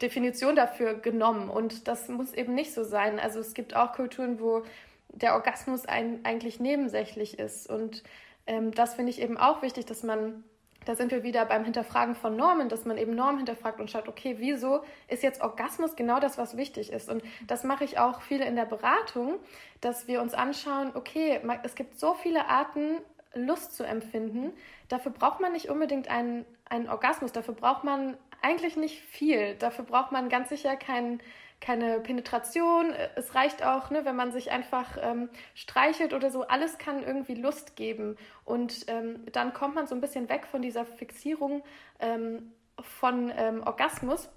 Definition 0.00 0.56
dafür 0.56 0.94
genommen. 0.94 1.50
Und 1.50 1.86
das 1.86 2.08
muss 2.08 2.32
eben 2.32 2.54
nicht 2.54 2.72
so 2.72 2.82
sein. 2.84 3.20
Also 3.20 3.40
es 3.40 3.54
gibt 3.54 3.76
auch 3.76 3.92
Kulturen, 3.92 4.40
wo 4.40 4.62
der 5.08 5.34
Orgasmus 5.34 5.86
ein, 5.86 6.20
eigentlich 6.24 6.60
nebensächlich 6.60 7.38
ist. 7.38 7.68
Und 7.68 8.02
ähm, 8.46 8.72
das 8.72 8.94
finde 8.94 9.10
ich 9.10 9.20
eben 9.20 9.36
auch 9.36 9.62
wichtig, 9.62 9.86
dass 9.86 10.02
man 10.02 10.44
da 10.90 10.96
sind 10.96 11.12
wir 11.12 11.22
wieder 11.22 11.44
beim 11.44 11.62
Hinterfragen 11.62 12.16
von 12.16 12.34
Normen, 12.34 12.68
dass 12.68 12.84
man 12.84 12.98
eben 12.98 13.14
Normen 13.14 13.36
hinterfragt 13.36 13.78
und 13.78 13.88
schaut, 13.88 14.08
okay, 14.08 14.34
wieso 14.40 14.82
ist 15.06 15.22
jetzt 15.22 15.40
Orgasmus 15.40 15.94
genau 15.94 16.18
das, 16.18 16.36
was 16.36 16.56
wichtig 16.56 16.90
ist? 16.90 17.08
Und 17.08 17.22
das 17.46 17.62
mache 17.62 17.84
ich 17.84 18.00
auch 18.00 18.22
viel 18.22 18.40
in 18.40 18.56
der 18.56 18.64
Beratung, 18.64 19.38
dass 19.80 20.08
wir 20.08 20.20
uns 20.20 20.34
anschauen, 20.34 20.90
okay, 20.94 21.40
es 21.62 21.76
gibt 21.76 22.00
so 22.00 22.14
viele 22.14 22.48
Arten, 22.48 22.96
Lust 23.34 23.76
zu 23.76 23.84
empfinden. 23.84 24.52
Dafür 24.88 25.12
braucht 25.12 25.38
man 25.38 25.52
nicht 25.52 25.70
unbedingt 25.70 26.08
einen, 26.08 26.44
einen 26.68 26.88
Orgasmus, 26.88 27.30
dafür 27.30 27.54
braucht 27.54 27.84
man 27.84 28.16
eigentlich 28.42 28.76
nicht 28.76 29.00
viel. 29.00 29.54
Dafür 29.54 29.84
braucht 29.84 30.10
man 30.10 30.28
ganz 30.28 30.48
sicher 30.48 30.74
keinen 30.74 31.20
keine 31.60 32.00
Penetration. 32.00 32.92
Es 33.16 33.34
reicht 33.34 33.64
auch, 33.64 33.90
ne, 33.90 34.04
wenn 34.04 34.16
man 34.16 34.32
sich 34.32 34.50
einfach 34.50 34.96
ähm, 35.00 35.28
streichelt 35.54 36.14
oder 36.14 36.30
so. 36.30 36.46
Alles 36.46 36.78
kann 36.78 37.02
irgendwie 37.02 37.34
Lust 37.34 37.76
geben. 37.76 38.16
Und 38.44 38.86
ähm, 38.88 39.26
dann 39.32 39.52
kommt 39.52 39.74
man 39.74 39.86
so 39.86 39.94
ein 39.94 40.00
bisschen 40.00 40.28
weg 40.28 40.46
von 40.50 40.62
dieser 40.62 40.86
Fixierung 40.86 41.62
ähm, 42.00 42.52
von 42.80 43.30
ähm, 43.36 43.62
Orgasmus. 43.64 44.30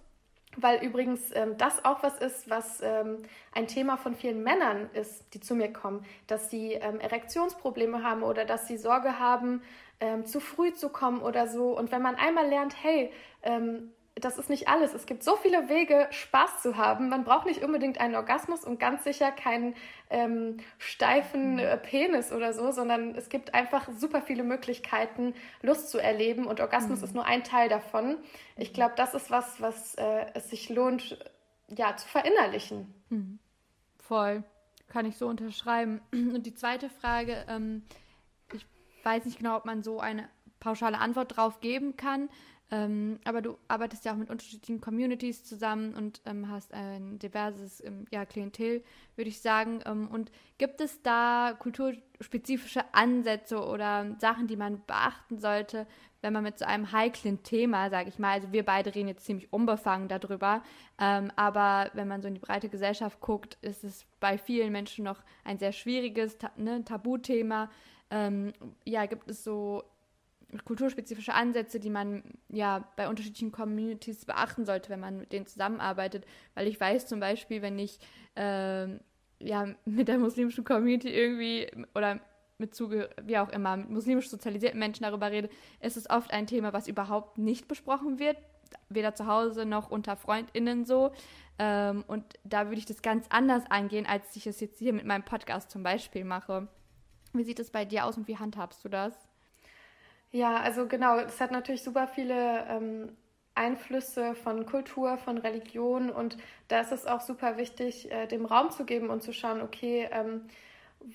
Weil 0.55 0.83
übrigens 0.83 1.31
ähm, 1.33 1.57
das 1.57 1.83
auch 1.83 2.03
was 2.03 2.19
ist, 2.19 2.47
was 2.47 2.79
ähm, 2.81 3.23
ein 3.53 3.67
Thema 3.67 3.97
von 3.97 4.13
vielen 4.13 4.43
Männern 4.43 4.89
ist, 4.93 5.33
die 5.33 5.39
zu 5.39 5.55
mir 5.55 5.73
kommen, 5.73 6.05
dass 6.27 6.51
sie 6.51 6.73
Erektionsprobleme 6.75 8.03
haben 8.03 8.21
oder 8.21 8.45
dass 8.45 8.67
sie 8.67 8.77
Sorge 8.77 9.17
haben, 9.17 9.63
zu 10.25 10.41
früh 10.41 10.73
zu 10.73 10.89
kommen 10.89 11.21
oder 11.21 11.47
so. 11.47 11.75
Und 11.75 11.91
wenn 11.91 12.01
man 12.01 12.15
einmal 12.15 12.47
lernt, 12.47 12.75
hey, 12.83 13.11
das 14.15 14.37
ist 14.37 14.49
nicht 14.49 14.67
alles. 14.67 14.93
Es 14.93 15.05
gibt 15.05 15.23
so 15.23 15.35
viele 15.35 15.69
Wege, 15.69 16.07
Spaß 16.11 16.61
zu 16.61 16.77
haben. 16.77 17.09
Man 17.09 17.23
braucht 17.23 17.47
nicht 17.47 17.63
unbedingt 17.63 17.99
einen 17.99 18.15
Orgasmus 18.15 18.63
und 18.63 18.79
ganz 18.79 19.03
sicher 19.03 19.31
keinen 19.31 19.75
ähm, 20.09 20.57
steifen 20.77 21.57
äh, 21.57 21.77
Penis 21.77 22.31
oder 22.31 22.53
so, 22.53 22.71
sondern 22.71 23.15
es 23.15 23.29
gibt 23.29 23.55
einfach 23.55 23.89
super 23.97 24.21
viele 24.21 24.43
Möglichkeiten, 24.43 25.33
Lust 25.61 25.89
zu 25.89 25.97
erleben 25.97 26.45
und 26.45 26.61
Orgasmus 26.61 26.99
mhm. 26.99 27.05
ist 27.05 27.15
nur 27.15 27.25
ein 27.25 27.43
Teil 27.43 27.69
davon. 27.69 28.17
Ich 28.55 28.69
mhm. 28.69 28.73
glaube, 28.73 28.93
das 28.95 29.15
ist 29.15 29.31
was, 29.31 29.59
was 29.61 29.95
äh, 29.95 30.27
es 30.35 30.49
sich 30.49 30.69
lohnt, 30.69 31.17
ja, 31.69 31.95
zu 31.97 32.07
verinnerlichen. 32.07 32.93
Mhm. 33.09 33.39
Voll. 33.97 34.43
Kann 34.89 35.07
ich 35.07 35.17
so 35.17 35.27
unterschreiben. 35.27 36.01
Und 36.11 36.45
die 36.45 36.53
zweite 36.53 36.89
Frage, 36.89 37.45
ähm, 37.47 37.83
ich 38.53 38.65
weiß 39.03 39.25
nicht 39.25 39.39
genau, 39.39 39.57
ob 39.57 39.65
man 39.65 39.81
so 39.81 39.99
eine 39.99 40.29
pauschale 40.59 40.99
Antwort 40.99 41.35
drauf 41.35 41.61
geben 41.61 41.97
kann. 41.97 42.29
Ähm, 42.73 43.19
aber 43.23 43.43
du 43.43 43.59
arbeitest 43.67 44.03
ja 44.03 44.13
auch 44.13 44.17
mit 44.17 44.31
unterschiedlichen 44.31 44.81
Communities 44.81 45.43
zusammen 45.43 45.93
und 45.93 46.21
ähm, 46.25 46.49
hast 46.49 46.73
ein 46.73 47.19
diverses 47.19 47.83
ähm, 47.85 48.05
ja, 48.09 48.25
Klientel, 48.25 48.83
würde 49.15 49.29
ich 49.29 49.41
sagen. 49.41 49.81
Ähm, 49.85 50.07
und 50.07 50.31
gibt 50.57 50.81
es 50.81 50.99
da 51.03 51.55
kulturspezifische 51.59 52.81
Ansätze 52.91 53.63
oder 53.63 54.15
Sachen, 54.17 54.47
die 54.47 54.55
man 54.55 54.81
beachten 54.87 55.37
sollte, 55.37 55.85
wenn 56.21 56.33
man 56.33 56.41
mit 56.41 56.57
so 56.57 56.65
einem 56.65 56.91
heiklen 56.91 57.43
Thema, 57.43 57.91
sage 57.91 58.09
ich 58.09 58.17
mal, 58.17 58.31
also 58.31 58.51
wir 58.51 58.65
beide 58.65 58.95
reden 58.95 59.09
jetzt 59.09 59.25
ziemlich 59.25 59.53
unbefangen 59.53 60.07
darüber, 60.07 60.63
ähm, 60.99 61.31
aber 61.35 61.91
wenn 61.93 62.07
man 62.07 62.23
so 62.23 62.27
in 62.27 62.33
die 62.33 62.39
breite 62.39 62.69
Gesellschaft 62.69 63.19
guckt, 63.19 63.59
ist 63.61 63.83
es 63.83 64.03
bei 64.19 64.39
vielen 64.39 64.71
Menschen 64.71 65.05
noch 65.05 65.21
ein 65.43 65.59
sehr 65.59 65.73
schwieriges 65.73 66.39
ne, 66.57 66.83
Tabuthema. 66.83 67.69
Ähm, 68.09 68.53
ja, 68.83 69.05
gibt 69.05 69.29
es 69.29 69.43
so 69.43 69.83
kulturspezifische 70.65 71.33
Ansätze, 71.33 71.79
die 71.79 71.89
man 71.89 72.23
ja 72.49 72.87
bei 72.95 73.07
unterschiedlichen 73.07 73.51
Communities 73.51 74.25
beachten 74.25 74.65
sollte, 74.65 74.89
wenn 74.89 74.99
man 74.99 75.17
mit 75.17 75.31
denen 75.31 75.45
zusammenarbeitet. 75.45 76.25
Weil 76.53 76.67
ich 76.67 76.79
weiß 76.79 77.07
zum 77.07 77.19
Beispiel, 77.19 77.61
wenn 77.61 77.79
ich 77.79 77.99
äh, 78.35 78.87
ja 79.39 79.67
mit 79.85 80.07
der 80.07 80.19
muslimischen 80.19 80.63
Community 80.63 81.09
irgendwie 81.09 81.67
oder 81.95 82.19
mit 82.57 82.75
Zuge 82.75 83.09
wie 83.21 83.37
auch 83.37 83.49
immer, 83.49 83.77
mit 83.77 83.89
muslimisch 83.89 84.29
sozialisierten 84.29 84.79
Menschen 84.79 85.03
darüber 85.03 85.31
rede, 85.31 85.49
ist 85.79 85.97
es 85.97 86.09
oft 86.09 86.31
ein 86.31 86.47
Thema, 86.47 86.73
was 86.73 86.87
überhaupt 86.87 87.37
nicht 87.37 87.67
besprochen 87.67 88.19
wird, 88.19 88.37
weder 88.89 89.15
zu 89.15 89.27
Hause 89.27 89.65
noch 89.65 89.89
unter 89.89 90.15
FreundInnen 90.15 90.85
so. 90.85 91.11
Ähm, 91.59 92.03
und 92.07 92.23
da 92.43 92.65
würde 92.65 92.77
ich 92.77 92.85
das 92.85 93.01
ganz 93.01 93.25
anders 93.29 93.63
angehen, 93.69 94.05
als 94.05 94.35
ich 94.35 94.47
es 94.47 94.59
jetzt 94.59 94.79
hier 94.79 94.93
mit 94.93 95.05
meinem 95.05 95.23
Podcast 95.23 95.71
zum 95.71 95.83
Beispiel 95.83 96.23
mache. 96.23 96.67
Wie 97.33 97.43
sieht 97.43 97.59
es 97.59 97.71
bei 97.71 97.85
dir 97.85 98.05
aus 98.05 98.17
und 98.17 98.27
wie 98.27 98.37
handhabst 98.37 98.83
du 98.85 98.89
das? 98.89 99.13
Ja, 100.35 100.57
also 100.61 100.87
genau, 100.87 101.19
es 101.19 101.39
hat 101.39 101.51
natürlich 101.51 101.83
super 101.83 102.07
viele 102.07 102.65
ähm, 102.67 103.15
Einflüsse 103.53 104.33
von 104.33 104.65
Kultur, 104.65 105.17
von 105.19 105.37
Religion 105.37 106.09
und 106.09 106.37
da 106.69 106.81
ist 106.81 106.91
es 106.91 107.05
auch 107.05 107.21
super 107.21 107.57
wichtig, 107.57 108.11
äh, 108.11 108.25
dem 108.25 108.45
Raum 108.45 108.71
zu 108.71 108.83
geben 108.83 109.09
und 109.11 109.21
zu 109.21 109.31
schauen, 109.31 109.61
okay, 109.61 110.09
ähm, 110.11 110.47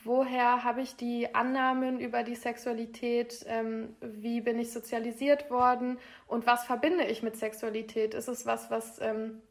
woher 0.05 0.63
habe 0.63 0.83
ich 0.83 0.95
die 0.95 1.35
Annahmen 1.35 1.99
über 1.99 2.23
die 2.23 2.37
Sexualität, 2.37 3.45
ähm, 3.49 3.97
wie 4.01 4.41
bin 4.41 4.57
ich 4.61 4.73
sozialisiert 4.73 5.51
worden 5.51 5.99
und 6.29 6.47
was 6.47 6.65
verbinde 6.65 7.05
ich 7.05 7.23
mit 7.25 7.37
Sexualität? 7.37 8.15
Ist 8.15 8.29
es 8.29 8.47
was, 8.47 8.71
was 8.71 9.01
ähm, 9.01 9.43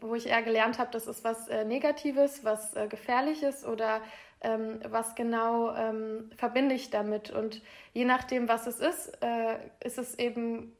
wo 0.00 0.14
ich 0.14 0.26
eher 0.26 0.42
gelernt 0.42 0.78
habe, 0.78 0.90
das 0.92 1.06
ist 1.06 1.24
was 1.24 1.48
äh, 1.48 1.64
Negatives, 1.64 2.44
was 2.44 2.74
äh, 2.74 2.88
Gefährliches 2.88 3.64
oder 3.66 4.00
ähm, 4.40 4.80
was 4.88 5.14
genau 5.14 5.74
ähm, 5.74 6.30
verbinde 6.36 6.74
ich 6.74 6.90
damit. 6.90 7.30
Und 7.30 7.62
je 7.92 8.04
nachdem, 8.04 8.48
was 8.48 8.66
es 8.66 8.80
ist, 8.80 9.18
äh, 9.22 9.56
ist 9.84 9.98
es 9.98 10.18
eben 10.18 10.76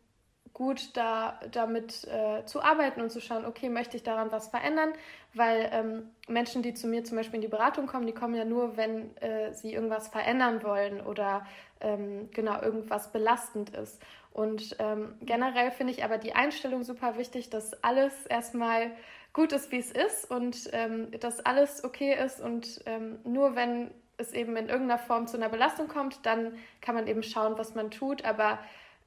gut, 0.57 0.97
da 0.97 1.39
damit 1.53 2.05
äh, 2.05 2.47
zu 2.47 2.63
arbeiten 2.63 3.03
und 3.03 3.11
zu 3.11 3.21
schauen, 3.21 3.45
okay, 3.45 3.69
möchte 3.69 3.99
ich 3.99 4.03
daran 4.03 4.33
was 4.33 4.49
verändern? 4.49 4.91
Weil 5.35 5.69
ähm, 5.71 6.11
Menschen, 6.29 6.63
die 6.63 6.73
zu 6.73 6.87
mir 6.87 7.05
zum 7.05 7.19
Beispiel 7.19 7.37
in 7.37 7.43
die 7.43 7.49
Beratung 7.49 7.87
kommen, 7.87 8.07
die 8.07 8.15
kommen 8.15 8.35
ja 8.35 8.47
nur, 8.47 8.79
wenn 8.79 9.15
äh, 9.19 9.53
sie 9.53 9.75
irgendwas 9.75 10.09
verändern 10.09 10.63
wollen 10.63 11.03
oder 11.03 11.47
ähm, 11.83 12.31
genau 12.33 12.63
irgendwas 12.63 13.13
belastend 13.13 13.77
ist. 13.77 14.01
Und 14.33 14.77
ähm, 14.79 15.15
generell 15.21 15.71
finde 15.71 15.93
ich 15.93 16.05
aber 16.05 16.17
die 16.17 16.35
Einstellung 16.35 16.85
super 16.85 17.19
wichtig, 17.19 17.51
dass 17.51 17.83
alles 17.83 18.27
erstmal 18.27 18.93
gut 19.37 19.53
ist, 19.53 19.70
wie 19.70 19.78
es 19.78 19.93
ist 19.93 20.30
und 20.30 20.70
ähm, 20.72 21.11
dass 21.20 21.45
alles 21.45 21.84
okay 21.84 22.16
ist 22.24 22.41
und 22.41 22.80
ähm, 22.87 23.18
nur 23.22 23.55
wenn 23.55 23.91
es 24.16 24.32
eben 24.32 24.57
in 24.57 24.70
irgendeiner 24.70 24.99
Form 24.99 25.26
zu 25.26 25.37
einer 25.37 25.51
Belastung 25.51 25.89
kommt, 25.89 26.24
dann 26.24 26.55
kann 26.80 26.95
man 26.95 27.07
eben 27.07 27.22
schauen, 27.22 27.59
was 27.59 27.74
man 27.74 27.91
tut. 27.91 28.24
Aber 28.24 28.59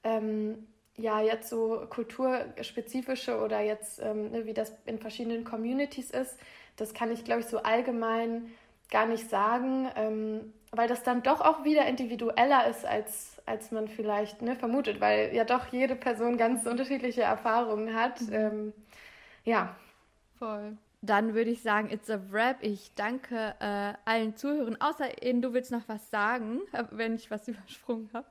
ähm, 0.04 0.68
ja, 0.98 1.20
jetzt 1.20 1.50
so 1.50 1.84
kulturspezifische 1.90 3.40
oder 3.40 3.62
jetzt, 3.62 4.00
ähm, 4.04 4.30
ne, 4.30 4.46
wie 4.46 4.54
das 4.54 4.72
in 4.86 5.00
verschiedenen 5.00 5.46
Communities 5.46 6.12
ist, 6.12 6.38
das 6.78 6.94
kann 6.94 7.12
ich, 7.12 7.26
glaube 7.26 7.40
ich, 7.40 7.48
so 7.48 7.64
allgemein 7.64 8.52
gar 8.92 9.08
nicht 9.08 9.32
sagen, 9.32 9.90
ähm, 9.96 10.54
weil 10.72 10.88
das 10.88 11.02
dann 11.02 11.24
doch 11.24 11.42
auch 11.42 11.64
wieder 11.64 11.88
individueller 11.88 12.68
ist, 12.68 12.86
als, 12.86 13.42
als 13.48 13.72
man 13.72 13.88
vielleicht 13.88 14.44
ne, 14.44 14.56
vermutet, 14.56 15.02
weil 15.02 15.34
ja 15.34 15.44
doch 15.44 15.66
jede 15.72 15.96
Person 15.96 16.38
ganz 16.38 16.68
unterschiedliche 16.68 17.24
Erfahrungen 17.24 17.96
hat. 17.96 18.22
Mhm. 18.22 18.34
Ähm, 18.34 18.74
ja. 19.44 19.76
Voll. 20.40 20.78
Dann 21.02 21.34
würde 21.34 21.52
ich 21.52 21.62
sagen, 21.62 21.90
it's 21.92 22.10
a 22.10 22.20
wrap. 22.30 22.58
Ich 22.62 22.94
danke 22.96 23.56
äh, 23.60 23.94
allen 24.06 24.36
Zuhörern, 24.36 24.78
außer 24.82 25.22
eben, 25.24 25.42
du 25.42 25.54
willst 25.54 25.72
noch 25.72 25.88
was 25.88 26.10
sagen, 26.10 26.62
wenn 26.92 27.16
ich 27.16 27.30
was 27.30 27.48
übersprungen 27.48 28.10
habe. 28.14 28.28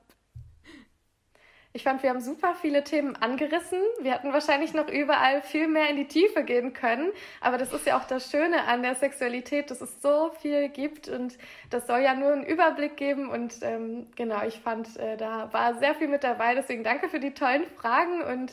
Ich 1.71 1.83
fand, 1.83 2.01
wir 2.01 2.09
haben 2.09 2.19
super 2.19 2.55
viele 2.55 2.83
Themen 2.83 3.15
angerissen. 3.15 3.79
Wir 4.01 4.13
hätten 4.13 4.33
wahrscheinlich 4.33 4.73
noch 4.73 4.87
überall 4.87 5.43
viel 5.43 5.67
mehr 5.67 5.87
in 5.89 5.97
die 5.97 6.07
Tiefe 6.07 6.43
gehen 6.43 6.73
können. 6.73 7.11
Aber 7.41 7.59
das 7.59 7.71
ist 7.71 7.85
ja 7.85 7.99
auch 7.99 8.05
das 8.05 8.31
Schöne 8.31 8.63
an 8.63 8.81
der 8.81 8.95
Sexualität, 8.95 9.69
dass 9.69 9.79
es 9.79 10.01
so 10.01 10.31
viel 10.41 10.69
gibt 10.69 11.07
und 11.07 11.37
das 11.69 11.85
soll 11.85 11.99
ja 11.99 12.15
nur 12.15 12.31
einen 12.31 12.43
Überblick 12.43 12.97
geben. 12.97 13.29
Und 13.29 13.59
ähm, 13.61 14.07
genau, 14.15 14.43
ich 14.47 14.59
fand, 14.59 14.97
äh, 14.97 15.15
da 15.15 15.53
war 15.53 15.75
sehr 15.75 15.93
viel 15.93 16.07
mit 16.07 16.23
dabei. 16.23 16.55
Deswegen 16.55 16.83
danke 16.83 17.07
für 17.07 17.19
die 17.19 17.35
tollen 17.35 17.65
Fragen 17.77 18.23
und 18.23 18.51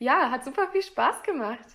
ja, 0.00 0.32
hat 0.32 0.44
super 0.44 0.66
viel 0.72 0.82
Spaß 0.82 1.22
gemacht. 1.22 1.66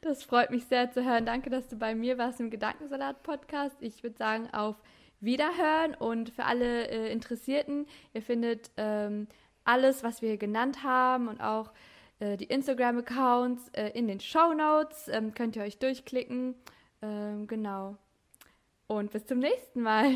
Das 0.00 0.22
freut 0.22 0.50
mich 0.50 0.64
sehr 0.66 0.90
zu 0.90 1.04
hören. 1.04 1.26
Danke, 1.26 1.50
dass 1.50 1.68
du 1.68 1.76
bei 1.76 1.94
mir 1.94 2.18
warst 2.18 2.40
im 2.40 2.50
Gedankensalat-Podcast. 2.50 3.76
Ich 3.80 4.02
würde 4.02 4.16
sagen, 4.16 4.48
auf 4.52 4.76
Wiederhören 5.20 5.94
und 5.94 6.30
für 6.30 6.44
alle 6.44 6.88
äh, 6.88 7.10
Interessierten, 7.10 7.86
ihr 8.12 8.22
findet 8.22 8.70
ähm, 8.76 9.26
alles, 9.64 10.02
was 10.02 10.20
wir 10.22 10.36
genannt 10.36 10.82
haben 10.82 11.28
und 11.28 11.40
auch 11.40 11.72
äh, 12.20 12.36
die 12.36 12.44
Instagram-Accounts 12.44 13.70
äh, 13.70 13.90
in 13.90 14.06
den 14.06 14.20
Show 14.20 14.52
Notes. 14.52 15.08
Ähm, 15.08 15.34
könnt 15.34 15.56
ihr 15.56 15.62
euch 15.62 15.78
durchklicken. 15.78 16.54
Ähm, 17.02 17.46
genau. 17.46 17.96
Und 18.86 19.12
bis 19.12 19.24
zum 19.26 19.38
nächsten 19.38 19.80
Mal. 19.80 20.14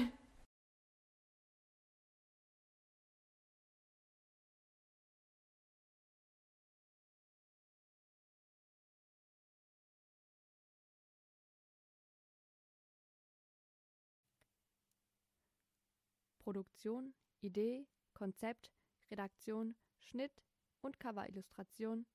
Produktion, 16.48 17.12
Idee, 17.42 17.86
Konzept, 18.14 18.72
Redaktion, 19.10 19.76
Schnitt 19.98 20.32
und 20.80 20.98
Coverillustration 20.98 22.06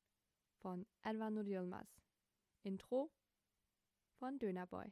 von 0.55 0.87
Elvanur 1.03 1.45
Yilmaz. 1.45 2.01
Intro 2.63 3.11
von 4.17 4.39
Dönerboy. 4.39 4.91